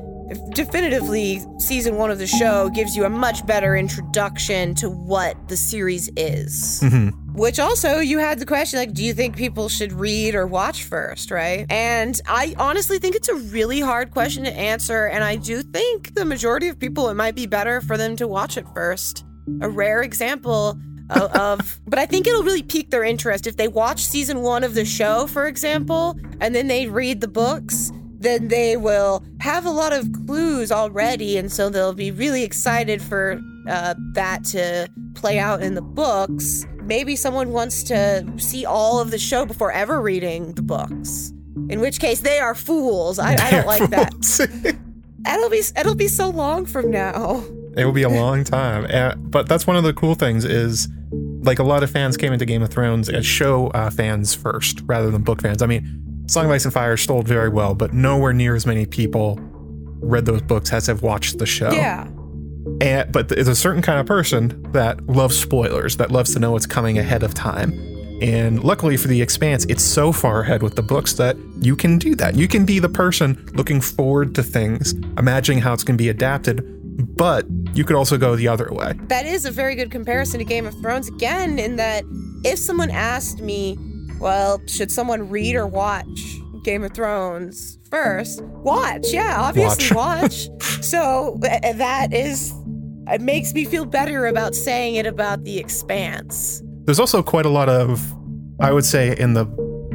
definitively 0.54 1.42
season 1.58 1.98
one 1.98 2.10
of 2.10 2.18
the 2.18 2.28
show 2.28 2.70
gives 2.70 2.96
you 2.96 3.04
a 3.04 3.10
much 3.10 3.46
better 3.46 3.76
introduction 3.76 4.74
to 4.76 4.90
what 4.90 5.36
the 5.50 5.58
series 5.58 6.10
is. 6.16 6.80
Mhm. 6.84 7.12
Which 7.34 7.60
also, 7.60 8.00
you 8.00 8.20
had 8.20 8.40
the 8.40 8.46
question 8.46 8.80
like, 8.80 8.94
do 8.94 9.04
you 9.04 9.14
think 9.14 9.36
people 9.36 9.70
should 9.70 9.92
read 9.94 10.36
or 10.36 10.48
watch 10.48 10.84
first, 10.84 11.32
right? 11.32 11.66
And 11.70 12.20
I 12.28 12.56
honestly 12.58 12.98
think 13.00 13.16
it's 13.16 13.30
a 13.30 13.36
really 13.36 13.80
hard 13.82 14.12
question 14.12 14.44
to 14.46 14.52
answer. 14.52 15.06
And 15.06 15.24
I 15.24 15.36
do 15.38 15.62
think 15.62 16.14
the 16.16 16.26
majority 16.26 16.68
of 16.68 16.78
people, 16.80 17.10
it 17.10 17.16
might 17.16 17.36
be 17.36 17.46
better 17.46 17.82
for 17.82 17.98
them 17.98 18.16
to 18.18 18.28
watch 18.28 18.58
it 18.58 18.66
first. 18.76 19.24
A 19.62 19.70
rare 19.70 20.02
example 20.02 20.78
of, 21.12 21.32
of 21.34 21.80
but 21.88 22.00
I 22.00 22.06
think 22.06 22.28
it'll 22.28 22.44
really 22.44 22.64
pique 22.64 22.90
their 22.90 23.04
interest 23.04 23.48
if 23.48 23.58
they 23.58 23.68
watch 23.68 24.04
season 24.04 24.42
one 24.42 24.64
of 24.64 24.74
the 24.74 24.86
show, 24.86 25.28
for 25.28 25.48
example, 25.48 26.18
and 26.40 26.56
then 26.56 26.68
they 26.68 26.88
read 26.88 27.22
the 27.22 27.28
books. 27.28 27.92
Then 28.20 28.50
they 28.50 28.78
will 28.78 29.24
have 29.40 29.66
a 29.66 29.72
lot 29.72 29.94
of 29.94 30.08
clues 30.26 30.72
already, 30.72 31.38
and 31.38 31.52
so 31.52 31.70
they'll 31.70 31.94
be 31.94 32.12
really 32.12 32.44
excited 32.44 33.02
for 33.02 33.42
uh, 33.68 33.96
that 34.14 34.44
to 34.46 34.88
play 35.16 35.40
out 35.40 35.64
in 35.64 35.74
the 35.74 35.82
books. 35.82 36.66
Maybe 36.84 37.16
someone 37.16 37.52
wants 37.52 37.84
to 37.84 38.26
see 38.38 38.66
all 38.66 39.00
of 39.00 39.10
the 39.12 39.18
show 39.18 39.46
before 39.46 39.72
ever 39.72 40.00
reading 40.02 40.54
the 40.54 40.62
books. 40.62 41.34
In 41.70 41.80
which 41.80 42.00
case, 42.00 42.22
they 42.22 42.40
are 42.40 42.54
fools. 42.56 43.18
I, 43.18 43.34
I 43.34 43.52
don't 43.52 43.68
like 43.68 43.90
that. 43.90 44.14
It'll 45.28 45.50
be 45.50 45.62
it'll 45.76 45.96
be 45.96 46.08
so 46.08 46.30
long 46.30 46.66
from 46.66 46.92
now. 46.92 47.44
it 47.76 47.86
will 47.86 47.92
be 47.92 48.04
a 48.04 48.10
long 48.10 48.44
time. 48.44 48.86
But 49.30 49.50
that's 49.50 49.66
one 49.66 49.78
of 49.78 49.84
the 49.84 49.94
cool 49.94 50.16
things 50.16 50.46
is 50.46 50.88
like 51.42 51.60
a 51.60 51.64
lot 51.64 51.84
of 51.84 51.90
fans 51.90 52.18
came 52.18 52.34
into 52.34 52.46
Game 52.46 52.62
of 52.62 52.70
Thrones 52.70 53.10
as 53.10 53.26
show 53.26 53.68
uh, 53.68 53.90
fans 53.90 54.34
first 54.34 54.82
rather 54.86 55.10
than 55.12 55.24
book 55.24 55.42
fans. 55.42 55.62
I 55.62 55.66
mean, 55.66 56.26
Song 56.28 56.46
of 56.46 56.52
Ice 56.52 56.66
and 56.66 56.74
Fire 56.74 56.98
sold 56.98 57.28
very 57.28 57.50
well, 57.50 57.76
but 57.76 57.94
nowhere 57.94 58.34
near 58.34 58.56
as 58.56 58.66
many 58.66 58.86
people 58.86 59.40
read 60.02 60.26
those 60.26 60.42
books 60.42 60.72
as 60.72 60.88
have 60.88 61.02
watched 61.02 61.40
the 61.40 61.46
show. 61.46 61.72
Yeah. 61.72 62.08
And, 62.80 63.12
but 63.12 63.30
there's 63.30 63.48
a 63.48 63.56
certain 63.56 63.82
kind 63.82 64.00
of 64.00 64.06
person 64.06 64.62
that 64.72 65.06
loves 65.08 65.38
spoilers, 65.38 65.98
that 65.98 66.12
loves 66.12 66.34
to 66.34 66.40
know 66.40 66.52
what's 66.52 66.68
coming 66.68 66.98
ahead 66.98 67.24
of 67.24 67.34
time. 67.34 67.72
And 68.22 68.64
luckily 68.64 68.98
for 68.98 69.08
The 69.08 69.20
Expanse, 69.20 69.66
it's 69.66 69.84
so 69.84 70.12
far 70.12 70.42
ahead 70.42 70.62
with 70.62 70.76
the 70.76 70.84
books 70.84 71.14
that 71.14 71.36
you 71.60 71.76
can 71.76 71.98
do 71.98 72.14
that. 72.16 72.36
You 72.36 72.48
can 72.48 72.66
be 72.66 72.78
the 72.78 72.90
person 72.90 73.50
looking 73.54 73.82
forward 73.82 74.36
to 74.36 74.44
things, 74.44 74.94
imagining 75.18 75.60
how 75.60 75.74
it's 75.74 75.84
going 75.84 75.98
to 75.98 76.02
be 76.02 76.10
adapted, 76.10 76.64
but 77.18 77.46
you 77.74 77.84
could 77.84 77.96
also 77.96 78.18
go 78.18 78.36
the 78.36 78.48
other 78.48 78.70
way. 78.72 78.94
That 79.08 79.26
is 79.26 79.46
a 79.46 79.52
very 79.52 79.76
good 79.76 79.92
comparison 79.92 80.40
to 80.40 80.46
Game 80.46 80.66
of 80.66 80.74
Thrones 80.82 81.08
again, 81.08 81.60
in 81.60 81.76
that 81.78 82.04
if 82.44 82.60
someone 82.60 82.90
asked 82.92 83.40
me, 83.42 83.78
Well, 84.20 84.62
should 84.68 84.92
someone 84.92 85.30
read 85.30 85.56
or 85.56 85.66
watch 85.66 86.38
Game 86.64 86.84
of 86.84 86.94
Thrones 86.94 87.80
first? 87.90 88.42
Watch, 88.42 89.08
yeah, 89.12 89.38
obviously 89.40 89.96
watch. 89.96 90.48
so 90.82 91.40
uh, 91.44 91.74
that 91.74 92.14
is, 92.14 92.54
it 93.08 93.22
makes 93.22 93.54
me 93.54 93.66
feel 93.66 93.86
better 93.86 94.28
about 94.28 94.54
saying 94.54 94.96
it 94.96 95.06
about 95.06 95.44
The 95.44 95.58
Expanse. 95.58 96.62
There's 96.86 97.00
also 97.00 97.24
quite 97.24 97.46
a 97.46 97.50
lot 97.50 97.70
of, 97.70 98.14
I 98.60 98.72
would 98.72 98.86
say, 98.86 99.16
in 99.18 99.34
the, 99.34 99.46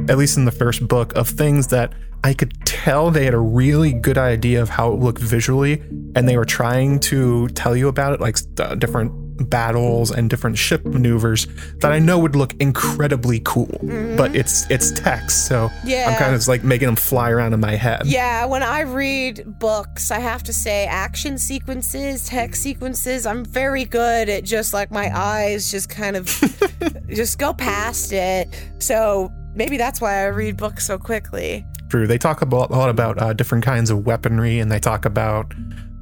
at 0.09 0.17
least 0.17 0.37
in 0.37 0.45
the 0.45 0.51
first 0.51 0.87
book, 0.87 1.15
of 1.15 1.27
things 1.27 1.67
that 1.67 1.93
I 2.23 2.33
could 2.33 2.53
tell 2.65 3.11
they 3.11 3.25
had 3.25 3.33
a 3.33 3.39
really 3.39 3.93
good 3.93 4.17
idea 4.17 4.61
of 4.61 4.69
how 4.69 4.91
it 4.91 4.99
looked 4.99 5.21
visually, 5.21 5.81
and 6.15 6.27
they 6.27 6.37
were 6.37 6.45
trying 6.45 6.99
to 7.01 7.47
tell 7.49 7.75
you 7.75 7.87
about 7.87 8.13
it, 8.13 8.19
like 8.19 8.37
uh, 8.59 8.75
different 8.75 9.49
battles 9.49 10.09
and 10.11 10.29
different 10.29 10.57
ship 10.57 10.83
maneuvers 10.83 11.47
that 11.77 11.91
I 11.91 11.99
know 11.99 12.17
would 12.17 12.35
look 12.35 12.53
incredibly 12.55 13.39
cool. 13.41 13.67
Mm-hmm. 13.67 14.17
But 14.17 14.35
it's 14.35 14.69
it's 14.69 14.91
text, 14.91 15.47
so 15.47 15.69
yeah. 15.85 16.09
I'm 16.09 16.17
kind 16.17 16.35
of 16.35 16.47
like 16.47 16.63
making 16.63 16.87
them 16.87 16.95
fly 16.95 17.29
around 17.29 17.53
in 17.53 17.59
my 17.59 17.75
head. 17.75 18.01
Yeah, 18.05 18.45
when 18.45 18.63
I 18.63 18.81
read 18.81 19.59
books, 19.59 20.11
I 20.11 20.19
have 20.19 20.43
to 20.43 20.53
say 20.53 20.85
action 20.85 21.37
sequences, 21.37 22.25
text 22.25 22.63
sequences, 22.63 23.25
I'm 23.25 23.45
very 23.45 23.85
good 23.85 24.27
at 24.27 24.43
just 24.43 24.73
like 24.73 24.91
my 24.91 25.15
eyes 25.15 25.69
just 25.69 25.89
kind 25.89 26.15
of 26.15 26.25
just 27.07 27.37
go 27.37 27.53
past 27.53 28.11
it. 28.11 28.49
So 28.79 29.31
maybe 29.57 29.77
that's 29.77 29.99
why 29.99 30.23
I 30.23 30.25
read 30.27 30.55
books 30.55 30.85
so 30.85 30.97
quickly. 30.97 31.65
True. 31.89 32.07
They 32.07 32.17
talk 32.17 32.41
about, 32.41 32.69
a 32.69 32.73
lot 32.73 32.89
about 32.89 33.21
uh, 33.21 33.33
different 33.33 33.63
kinds 33.63 33.89
of 33.89 34.05
weaponry, 34.05 34.59
and 34.59 34.71
they 34.71 34.79
talk 34.79 35.05
about 35.05 35.53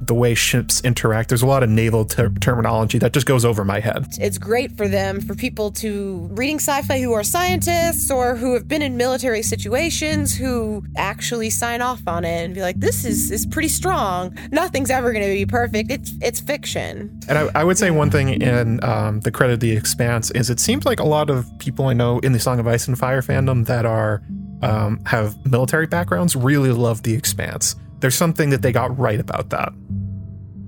the 0.06 0.14
way 0.14 0.34
ships 0.34 0.80
interact. 0.82 1.28
There's 1.28 1.42
a 1.42 1.46
lot 1.46 1.62
of 1.62 1.70
naval 1.70 2.04
ter- 2.04 2.30
terminology 2.30 2.98
that 2.98 3.12
just 3.12 3.26
goes 3.26 3.44
over 3.44 3.64
my 3.64 3.80
head. 3.80 4.06
It's 4.18 4.38
great 4.38 4.76
for 4.76 4.88
them, 4.88 5.20
for 5.20 5.34
people 5.34 5.70
to 5.72 6.28
reading 6.32 6.56
sci 6.56 6.82
fi 6.82 7.00
who 7.00 7.12
are 7.12 7.22
scientists 7.22 8.10
or 8.10 8.36
who 8.36 8.54
have 8.54 8.68
been 8.68 8.82
in 8.82 8.96
military 8.96 9.42
situations 9.42 10.34
who 10.34 10.84
actually 10.96 11.50
sign 11.50 11.82
off 11.82 12.06
on 12.06 12.24
it 12.24 12.44
and 12.44 12.54
be 12.54 12.62
like, 12.62 12.78
this 12.80 13.04
is, 13.04 13.30
is 13.30 13.46
pretty 13.46 13.68
strong. 13.68 14.36
Nothing's 14.50 14.90
ever 14.90 15.12
going 15.12 15.24
to 15.24 15.32
be 15.32 15.46
perfect. 15.46 15.90
It's, 15.90 16.12
it's 16.20 16.40
fiction. 16.40 17.18
And 17.28 17.38
I, 17.38 17.48
I 17.54 17.64
would 17.64 17.78
say 17.78 17.90
one 17.90 18.10
thing 18.10 18.40
in 18.40 18.82
um, 18.84 19.20
the 19.20 19.30
credit 19.30 19.54
of 19.54 19.60
the 19.60 19.76
expanse 19.76 20.30
is 20.32 20.50
it 20.50 20.60
seems 20.60 20.84
like 20.84 21.00
a 21.00 21.06
lot 21.06 21.30
of 21.30 21.46
people 21.58 21.86
I 21.86 21.92
know 21.92 22.18
in 22.20 22.32
the 22.32 22.40
Song 22.40 22.58
of 22.58 22.66
Ice 22.66 22.88
and 22.88 22.98
Fire 22.98 23.22
fandom 23.22 23.66
that 23.66 23.86
are 23.86 24.22
um, 24.62 25.04
have 25.04 25.34
military 25.50 25.86
backgrounds 25.86 26.34
really 26.34 26.70
love 26.70 27.02
the 27.02 27.14
expanse. 27.14 27.76
There's 28.00 28.14
something 28.14 28.50
that 28.50 28.62
they 28.62 28.72
got 28.72 28.98
right 28.98 29.20
about 29.20 29.50
that 29.50 29.72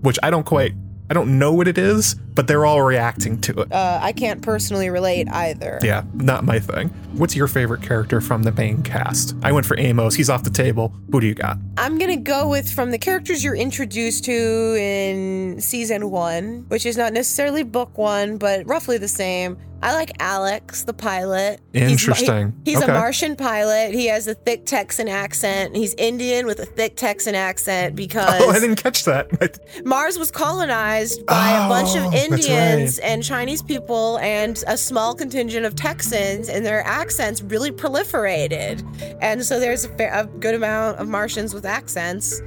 which 0.03 0.18
I 0.22 0.31
don't 0.31 0.47
quite 0.47 0.74
I 1.11 1.14
don't 1.14 1.39
know 1.39 1.55
what 1.55 1.66
it 1.68 1.79
is, 1.79 2.14
but 2.14 2.47
they're 2.47 2.66
all 2.66 2.83
reacting 2.83 3.41
to 3.41 3.62
it. 3.62 3.72
Uh, 3.72 3.99
I 4.03 4.12
can't 4.12 4.43
personally 4.43 4.91
relate 4.91 5.26
either. 5.31 5.79
Yeah, 5.83 6.03
not 6.12 6.45
my 6.45 6.59
thing. 6.59 6.89
What's 7.14 7.35
your 7.35 7.49
favorite 7.49 7.81
character 7.81 8.20
from 8.20 8.43
the 8.43 8.53
main 8.53 8.83
cast? 8.83 9.35
I 9.43 9.53
went 9.53 9.64
for 9.64 9.81
Amos. 9.81 10.14
He's 10.14 10.29
off 10.29 10.43
the 10.43 10.51
table. 10.51 10.95
Who 11.11 11.22
do 11.22 11.26
you 11.26 11.35
got? 11.35 11.57
I'm 11.79 11.97
going 11.97 12.11
to 12.11 12.22
go 12.22 12.47
with 12.47 12.70
from 12.70 12.91
the 12.91 12.99
characters 12.99 13.43
you're 13.43 13.57
introduced 13.57 14.24
to 14.26 14.76
in 14.79 15.62
season 15.62 16.11
one, 16.11 16.66
which 16.68 16.85
is 16.85 16.99
not 16.99 17.14
necessarily 17.14 17.62
book 17.62 17.97
one, 17.97 18.37
but 18.37 18.66
roughly 18.66 18.99
the 18.99 19.09
same. 19.09 19.57
I 19.83 19.95
like 19.95 20.11
Alex, 20.18 20.83
the 20.85 20.93
pilot. 20.93 21.61
Interesting. 21.72 22.55
He's, 22.64 22.64
he, 22.64 22.70
he's 22.72 22.83
okay. 22.83 22.93
a 22.93 22.95
Martian 22.95 23.37
pilot. 23.37 23.95
He 23.95 24.07
has 24.07 24.26
a 24.26 24.35
thick 24.35 24.66
Texan 24.66 25.09
accent. 25.09 25.76
He's 25.76 25.95
Indian 25.95 26.47
with 26.47 26.59
a 26.59 26.66
thick 26.66 26.97
Texan 26.97 27.35
accent 27.35 27.95
because. 27.95 28.29
Oh, 28.49 28.51
I 28.51 28.61
didn't 28.61 28.76
catch 28.76 29.05
that. 29.05 29.59
Mars 29.85 30.18
was 30.18 30.31
colonized 30.31 31.26
by 31.26 31.59
oh, 31.61 31.66
a 31.66 31.68
bunch 31.68 31.97
of 31.97 32.05
oh, 32.05 32.16
Indians 32.16 32.99
right. 32.99 33.11
and 33.11 33.22
Chinese 33.22 33.62
people 33.62 34.18
and 34.18 34.62
a 34.66 34.76
small 34.76 35.14
contingent 35.14 35.66
of 35.66 35.74
Texans, 35.74 36.49
and 36.49 36.64
their 36.64 36.85
accents 36.85 37.43
really 37.43 37.70
proliferated. 37.70 38.85
And 39.20 39.45
so 39.45 39.61
there's 39.61 39.85
a, 39.85 39.89
fair, 39.91 40.12
a 40.14 40.26
good 40.26 40.55
amount 40.55 40.99
of 40.99 41.09
Martians 41.09 41.53
with 41.53 41.66
accents. 41.66 42.41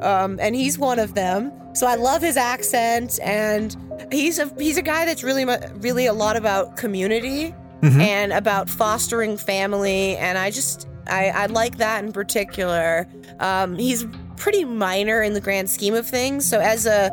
Um, 0.00 0.38
and 0.40 0.54
he's 0.54 0.78
one 0.78 0.98
of 0.98 1.14
them. 1.14 1.52
So 1.74 1.86
I 1.86 1.94
love 1.94 2.22
his 2.22 2.36
accent, 2.36 3.18
and 3.22 3.76
he's 4.10 4.38
a 4.38 4.50
he's 4.58 4.78
a 4.78 4.82
guy 4.82 5.04
that's 5.04 5.22
really 5.22 5.44
really 5.76 6.06
a 6.06 6.14
lot 6.14 6.36
about 6.36 6.76
community 6.76 7.54
mm-hmm. 7.82 8.00
and 8.00 8.32
about 8.32 8.70
fostering 8.70 9.36
family, 9.36 10.16
and 10.16 10.38
I 10.38 10.50
just 10.50 10.88
I, 11.06 11.28
I 11.28 11.46
like 11.46 11.78
that 11.78 12.04
in 12.04 12.12
particular. 12.12 13.06
Um, 13.40 13.76
he's 13.76 14.06
pretty 14.36 14.64
minor 14.64 15.22
in 15.22 15.32
the 15.32 15.40
grand 15.40 15.68
scheme 15.70 15.94
of 15.94 16.06
things. 16.06 16.46
So 16.46 16.60
as 16.60 16.86
a 16.86 17.10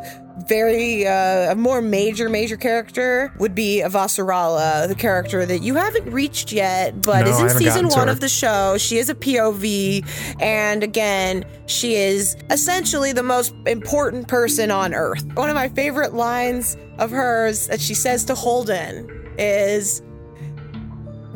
very 0.47 1.05
uh, 1.05 1.51
a 1.51 1.55
more 1.55 1.81
major 1.81 2.27
major 2.27 2.57
character 2.57 3.31
would 3.39 3.53
be 3.53 3.81
Avasarala, 3.83 4.87
the 4.87 4.95
character 4.95 5.45
that 5.45 5.61
you 5.61 5.75
haven't 5.75 6.11
reached 6.11 6.51
yet, 6.51 7.01
but 7.01 7.25
no, 7.25 7.31
is 7.31 7.39
in 7.39 7.49
season 7.49 7.87
one 7.89 8.09
of 8.09 8.19
the 8.19 8.29
show. 8.29 8.77
She 8.77 8.97
is 8.97 9.09
a 9.09 9.15
POV, 9.15 10.05
and 10.41 10.83
again, 10.83 11.45
she 11.67 11.95
is 11.95 12.35
essentially 12.49 13.13
the 13.13 13.23
most 13.23 13.53
important 13.67 14.27
person 14.27 14.71
on 14.71 14.93
Earth. 14.93 15.23
One 15.35 15.49
of 15.49 15.55
my 15.55 15.69
favorite 15.69 16.13
lines 16.13 16.77
of 16.97 17.11
hers 17.11 17.67
that 17.67 17.81
she 17.81 17.93
says 17.93 18.25
to 18.25 18.35
Holden 18.35 19.09
is. 19.37 20.01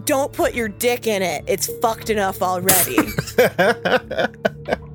Don't 0.06 0.32
put 0.32 0.56
your 0.56 0.70
dick 0.70 1.06
in 1.06 1.22
it. 1.22 1.44
It's 1.48 1.68
fucked 1.82 2.10
enough 2.10 2.42
already. 2.42 2.98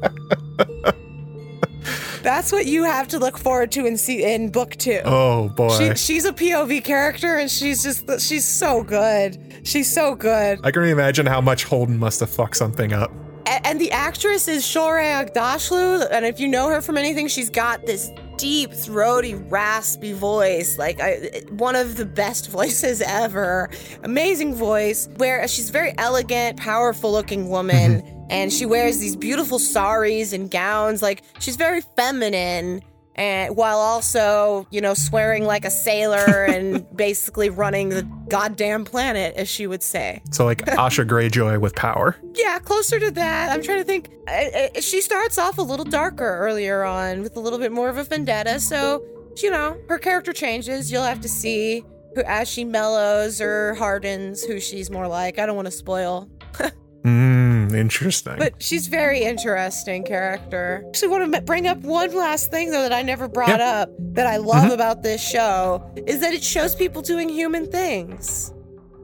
That's 2.43 2.51
what 2.51 2.67
you 2.67 2.83
have 2.83 3.07
to 3.09 3.21
look 3.21 3.39
forward 3.39 3.71
to 3.71 3.87
in 3.87 3.97
see 3.97 4.25
in 4.25 4.51
book 4.51 4.75
two. 4.75 5.01
Oh 5.05 5.49
boy, 5.51 5.79
she, 5.79 5.95
she's 5.95 6.25
a 6.25 6.33
POV 6.33 6.83
character, 6.83 7.37
and 7.37 7.49
she's 7.49 7.85
just 7.85 8.21
she's 8.21 8.45
so 8.45 8.83
good. 8.83 9.61
She's 9.63 9.89
so 9.89 10.17
good. 10.17 10.59
I 10.65 10.73
can 10.73 10.83
imagine 10.83 11.25
how 11.25 11.41
much 11.41 11.63
Holden 11.63 12.01
must 12.01 12.19
have 12.19 12.31
fucked 12.31 12.57
something 12.57 12.93
up. 12.93 13.13
And, 13.47 13.65
and 13.65 13.81
the 13.81 13.93
actress 13.93 14.49
is 14.49 14.65
Shohreh 14.65 15.25
Aghdashloo, 15.25 16.09
and 16.11 16.27
if 16.27 16.41
you 16.41 16.49
know 16.49 16.69
her 16.69 16.83
from 16.83 16.99
anything, 16.99 17.29
she's 17.29 17.49
got 17.49 17.87
this 17.87 18.11
deep, 18.39 18.73
throaty, 18.73 19.35
raspy 19.35 20.13
voice, 20.13 20.79
like 20.79 21.01
I, 21.01 21.43
one 21.51 21.77
of 21.77 21.97
the 21.97 22.07
best 22.07 22.51
voices 22.51 23.03
ever. 23.03 23.71
Amazing 24.03 24.57
voice, 24.57 25.09
where 25.19 25.47
she's 25.47 25.71
very 25.71 25.95
elegant, 25.97 26.59
powerful 26.59 27.13
looking 27.13 27.51
woman. 27.51 28.03
Mm-hmm 28.03 28.22
and 28.31 28.53
she 28.53 28.67
wears 28.67 28.99
these 28.99 29.17
beautiful 29.17 29.59
saris 29.59 30.33
and 30.33 30.51
gowns. 30.51 31.03
Like 31.03 31.23
she's 31.39 31.57
very 31.57 31.81
feminine, 31.97 32.83
and 33.15 33.57
while 33.57 33.79
also, 33.79 34.67
you 34.71 34.81
know, 34.81 34.95
swearing 34.95 35.45
like 35.45 35.65
a 35.65 35.71
sailor 35.71 36.45
and 36.49 36.87
basically 36.97 37.51
running 37.51 37.91
the 37.91 38.03
goddamn 38.29 38.85
planet, 38.85 39.35
as 39.37 39.49
she 39.49 39.67
would 39.67 39.83
say. 39.83 40.23
So 40.31 40.45
like 40.45 40.59
Asha 40.67 41.07
Greyjoy 41.07 41.61
with 41.61 41.75
power. 41.75 42.17
Yeah, 42.35 42.59
closer 42.59 42.99
to 42.99 43.11
that. 43.13 43.51
I'm 43.51 43.63
trying 43.63 43.79
to 43.79 43.85
think. 43.85 44.11
She 44.81 45.01
starts 45.01 45.39
off 45.39 45.59
a 45.59 45.63
little 45.63 45.85
darker 45.85 46.39
earlier 46.39 46.85
on 46.85 47.23
with 47.23 47.37
a 47.37 47.41
little 47.41 47.59
bit 47.59 47.73
more 47.73 47.89
of 47.89 47.99
a 47.99 48.05
vendetta. 48.05 48.61
So 48.61 49.05
you 49.41 49.51
know, 49.51 49.79
her 49.89 49.99
character 49.99 50.33
changes. 50.33 50.93
You'll 50.93 51.05
have 51.05 51.21
to 51.23 51.29
see 51.29 51.85
who 52.15 52.23
as 52.23 52.49
she 52.49 52.65
mellows 52.65 53.41
or 53.41 53.75
hardens 53.75 54.43
who 54.45 54.61
she's 54.61 54.91
more 54.91 55.09
like. 55.09 55.39
I 55.39 55.47
don't 55.47 55.57
want 55.57 55.67
to 55.67 55.73
spoil. 55.73 56.29
Mm, 57.05 57.42
interesting. 57.75 58.37
But 58.39 58.55
she's 58.63 58.87
very 58.87 59.23
interesting 59.23 60.05
character. 60.05 60.85
Actually, 60.89 61.09
want 61.09 61.35
to 61.35 61.41
bring 61.43 61.67
up 61.67 61.79
one 61.79 62.15
last 62.15 62.51
thing 62.51 62.71
though 62.71 62.83
that 62.83 62.93
I 62.93 63.03
never 63.03 63.29
brought 63.29 63.61
up 63.61 63.91
that 64.15 64.27
I 64.27 64.37
love 64.37 64.65
mm-hmm. 64.65 64.73
about 64.73 65.03
this 65.03 65.27
show 65.27 65.91
is 66.07 66.21
that 66.21 66.33
it 66.33 66.43
shows 66.43 66.75
people 66.75 67.03
doing 67.03 67.29
human 67.29 67.71
things. 67.71 68.53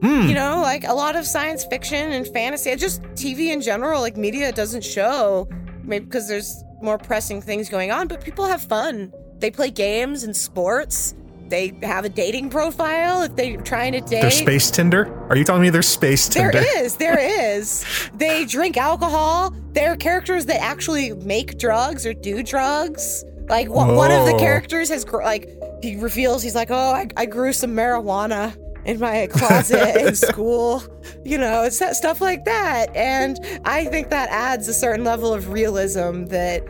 Mm. 0.01 0.29
You 0.29 0.35
know, 0.35 0.61
like 0.61 0.85
a 0.85 0.93
lot 0.93 1.15
of 1.15 1.25
science 1.25 1.65
fiction 1.65 2.11
and 2.11 2.25
fantasy, 2.27 2.73
just 2.75 3.01
TV 3.13 3.51
in 3.51 3.61
general, 3.61 3.99
like 3.99 4.15
media 4.15 4.51
doesn't 4.51 4.83
show, 4.83 5.49
maybe 5.83 6.05
because 6.05 6.27
there's 6.27 6.63
more 6.81 6.97
pressing 6.97 7.41
things 7.41 7.67
going 7.67 7.91
on, 7.91 8.07
but 8.07 8.23
people 8.23 8.45
have 8.45 8.61
fun. 8.61 9.11
They 9.39 9.51
play 9.51 9.71
games 9.71 10.23
and 10.23 10.35
sports 10.35 11.15
they 11.49 11.73
have 11.83 12.05
a 12.05 12.09
dating 12.09 12.49
profile 12.49 13.23
if 13.23 13.35
they're 13.35 13.57
trying 13.61 13.93
to 13.93 14.01
date. 14.01 14.21
There's 14.21 14.37
space 14.37 14.71
Tinder? 14.71 15.27
Are 15.29 15.35
you 15.35 15.43
telling 15.43 15.61
me 15.61 15.69
there's 15.69 15.87
space 15.87 16.27
Tinder? 16.27 16.51
There 16.51 16.83
is. 16.83 16.95
There 16.95 17.19
is. 17.57 17.85
they 18.13 18.45
drink 18.45 18.77
alcohol. 18.77 19.53
They're 19.73 19.95
characters 19.97 20.45
that 20.47 20.61
actually 20.61 21.13
make 21.13 21.57
drugs 21.57 22.05
or 22.05 22.13
do 22.13 22.43
drugs. 22.43 23.23
Like 23.49 23.69
one, 23.69 23.95
one 23.95 24.11
of 24.11 24.25
the 24.25 24.37
characters 24.37 24.89
has 24.89 25.05
like 25.07 25.49
he 25.81 25.95
reveals 25.95 26.43
he's 26.43 26.55
like, 26.55 26.69
oh, 26.69 26.93
I, 26.93 27.07
I 27.17 27.25
grew 27.25 27.51
some 27.51 27.71
marijuana 27.71 28.55
in 28.85 28.99
my 28.99 29.27
closet 29.31 30.07
in 30.07 30.15
school. 30.29 30.83
You 31.25 31.37
know, 31.37 31.63
it's 31.63 31.79
that 31.79 31.95
stuff 31.95 32.21
like 32.21 32.45
that, 32.45 32.95
and 32.95 33.39
I 33.65 33.85
think 33.85 34.09
that 34.09 34.29
adds 34.29 34.67
a 34.67 34.73
certain 34.73 35.03
level 35.03 35.33
of 35.33 35.49
realism 35.49 36.25
that 36.25 36.63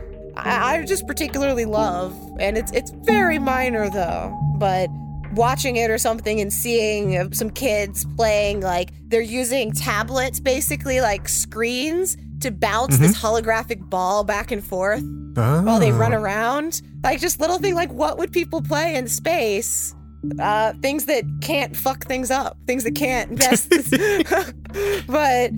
I, 0.46 0.78
I 0.78 0.86
just 0.86 1.08
particularly 1.08 1.66
love, 1.66 2.16
and 2.40 2.58
it's 2.58 2.72
it's 2.72 2.92
very 2.92 3.40
minor 3.40 3.90
though 3.90 4.38
but 4.60 4.90
watching 5.34 5.78
it 5.78 5.90
or 5.90 5.98
something 5.98 6.42
and 6.42 6.52
seeing 6.52 7.32
some 7.34 7.50
kids 7.50 8.06
playing 8.16 8.62
like 8.62 8.90
they're 9.08 9.22
using 9.22 9.72
tablets 9.72 10.40
basically 10.40 11.02
like 11.02 11.30
screens 11.30 12.18
to 12.42 12.52
bounce 12.52 12.96
mm-hmm. 12.96 13.04
this 13.04 13.18
holographic 13.22 13.90
ball 13.90 14.24
back 14.24 14.52
and 14.52 14.64
forth 14.64 15.04
oh. 15.38 15.62
while 15.62 15.80
they 15.80 15.92
run 15.92 16.14
ah. 16.14 16.18
around 16.18 16.82
like 17.04 17.20
just 17.20 17.40
little 17.40 17.60
thing 17.60 17.76
like 17.76 17.92
what 17.92 18.18
would 18.18 18.32
people 18.32 18.62
play 18.62 18.96
in 18.96 19.08
space 19.08 19.96
uh, 20.40 20.74
things 20.82 21.06
that 21.06 21.24
can't 21.40 21.78
fuck 21.78 22.06
things 22.06 22.30
up, 22.30 22.58
things 22.68 22.84
that 22.84 22.94
can't 22.94 23.32
mess. 23.40 23.68
but 25.08 25.52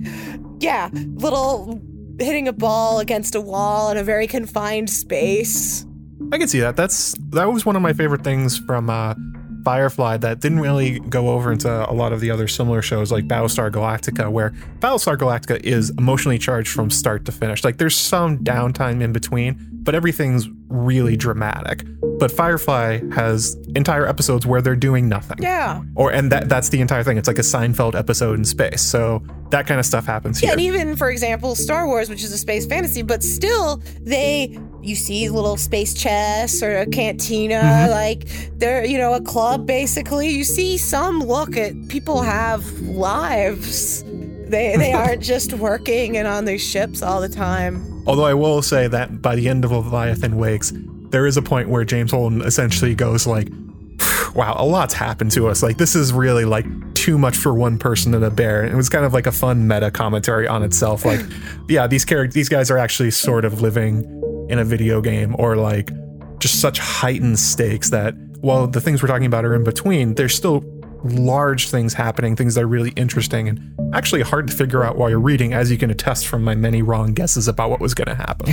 yeah, 0.60 0.88
little 0.92 1.80
hitting 2.18 2.48
a 2.48 2.52
ball 2.52 2.98
against 2.98 3.34
a 3.34 3.40
wall 3.40 3.90
in 3.90 3.96
a 3.96 4.04
very 4.04 4.26
confined 4.26 4.90
space. 4.90 5.86
I 6.32 6.38
can 6.38 6.48
see 6.48 6.60
that. 6.60 6.76
That's 6.76 7.14
that 7.30 7.52
was 7.52 7.66
one 7.66 7.76
of 7.76 7.82
my 7.82 7.92
favorite 7.92 8.24
things 8.24 8.58
from 8.58 8.88
uh, 8.88 9.14
Firefly 9.64 10.16
that 10.18 10.40
didn't 10.40 10.60
really 10.60 10.98
go 11.00 11.28
over 11.30 11.52
into 11.52 11.68
a 11.68 11.92
lot 11.92 12.12
of 12.12 12.20
the 12.20 12.30
other 12.30 12.48
similar 12.48 12.82
shows 12.82 13.12
like 13.12 13.26
Battlestar 13.26 13.70
Galactica, 13.70 14.30
where 14.30 14.50
Battlestar 14.78 15.16
Galactica 15.16 15.60
is 15.62 15.90
emotionally 15.90 16.38
charged 16.38 16.72
from 16.72 16.90
start 16.90 17.24
to 17.26 17.32
finish. 17.32 17.64
Like 17.64 17.78
there's 17.78 17.96
some 17.96 18.38
downtime 18.38 19.02
in 19.02 19.12
between, 19.12 19.56
but 19.72 19.94
everything's 19.94 20.48
really 20.68 21.16
dramatic. 21.16 21.84
But 22.22 22.30
Firefly 22.30 23.00
has 23.16 23.56
entire 23.74 24.06
episodes 24.06 24.46
where 24.46 24.62
they're 24.62 24.76
doing 24.76 25.08
nothing. 25.08 25.38
Yeah. 25.40 25.82
Or 25.96 26.12
and 26.12 26.30
that 26.30 26.48
that's 26.48 26.68
the 26.68 26.80
entire 26.80 27.02
thing. 27.02 27.18
It's 27.18 27.26
like 27.26 27.40
a 27.40 27.42
Seinfeld 27.42 27.96
episode 27.96 28.38
in 28.38 28.44
space. 28.44 28.80
So 28.80 29.24
that 29.50 29.66
kind 29.66 29.80
of 29.80 29.86
stuff 29.86 30.06
happens 30.06 30.38
here. 30.38 30.46
Yeah, 30.46 30.52
and 30.52 30.60
even 30.60 30.94
for 30.94 31.10
example, 31.10 31.56
Star 31.56 31.84
Wars, 31.84 32.08
which 32.08 32.22
is 32.22 32.30
a 32.30 32.38
space 32.38 32.64
fantasy, 32.64 33.02
but 33.02 33.24
still 33.24 33.82
they 34.02 34.56
you 34.82 34.94
see 34.94 35.30
little 35.30 35.56
space 35.56 35.94
chess 35.94 36.62
or 36.62 36.78
a 36.78 36.86
cantina, 36.86 37.56
mm-hmm. 37.56 37.90
like 37.90 38.28
they're 38.56 38.84
you 38.84 38.98
know 38.98 39.14
a 39.14 39.20
club 39.20 39.66
basically. 39.66 40.28
You 40.28 40.44
see 40.44 40.78
some 40.78 41.18
look 41.18 41.56
at 41.56 41.72
people 41.88 42.22
have 42.22 42.64
lives. 42.82 44.04
They 44.04 44.76
they 44.76 44.92
aren't 44.92 45.22
just 45.22 45.54
working 45.54 46.16
and 46.16 46.28
on 46.28 46.44
their 46.44 46.58
ships 46.58 47.02
all 47.02 47.20
the 47.20 47.28
time. 47.28 48.04
Although 48.06 48.26
I 48.26 48.34
will 48.34 48.62
say 48.62 48.86
that 48.86 49.20
by 49.20 49.34
the 49.34 49.48
end 49.48 49.64
of 49.64 49.72
Leviathan 49.72 50.36
Wakes, 50.36 50.72
there 51.12 51.26
is 51.26 51.36
a 51.36 51.42
point 51.42 51.68
where 51.68 51.84
James 51.84 52.10
Holden 52.10 52.42
essentially 52.42 52.94
goes 52.94 53.26
like, 53.26 53.48
"Wow, 54.34 54.56
a 54.58 54.66
lot's 54.66 54.94
happened 54.94 55.30
to 55.32 55.46
us. 55.46 55.62
Like 55.62 55.76
this 55.76 55.94
is 55.94 56.12
really 56.12 56.44
like 56.44 56.66
too 56.94 57.18
much 57.18 57.36
for 57.36 57.54
one 57.54 57.78
person 57.78 58.14
and 58.14 58.24
a 58.24 58.30
bear." 58.30 58.62
And 58.62 58.72
it 58.72 58.76
was 58.76 58.88
kind 58.88 59.04
of 59.04 59.12
like 59.12 59.26
a 59.26 59.32
fun 59.32 59.68
meta 59.68 59.90
commentary 59.90 60.48
on 60.48 60.62
itself. 60.62 61.04
Like, 61.04 61.20
yeah, 61.68 61.86
these 61.86 62.04
characters, 62.04 62.34
these 62.34 62.48
guys 62.48 62.70
are 62.70 62.78
actually 62.78 63.12
sort 63.12 63.44
of 63.44 63.60
living 63.60 64.04
in 64.48 64.58
a 64.58 64.64
video 64.64 65.00
game, 65.00 65.36
or 65.38 65.56
like 65.56 65.90
just 66.38 66.60
such 66.60 66.78
heightened 66.78 67.38
stakes 67.38 67.90
that 67.90 68.14
while 68.40 68.66
the 68.66 68.80
things 68.80 69.02
we're 69.02 69.08
talking 69.08 69.26
about 69.26 69.44
are 69.44 69.54
in 69.54 69.62
between, 69.62 70.14
they're 70.14 70.28
still 70.28 70.64
large 71.04 71.70
things 71.70 71.94
happening, 71.94 72.36
things 72.36 72.54
that 72.54 72.64
are 72.64 72.68
really 72.68 72.90
interesting 72.90 73.48
and 73.48 73.94
actually 73.94 74.22
hard 74.22 74.46
to 74.46 74.52
figure 74.52 74.84
out 74.84 74.96
while 74.96 75.10
you're 75.10 75.20
reading, 75.20 75.52
as 75.52 75.70
you 75.70 75.78
can 75.78 75.90
attest 75.90 76.26
from 76.26 76.42
my 76.42 76.54
many 76.54 76.82
wrong 76.82 77.12
guesses 77.12 77.48
about 77.48 77.70
what 77.70 77.80
was 77.80 77.94
going 77.94 78.08
to 78.08 78.14
happen. 78.14 78.48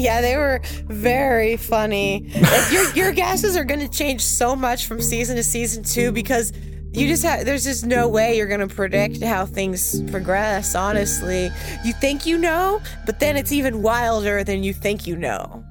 yeah, 0.00 0.20
they 0.20 0.36
were 0.36 0.60
very 0.86 1.56
funny. 1.56 2.30
Like 2.34 2.72
your 2.72 2.90
your 2.92 3.12
guesses 3.12 3.56
are 3.56 3.64
going 3.64 3.80
to 3.80 3.88
change 3.88 4.22
so 4.22 4.56
much 4.56 4.86
from 4.86 5.00
season 5.00 5.36
to 5.36 5.42
season 5.42 5.84
two 5.84 6.12
because 6.12 6.52
you 6.92 7.06
just 7.06 7.22
have 7.22 7.44
there's 7.44 7.64
just 7.64 7.86
no 7.86 8.08
way 8.08 8.36
you're 8.36 8.48
going 8.48 8.66
to 8.66 8.74
predict 8.74 9.22
how 9.22 9.46
things 9.46 10.02
progress 10.10 10.74
honestly 10.74 11.48
you 11.84 11.92
think 11.94 12.26
you 12.26 12.36
know 12.36 12.80
but 13.06 13.20
then 13.20 13.36
it's 13.36 13.52
even 13.52 13.80
wilder 13.80 14.42
than 14.42 14.64
you 14.64 14.72
think 14.72 15.06
you 15.06 15.14
know 15.16 15.64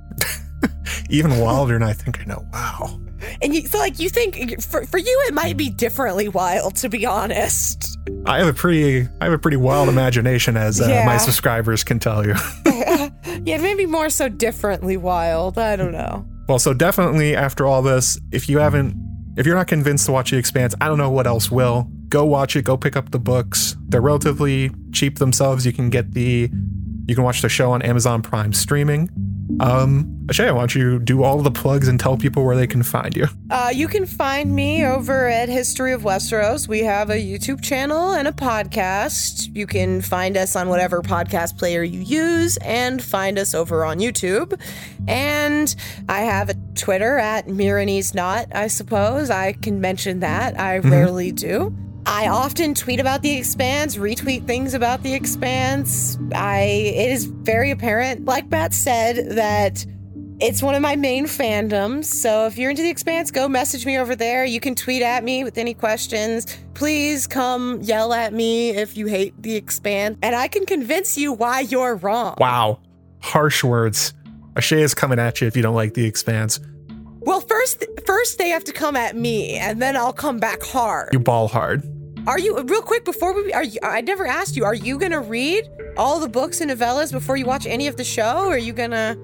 even 1.10 1.38
wilder 1.40 1.74
than 1.74 1.84
i 1.84 1.92
think 1.92 2.22
i 2.22 2.24
know 2.24 2.46
wow 2.54 2.98
and 3.42 3.54
you 3.54 3.66
so 3.68 3.78
like 3.78 4.00
you 4.00 4.10
think 4.10 4.62
for, 4.62 4.86
for 4.86 4.98
you 4.98 5.24
it 5.28 5.34
might 5.34 5.58
be 5.58 5.70
differently 5.70 6.28
wild 6.28 6.76
to 6.78 6.90
be 6.90 7.06
honest. 7.06 7.98
I 8.26 8.40
have 8.40 8.48
a 8.48 8.54
pretty 8.54 9.08
i 9.22 9.26
have 9.26 9.34
a 9.34 9.38
pretty 9.38 9.58
wild 9.58 9.90
imagination 9.90 10.58
as 10.58 10.82
uh, 10.82 10.88
yeah. 10.88 11.06
my 11.06 11.18
subscribers 11.18 11.84
can 11.84 12.00
tell 12.00 12.26
you. 12.26 12.36
Yeah 13.44 13.58
maybe 13.58 13.86
more 13.86 14.10
so 14.10 14.28
differently 14.28 14.98
wild. 14.98 15.58
I 15.58 15.76
don't 15.76 15.92
know. 15.92 16.28
Well 16.48 16.60
so 16.60 16.74
definitely 16.74 17.36
after 17.36 17.66
all 17.66 17.82
this 17.82 18.20
if 18.32 18.50
you 18.50 18.60
haven't 18.60 18.96
if 19.38 19.46
you're 19.46 19.56
not 19.56 19.68
convinced 19.68 20.06
to 20.08 20.12
watch 20.12 20.32
the 20.32 20.38
expanse 20.38 20.76
i 20.82 20.88
don't 20.88 20.98
know 20.98 21.10
what 21.10 21.28
else 21.28 21.52
will. 21.52 21.90
Go 22.10 22.26
watch 22.26 22.56
it. 22.56 22.64
Go 22.64 22.76
pick 22.76 22.96
up 22.96 23.12
the 23.12 23.20
books. 23.20 23.78
They're 23.88 24.02
relatively 24.02 24.72
cheap 24.92 25.20
themselves. 25.20 25.64
You 25.66 25.74
can 25.74 25.92
get 25.92 26.14
the 26.14 26.50
you 27.08 27.16
can 27.16 27.24
watch 27.24 27.42
the 27.42 27.50
show 27.50 27.72
on 27.72 27.82
amazon 27.82 28.22
prime 28.22 28.54
streaming 28.54 29.10
um, 29.60 30.20
Ashaya, 30.28 30.54
why 30.54 30.62
don't 30.62 30.76
you 30.76 31.00
do 31.00 31.24
all 31.24 31.42
the 31.42 31.52
plugs 31.52 31.88
and 31.88 32.00
tell 32.00 32.18
people 32.18 32.46
where 32.46 32.56
they 32.56 32.68
can 32.68 32.84
find 32.84 33.16
you? 33.16 33.28
Uh, 33.50 33.72
you 33.74 33.88
can 33.88 34.06
find 34.06 34.56
me 34.56 34.86
over 34.86 35.28
at 35.28 35.50
History 35.50 35.92
of 35.92 36.04
Westeros. 36.04 36.68
We 36.68 36.80
have 36.84 37.10
a 37.10 37.16
YouTube 37.16 37.62
channel 37.62 38.12
and 38.12 38.28
a 38.28 38.32
podcast. 38.32 39.56
You 39.56 39.66
can 39.66 40.02
find 40.02 40.38
us 40.38 40.56
on 40.56 40.70
whatever 40.70 41.02
podcast 41.02 41.58
player 41.58 41.82
you 41.82 42.00
use 42.02 42.58
and 42.58 43.04
find 43.04 43.40
us 43.40 43.56
over 43.56 43.84
on 43.84 43.98
YouTube. 43.98 44.60
And 45.08 45.76
I 46.08 46.22
have 46.22 46.50
a 46.50 46.54
Twitter 46.76 47.18
at 47.18 47.48
Meereenese 47.48 48.14
Knot, 48.14 48.48
I 48.54 48.68
suppose. 48.68 49.30
I 49.30 49.54
can 49.54 49.82
mention 49.82 50.20
that. 50.20 50.60
I 50.60 50.80
mm-hmm. 50.80 50.92
rarely 50.92 51.32
do. 51.32 51.76
I 52.06 52.28
often 52.28 52.74
tweet 52.74 53.00
about 53.00 53.22
the 53.22 53.38
expanse, 53.38 53.96
retweet 53.96 54.48
things 54.48 54.74
about 54.74 55.04
the 55.04 55.14
expanse. 55.14 56.18
I 56.34 56.62
it 56.62 57.12
is 57.12 57.26
very 57.26 57.72
apparent, 57.72 58.26
like 58.26 58.50
Bat 58.50 58.74
said, 58.74 59.32
that 59.36 59.86
it's 60.40 60.64
one 60.64 60.74
of 60.74 60.82
my 60.82 60.96
main 60.96 61.26
fandoms. 61.26 62.06
So 62.06 62.48
if 62.48 62.58
you're 62.58 62.70
into 62.70 62.82
the 62.82 62.90
expanse, 62.90 63.30
go 63.30 63.48
message 63.50 63.86
me 63.86 63.98
over 63.98 64.16
there. 64.16 64.46
You 64.46 64.60
can 64.60 64.74
tweet 64.74 65.02
at 65.02 65.24
me 65.24 65.44
with 65.44 65.58
any 65.58 65.74
questions. 65.74 66.58
Please 66.74 67.28
come 67.28 67.82
yell 67.82 68.14
at 68.14 68.34
me 68.34 68.70
if 68.70 68.96
you 68.96 69.08
hate 69.08 69.40
the 69.42 69.56
expanse, 69.56 70.18
and 70.22 70.36
I 70.36 70.48
can 70.48 70.66
convince 70.66 71.18
you 71.18 71.34
why 71.34 71.62
you're 71.62 71.96
wrong. 71.96 72.36
Wow. 72.40 72.80
Harsh 73.22 73.64
words. 73.64 74.14
Ashay 74.56 74.80
is 74.80 74.94
coming 74.94 75.20
at 75.20 75.42
you 75.42 75.48
if 75.48 75.56
you 75.56 75.62
don't 75.62 75.76
like 75.76 75.94
the 75.94 76.06
expanse. 76.06 76.60
Well, 77.20 77.42
first 77.42 77.86
first 78.06 78.38
they 78.38 78.50
have 78.50 78.64
to 78.66 78.74
come 78.74 78.96
at 78.96 79.16
me, 79.16 79.56
and 79.56 79.82
then 79.82 79.96
I'll 79.96 80.14
come 80.14 80.40
back 80.40 80.64
hard. 80.64 81.10
You 81.14 81.20
ball 81.20 81.48
hard. 81.48 81.84
Are 82.28 82.40
you 82.40 82.62
real 82.62 82.82
quick 82.82 83.06
before 83.06 83.34
we 83.34 83.54
are 83.54 83.64
you 83.64 83.80
I 83.84 84.02
never 84.02 84.26
asked 84.26 84.56
you, 84.56 84.66
are 84.66 84.74
you 84.74 84.98
gonna 84.98 85.22
read 85.22 85.68
all 85.98 86.20
the 86.20 86.30
books 86.30 86.62
and 86.62 86.72
novellas 86.72 87.12
before 87.12 87.38
you 87.38 87.46
watch 87.46 87.66
any 87.66 87.88
of 87.88 87.98
the 87.98 88.04
show? 88.04 88.46
Or 88.46 88.54
are 88.54 88.58
you 88.58 88.74
gonna 88.74 89.18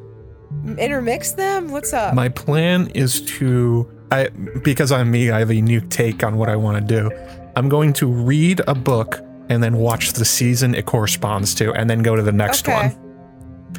intermix 0.78 1.34
them? 1.34 1.72
What's 1.72 1.94
up? 1.94 2.14
My 2.14 2.30
plan 2.30 2.88
is 2.90 3.22
to 3.38 3.90
I 4.12 4.30
because 4.64 4.92
I'm 4.92 5.12
me, 5.12 5.32
I 5.32 5.40
have 5.40 5.52
a 5.52 5.62
new 5.62 5.82
take 5.82 6.24
on 6.24 6.38
what 6.38 6.50
I 6.50 6.56
want 6.56 6.88
to 6.88 7.02
do. 7.02 7.12
I'm 7.56 7.70
going 7.70 7.94
to 7.94 8.08
read 8.08 8.62
a 8.68 8.76
book 8.76 9.22
and 9.50 9.62
then 9.62 9.78
watch 9.78 10.14
the 10.14 10.26
season 10.26 10.76
it 10.76 10.86
corresponds 10.86 11.54
to, 11.56 11.72
and 11.74 11.90
then 11.90 12.02
go 12.02 12.16
to 12.16 12.22
the 12.22 12.32
next 12.32 12.68
okay. 12.68 12.90
one. 12.90 13.06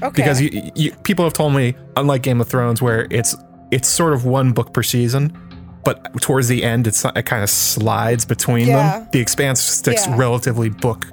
Okay. 0.03 0.11
Because 0.15 0.41
you, 0.41 0.71
you, 0.75 0.93
people 1.03 1.25
have 1.25 1.33
told 1.33 1.55
me, 1.55 1.75
unlike 1.97 2.23
Game 2.23 2.41
of 2.41 2.49
Thrones, 2.49 2.81
where 2.81 3.07
it's 3.11 3.35
it's 3.71 3.89
sort 3.89 4.13
of 4.13 4.25
one 4.25 4.53
book 4.53 4.73
per 4.73 4.83
season, 4.83 5.37
but 5.85 6.21
towards 6.21 6.49
the 6.49 6.65
end, 6.65 6.87
it's 6.87 7.05
it 7.05 7.27
kind 7.27 7.43
of 7.43 7.51
slides 7.51 8.25
between 8.25 8.69
yeah. 8.69 9.01
them. 9.01 9.09
The 9.13 9.21
Expanse 9.21 9.61
sticks 9.61 10.07
yeah. 10.07 10.17
relatively 10.17 10.69
book 10.69 11.07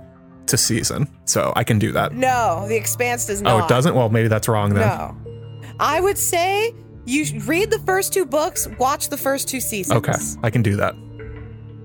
to 0.47 0.58
season, 0.58 1.08
so 1.26 1.54
I 1.56 1.64
can 1.64 1.80
do 1.80 1.91
that. 1.93 2.14
No, 2.14 2.66
The 2.68 2.76
Expanse 2.76 3.28
does 3.28 3.41
not. 3.41 3.54
Oh, 3.62 3.66
it 3.66 3.70
doesn't. 3.70 3.95
Well, 3.95 4.10
maybe 4.10 4.28
that's 4.28 4.47
wrong 4.47 4.74
then. 4.74 4.88
No, 4.88 5.16
I 5.80 6.01
would 6.01 6.18
say 6.18 6.74
you 7.06 7.39
read 7.41 7.70
the 7.70 7.80
first 7.80 8.14
two 8.14 8.26
books, 8.26 8.68
watch 8.80 9.10
the 9.10 9.18
first 9.18 9.47
two 9.47 9.60
seasons. 9.60 9.97
Okay, 9.97 10.18
I 10.41 10.49
can 10.49 10.62
do 10.62 10.76
that. 10.78 10.95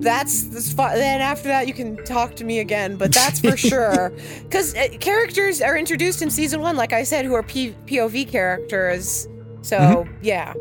That's, 0.01 0.45
that's 0.45 0.73
fun. 0.73 0.95
Then 0.95 1.21
after 1.21 1.49
that, 1.49 1.67
you 1.67 1.75
can 1.75 2.03
talk 2.05 2.37
to 2.37 2.45
me 2.45 2.61
again. 2.61 2.97
But 2.97 3.13
that's 3.13 3.41
for 3.41 3.57
sure, 3.57 4.13
because 4.45 4.75
uh, 4.75 4.89
characters 5.01 5.61
are 5.61 5.77
introduced 5.77 6.23
in 6.23 6.31
season 6.31 6.61
one, 6.61 6.77
like 6.77 6.93
I 6.93 7.03
said, 7.03 7.25
who 7.25 7.35
are 7.35 7.43
P- 7.43 7.75
POV 7.87 8.29
characters. 8.29 9.27
So 9.69 9.79
mm-hmm. 9.79 10.19
yeah. 10.23 10.55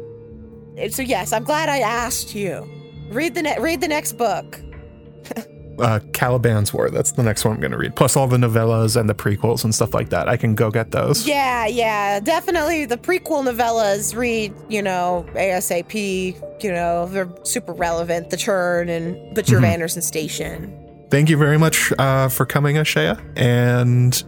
So 0.89 1.01
yes, 1.01 1.31
I'm 1.31 1.45
glad 1.45 1.69
I 1.69 1.79
asked 1.79 2.35
you. 2.35 2.69
Read 3.09 3.35
the 3.35 3.41
ne- 3.43 3.59
read 3.59 3.79
the 3.79 3.87
next 3.87 4.13
book. 4.13 4.59
uh, 5.79 5.99
Caliban's 6.11 6.73
War. 6.73 6.89
That's 6.89 7.13
the 7.13 7.23
next 7.23 7.45
one 7.45 7.55
I'm 7.55 7.61
going 7.61 7.71
to 7.71 7.77
read. 7.77 7.95
Plus 7.95 8.17
all 8.17 8.27
the 8.27 8.37
novellas 8.37 8.99
and 8.99 9.09
the 9.09 9.15
prequels 9.15 9.63
and 9.63 9.73
stuff 9.73 9.93
like 9.93 10.09
that. 10.09 10.27
I 10.27 10.35
can 10.35 10.55
go 10.55 10.69
get 10.69 10.91
those. 10.91 11.25
Yeah, 11.25 11.65
yeah, 11.67 12.19
definitely 12.19 12.85
the 12.85 12.97
prequel 12.97 13.47
novellas. 13.47 14.15
Read, 14.15 14.53
you 14.67 14.81
know, 14.81 15.25
ASAP. 15.31 16.35
You 16.61 16.71
know, 16.71 17.05
they're 17.05 17.29
super 17.43 17.71
relevant. 17.71 18.29
The 18.29 18.37
Churn 18.37 18.89
and 18.89 19.33
Butcher 19.33 19.57
mm-hmm. 19.57 19.65
Anderson 19.65 20.01
Station. 20.01 20.83
Thank 21.09 21.29
you 21.29 21.37
very 21.37 21.57
much 21.57 21.93
uh, 21.97 22.27
for 22.27 22.45
coming, 22.45 22.75
Ashaya, 22.75 23.17
and 23.37 24.21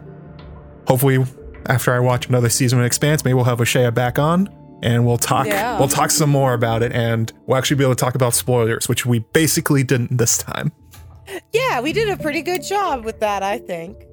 hopefully 0.87 1.25
after 1.65 1.93
I 1.93 1.99
watch 1.99 2.29
another 2.29 2.47
season 2.47 2.79
of 2.79 2.85
Expanse, 2.85 3.25
maybe 3.25 3.33
we'll 3.33 3.43
have 3.43 3.59
Ashaya 3.59 3.93
back 3.93 4.17
on 4.17 4.47
and 4.81 5.05
we'll 5.05 5.17
talk 5.17 5.47
yeah. 5.47 5.77
we'll 5.77 5.87
talk 5.87 6.11
some 6.11 6.29
more 6.29 6.53
about 6.53 6.83
it 6.83 6.91
and 6.91 7.31
we'll 7.45 7.57
actually 7.57 7.77
be 7.77 7.83
able 7.83 7.95
to 7.95 7.99
talk 7.99 8.15
about 8.15 8.33
spoilers 8.33 8.87
which 8.87 9.05
we 9.05 9.19
basically 9.19 9.83
didn't 9.83 10.17
this 10.17 10.37
time. 10.37 10.71
Yeah 11.53 11.81
we 11.81 11.93
did 11.93 12.09
a 12.09 12.17
pretty 12.17 12.41
good 12.41 12.63
job 12.63 13.05
with 13.05 13.19
that 13.19 13.43
i 13.43 13.57
think. 13.59 14.05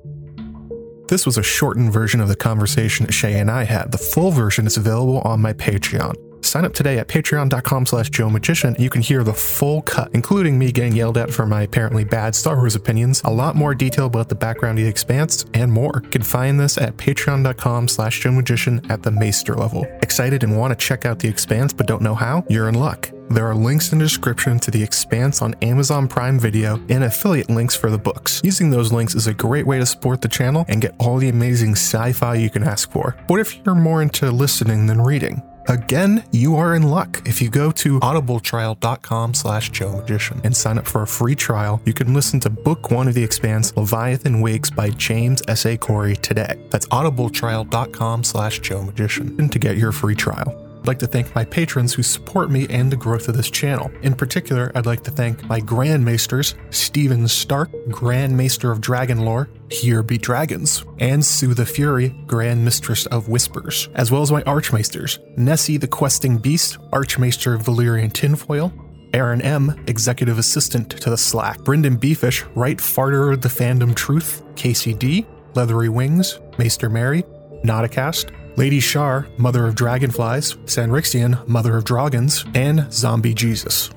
This 1.08 1.24
was 1.24 1.38
a 1.38 1.42
shortened 1.42 1.92
version 1.92 2.20
of 2.20 2.26
the 2.26 2.34
conversation 2.34 3.06
that 3.06 3.12
shay 3.12 3.38
and 3.38 3.50
i 3.50 3.64
had. 3.64 3.92
The 3.92 3.98
full 3.98 4.32
version 4.32 4.66
is 4.66 4.76
available 4.76 5.20
on 5.20 5.40
my 5.40 5.52
patreon 5.52 6.14
Sign 6.46 6.64
up 6.64 6.72
today 6.72 6.98
at 6.98 7.08
patreon.com 7.08 7.86
slash 7.86 8.08
Joe 8.10 8.30
Magician. 8.30 8.76
You 8.78 8.88
can 8.88 9.02
hear 9.02 9.24
the 9.24 9.34
full 9.34 9.82
cut, 9.82 10.10
including 10.14 10.58
me 10.58 10.70
getting 10.70 10.94
yelled 10.94 11.18
at 11.18 11.30
for 11.30 11.44
my 11.44 11.62
apparently 11.62 12.04
bad 12.04 12.34
Star 12.34 12.56
Wars 12.56 12.76
opinions, 12.76 13.20
a 13.24 13.30
lot 13.30 13.56
more 13.56 13.74
detail 13.74 14.06
about 14.06 14.28
the 14.28 14.36
background 14.36 14.78
of 14.78 14.84
the 14.84 14.88
expanse, 14.88 15.44
and 15.54 15.72
more. 15.72 16.00
You 16.04 16.10
can 16.10 16.22
find 16.22 16.58
this 16.60 16.78
at 16.78 16.96
patreon.com 16.96 17.88
slash 17.88 18.20
Joe 18.20 18.30
Magician 18.30 18.80
at 18.90 19.02
the 19.02 19.10
Maester 19.10 19.56
level. 19.56 19.84
Excited 20.02 20.44
and 20.44 20.56
want 20.56 20.70
to 20.70 20.86
check 20.86 21.04
out 21.04 21.18
the 21.18 21.28
expanse 21.28 21.72
but 21.72 21.86
don't 21.86 22.02
know 22.02 22.14
how? 22.14 22.44
You're 22.48 22.68
in 22.68 22.76
luck. 22.76 23.10
There 23.28 23.48
are 23.48 23.54
links 23.56 23.90
in 23.90 23.98
the 23.98 24.04
description 24.04 24.60
to 24.60 24.70
The 24.70 24.84
Expanse 24.84 25.42
on 25.42 25.54
Amazon 25.54 26.06
Prime 26.06 26.38
Video 26.38 26.76
and 26.88 27.02
affiliate 27.02 27.50
links 27.50 27.74
for 27.74 27.90
the 27.90 27.98
books. 27.98 28.40
Using 28.44 28.70
those 28.70 28.92
links 28.92 29.16
is 29.16 29.26
a 29.26 29.34
great 29.34 29.66
way 29.66 29.80
to 29.80 29.86
support 29.86 30.22
the 30.22 30.28
channel 30.28 30.64
and 30.68 30.80
get 30.80 30.94
all 31.00 31.16
the 31.16 31.28
amazing 31.28 31.72
sci 31.72 32.12
fi 32.12 32.36
you 32.36 32.50
can 32.50 32.62
ask 32.62 32.88
for. 32.92 33.16
What 33.26 33.40
if 33.40 33.58
you're 33.66 33.74
more 33.74 34.00
into 34.00 34.30
listening 34.30 34.86
than 34.86 35.00
reading? 35.00 35.42
Again, 35.68 36.24
you 36.30 36.56
are 36.56 36.74
in 36.74 36.82
luck. 36.84 37.22
If 37.26 37.42
you 37.42 37.50
go 37.50 37.70
to 37.72 38.00
audibletrial.com 38.00 39.34
slash 39.34 39.70
Joe 39.70 39.96
Magician 39.96 40.40
and 40.44 40.56
sign 40.56 40.78
up 40.78 40.86
for 40.86 41.02
a 41.02 41.06
free 41.06 41.34
trial, 41.34 41.80
you 41.84 41.92
can 41.94 42.14
listen 42.14 42.40
to 42.40 42.50
book 42.50 42.90
one 42.90 43.08
of 43.08 43.14
The 43.14 43.24
Expanse, 43.24 43.76
Leviathan 43.76 44.40
Wakes 44.40 44.70
by 44.70 44.90
James 44.90 45.42
S.A. 45.48 45.76
Corey 45.76 46.16
today. 46.16 46.56
That's 46.70 46.86
audibletrial.com 46.88 48.24
slash 48.24 48.60
Joe 48.60 48.82
Magician 48.82 49.48
to 49.48 49.58
get 49.58 49.76
your 49.76 49.92
free 49.92 50.14
trial. 50.14 50.65
I'd 50.86 50.90
like 50.90 50.98
to 51.00 51.08
thank 51.08 51.34
my 51.34 51.44
patrons 51.44 51.94
who 51.94 52.04
support 52.04 52.48
me 52.48 52.68
and 52.70 52.92
the 52.92 52.96
growth 52.96 53.26
of 53.26 53.36
this 53.36 53.50
channel. 53.50 53.90
In 54.02 54.14
particular, 54.14 54.70
I'd 54.76 54.86
like 54.86 55.02
to 55.02 55.10
thank 55.10 55.42
my 55.46 55.60
Grandmaesters, 55.60 56.54
Steven 56.72 57.26
Stark, 57.26 57.70
Grand 57.90 58.36
Maester 58.36 58.70
of 58.70 58.80
Dragon 58.80 59.24
Lore, 59.24 59.48
Here 59.68 60.04
Be 60.04 60.16
Dragons, 60.16 60.84
and 61.00 61.24
Sue 61.24 61.54
the 61.54 61.66
Fury, 61.66 62.10
Grand 62.28 62.64
Mistress 62.64 63.04
of 63.06 63.28
Whispers, 63.28 63.88
as 63.96 64.12
well 64.12 64.22
as 64.22 64.30
my 64.30 64.44
Archmaesters, 64.44 65.18
Nessie 65.36 65.76
the 65.76 65.88
Questing 65.88 66.38
Beast, 66.38 66.78
Archmaester 66.92 67.52
of 67.52 67.62
Valyrian 67.62 68.12
Tinfoil, 68.12 68.72
Aaron 69.12 69.42
M., 69.42 69.84
Executive 69.88 70.38
Assistant 70.38 70.88
to 70.88 71.10
the 71.10 71.16
Slack, 71.16 71.58
BryndenBFish, 71.62 72.48
Right 72.54 72.78
Farter 72.78 73.32
of 73.32 73.40
the 73.40 73.48
Fandom 73.48 73.92
Truth, 73.92 74.44
Casey 74.54 74.94
D., 74.94 75.26
Leathery 75.56 75.88
Wings, 75.88 76.38
Maester 76.58 76.88
Mary, 76.88 77.24
Nauticast, 77.64 78.30
Lady 78.56 78.80
Shar, 78.80 79.26
Mother 79.36 79.66
of 79.66 79.74
Dragonflies, 79.74 80.54
Sanrixian, 80.64 81.46
Mother 81.46 81.76
of 81.76 81.84
Dragons, 81.84 82.44
and 82.54 82.90
Zombie 82.92 83.34
Jesus. 83.34 83.90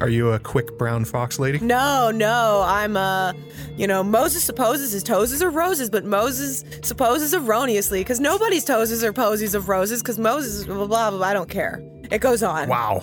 Are 0.00 0.08
you 0.08 0.30
a 0.30 0.38
quick 0.38 0.78
brown 0.78 1.04
fox 1.04 1.40
lady? 1.40 1.58
No, 1.58 2.12
no, 2.12 2.62
I'm 2.64 2.96
uh, 2.96 3.32
you 3.76 3.88
know, 3.88 4.04
Moses 4.04 4.44
supposes 4.44 4.92
his 4.92 5.02
toes 5.02 5.42
are 5.42 5.50
roses, 5.50 5.90
but 5.90 6.04
Moses 6.04 6.64
supposes 6.82 7.34
erroneously 7.34 8.00
because 8.00 8.20
nobody's 8.20 8.64
toes 8.64 9.02
are 9.02 9.12
posies 9.12 9.54
of 9.54 9.68
roses 9.68 10.00
because 10.00 10.18
Moses 10.18 10.64
blah, 10.64 10.76
blah 10.76 10.86
blah 10.86 11.10
blah. 11.10 11.26
I 11.26 11.32
don't 11.32 11.50
care. 11.50 11.82
It 12.12 12.20
goes 12.20 12.44
on. 12.44 12.68
Wow. 12.68 13.02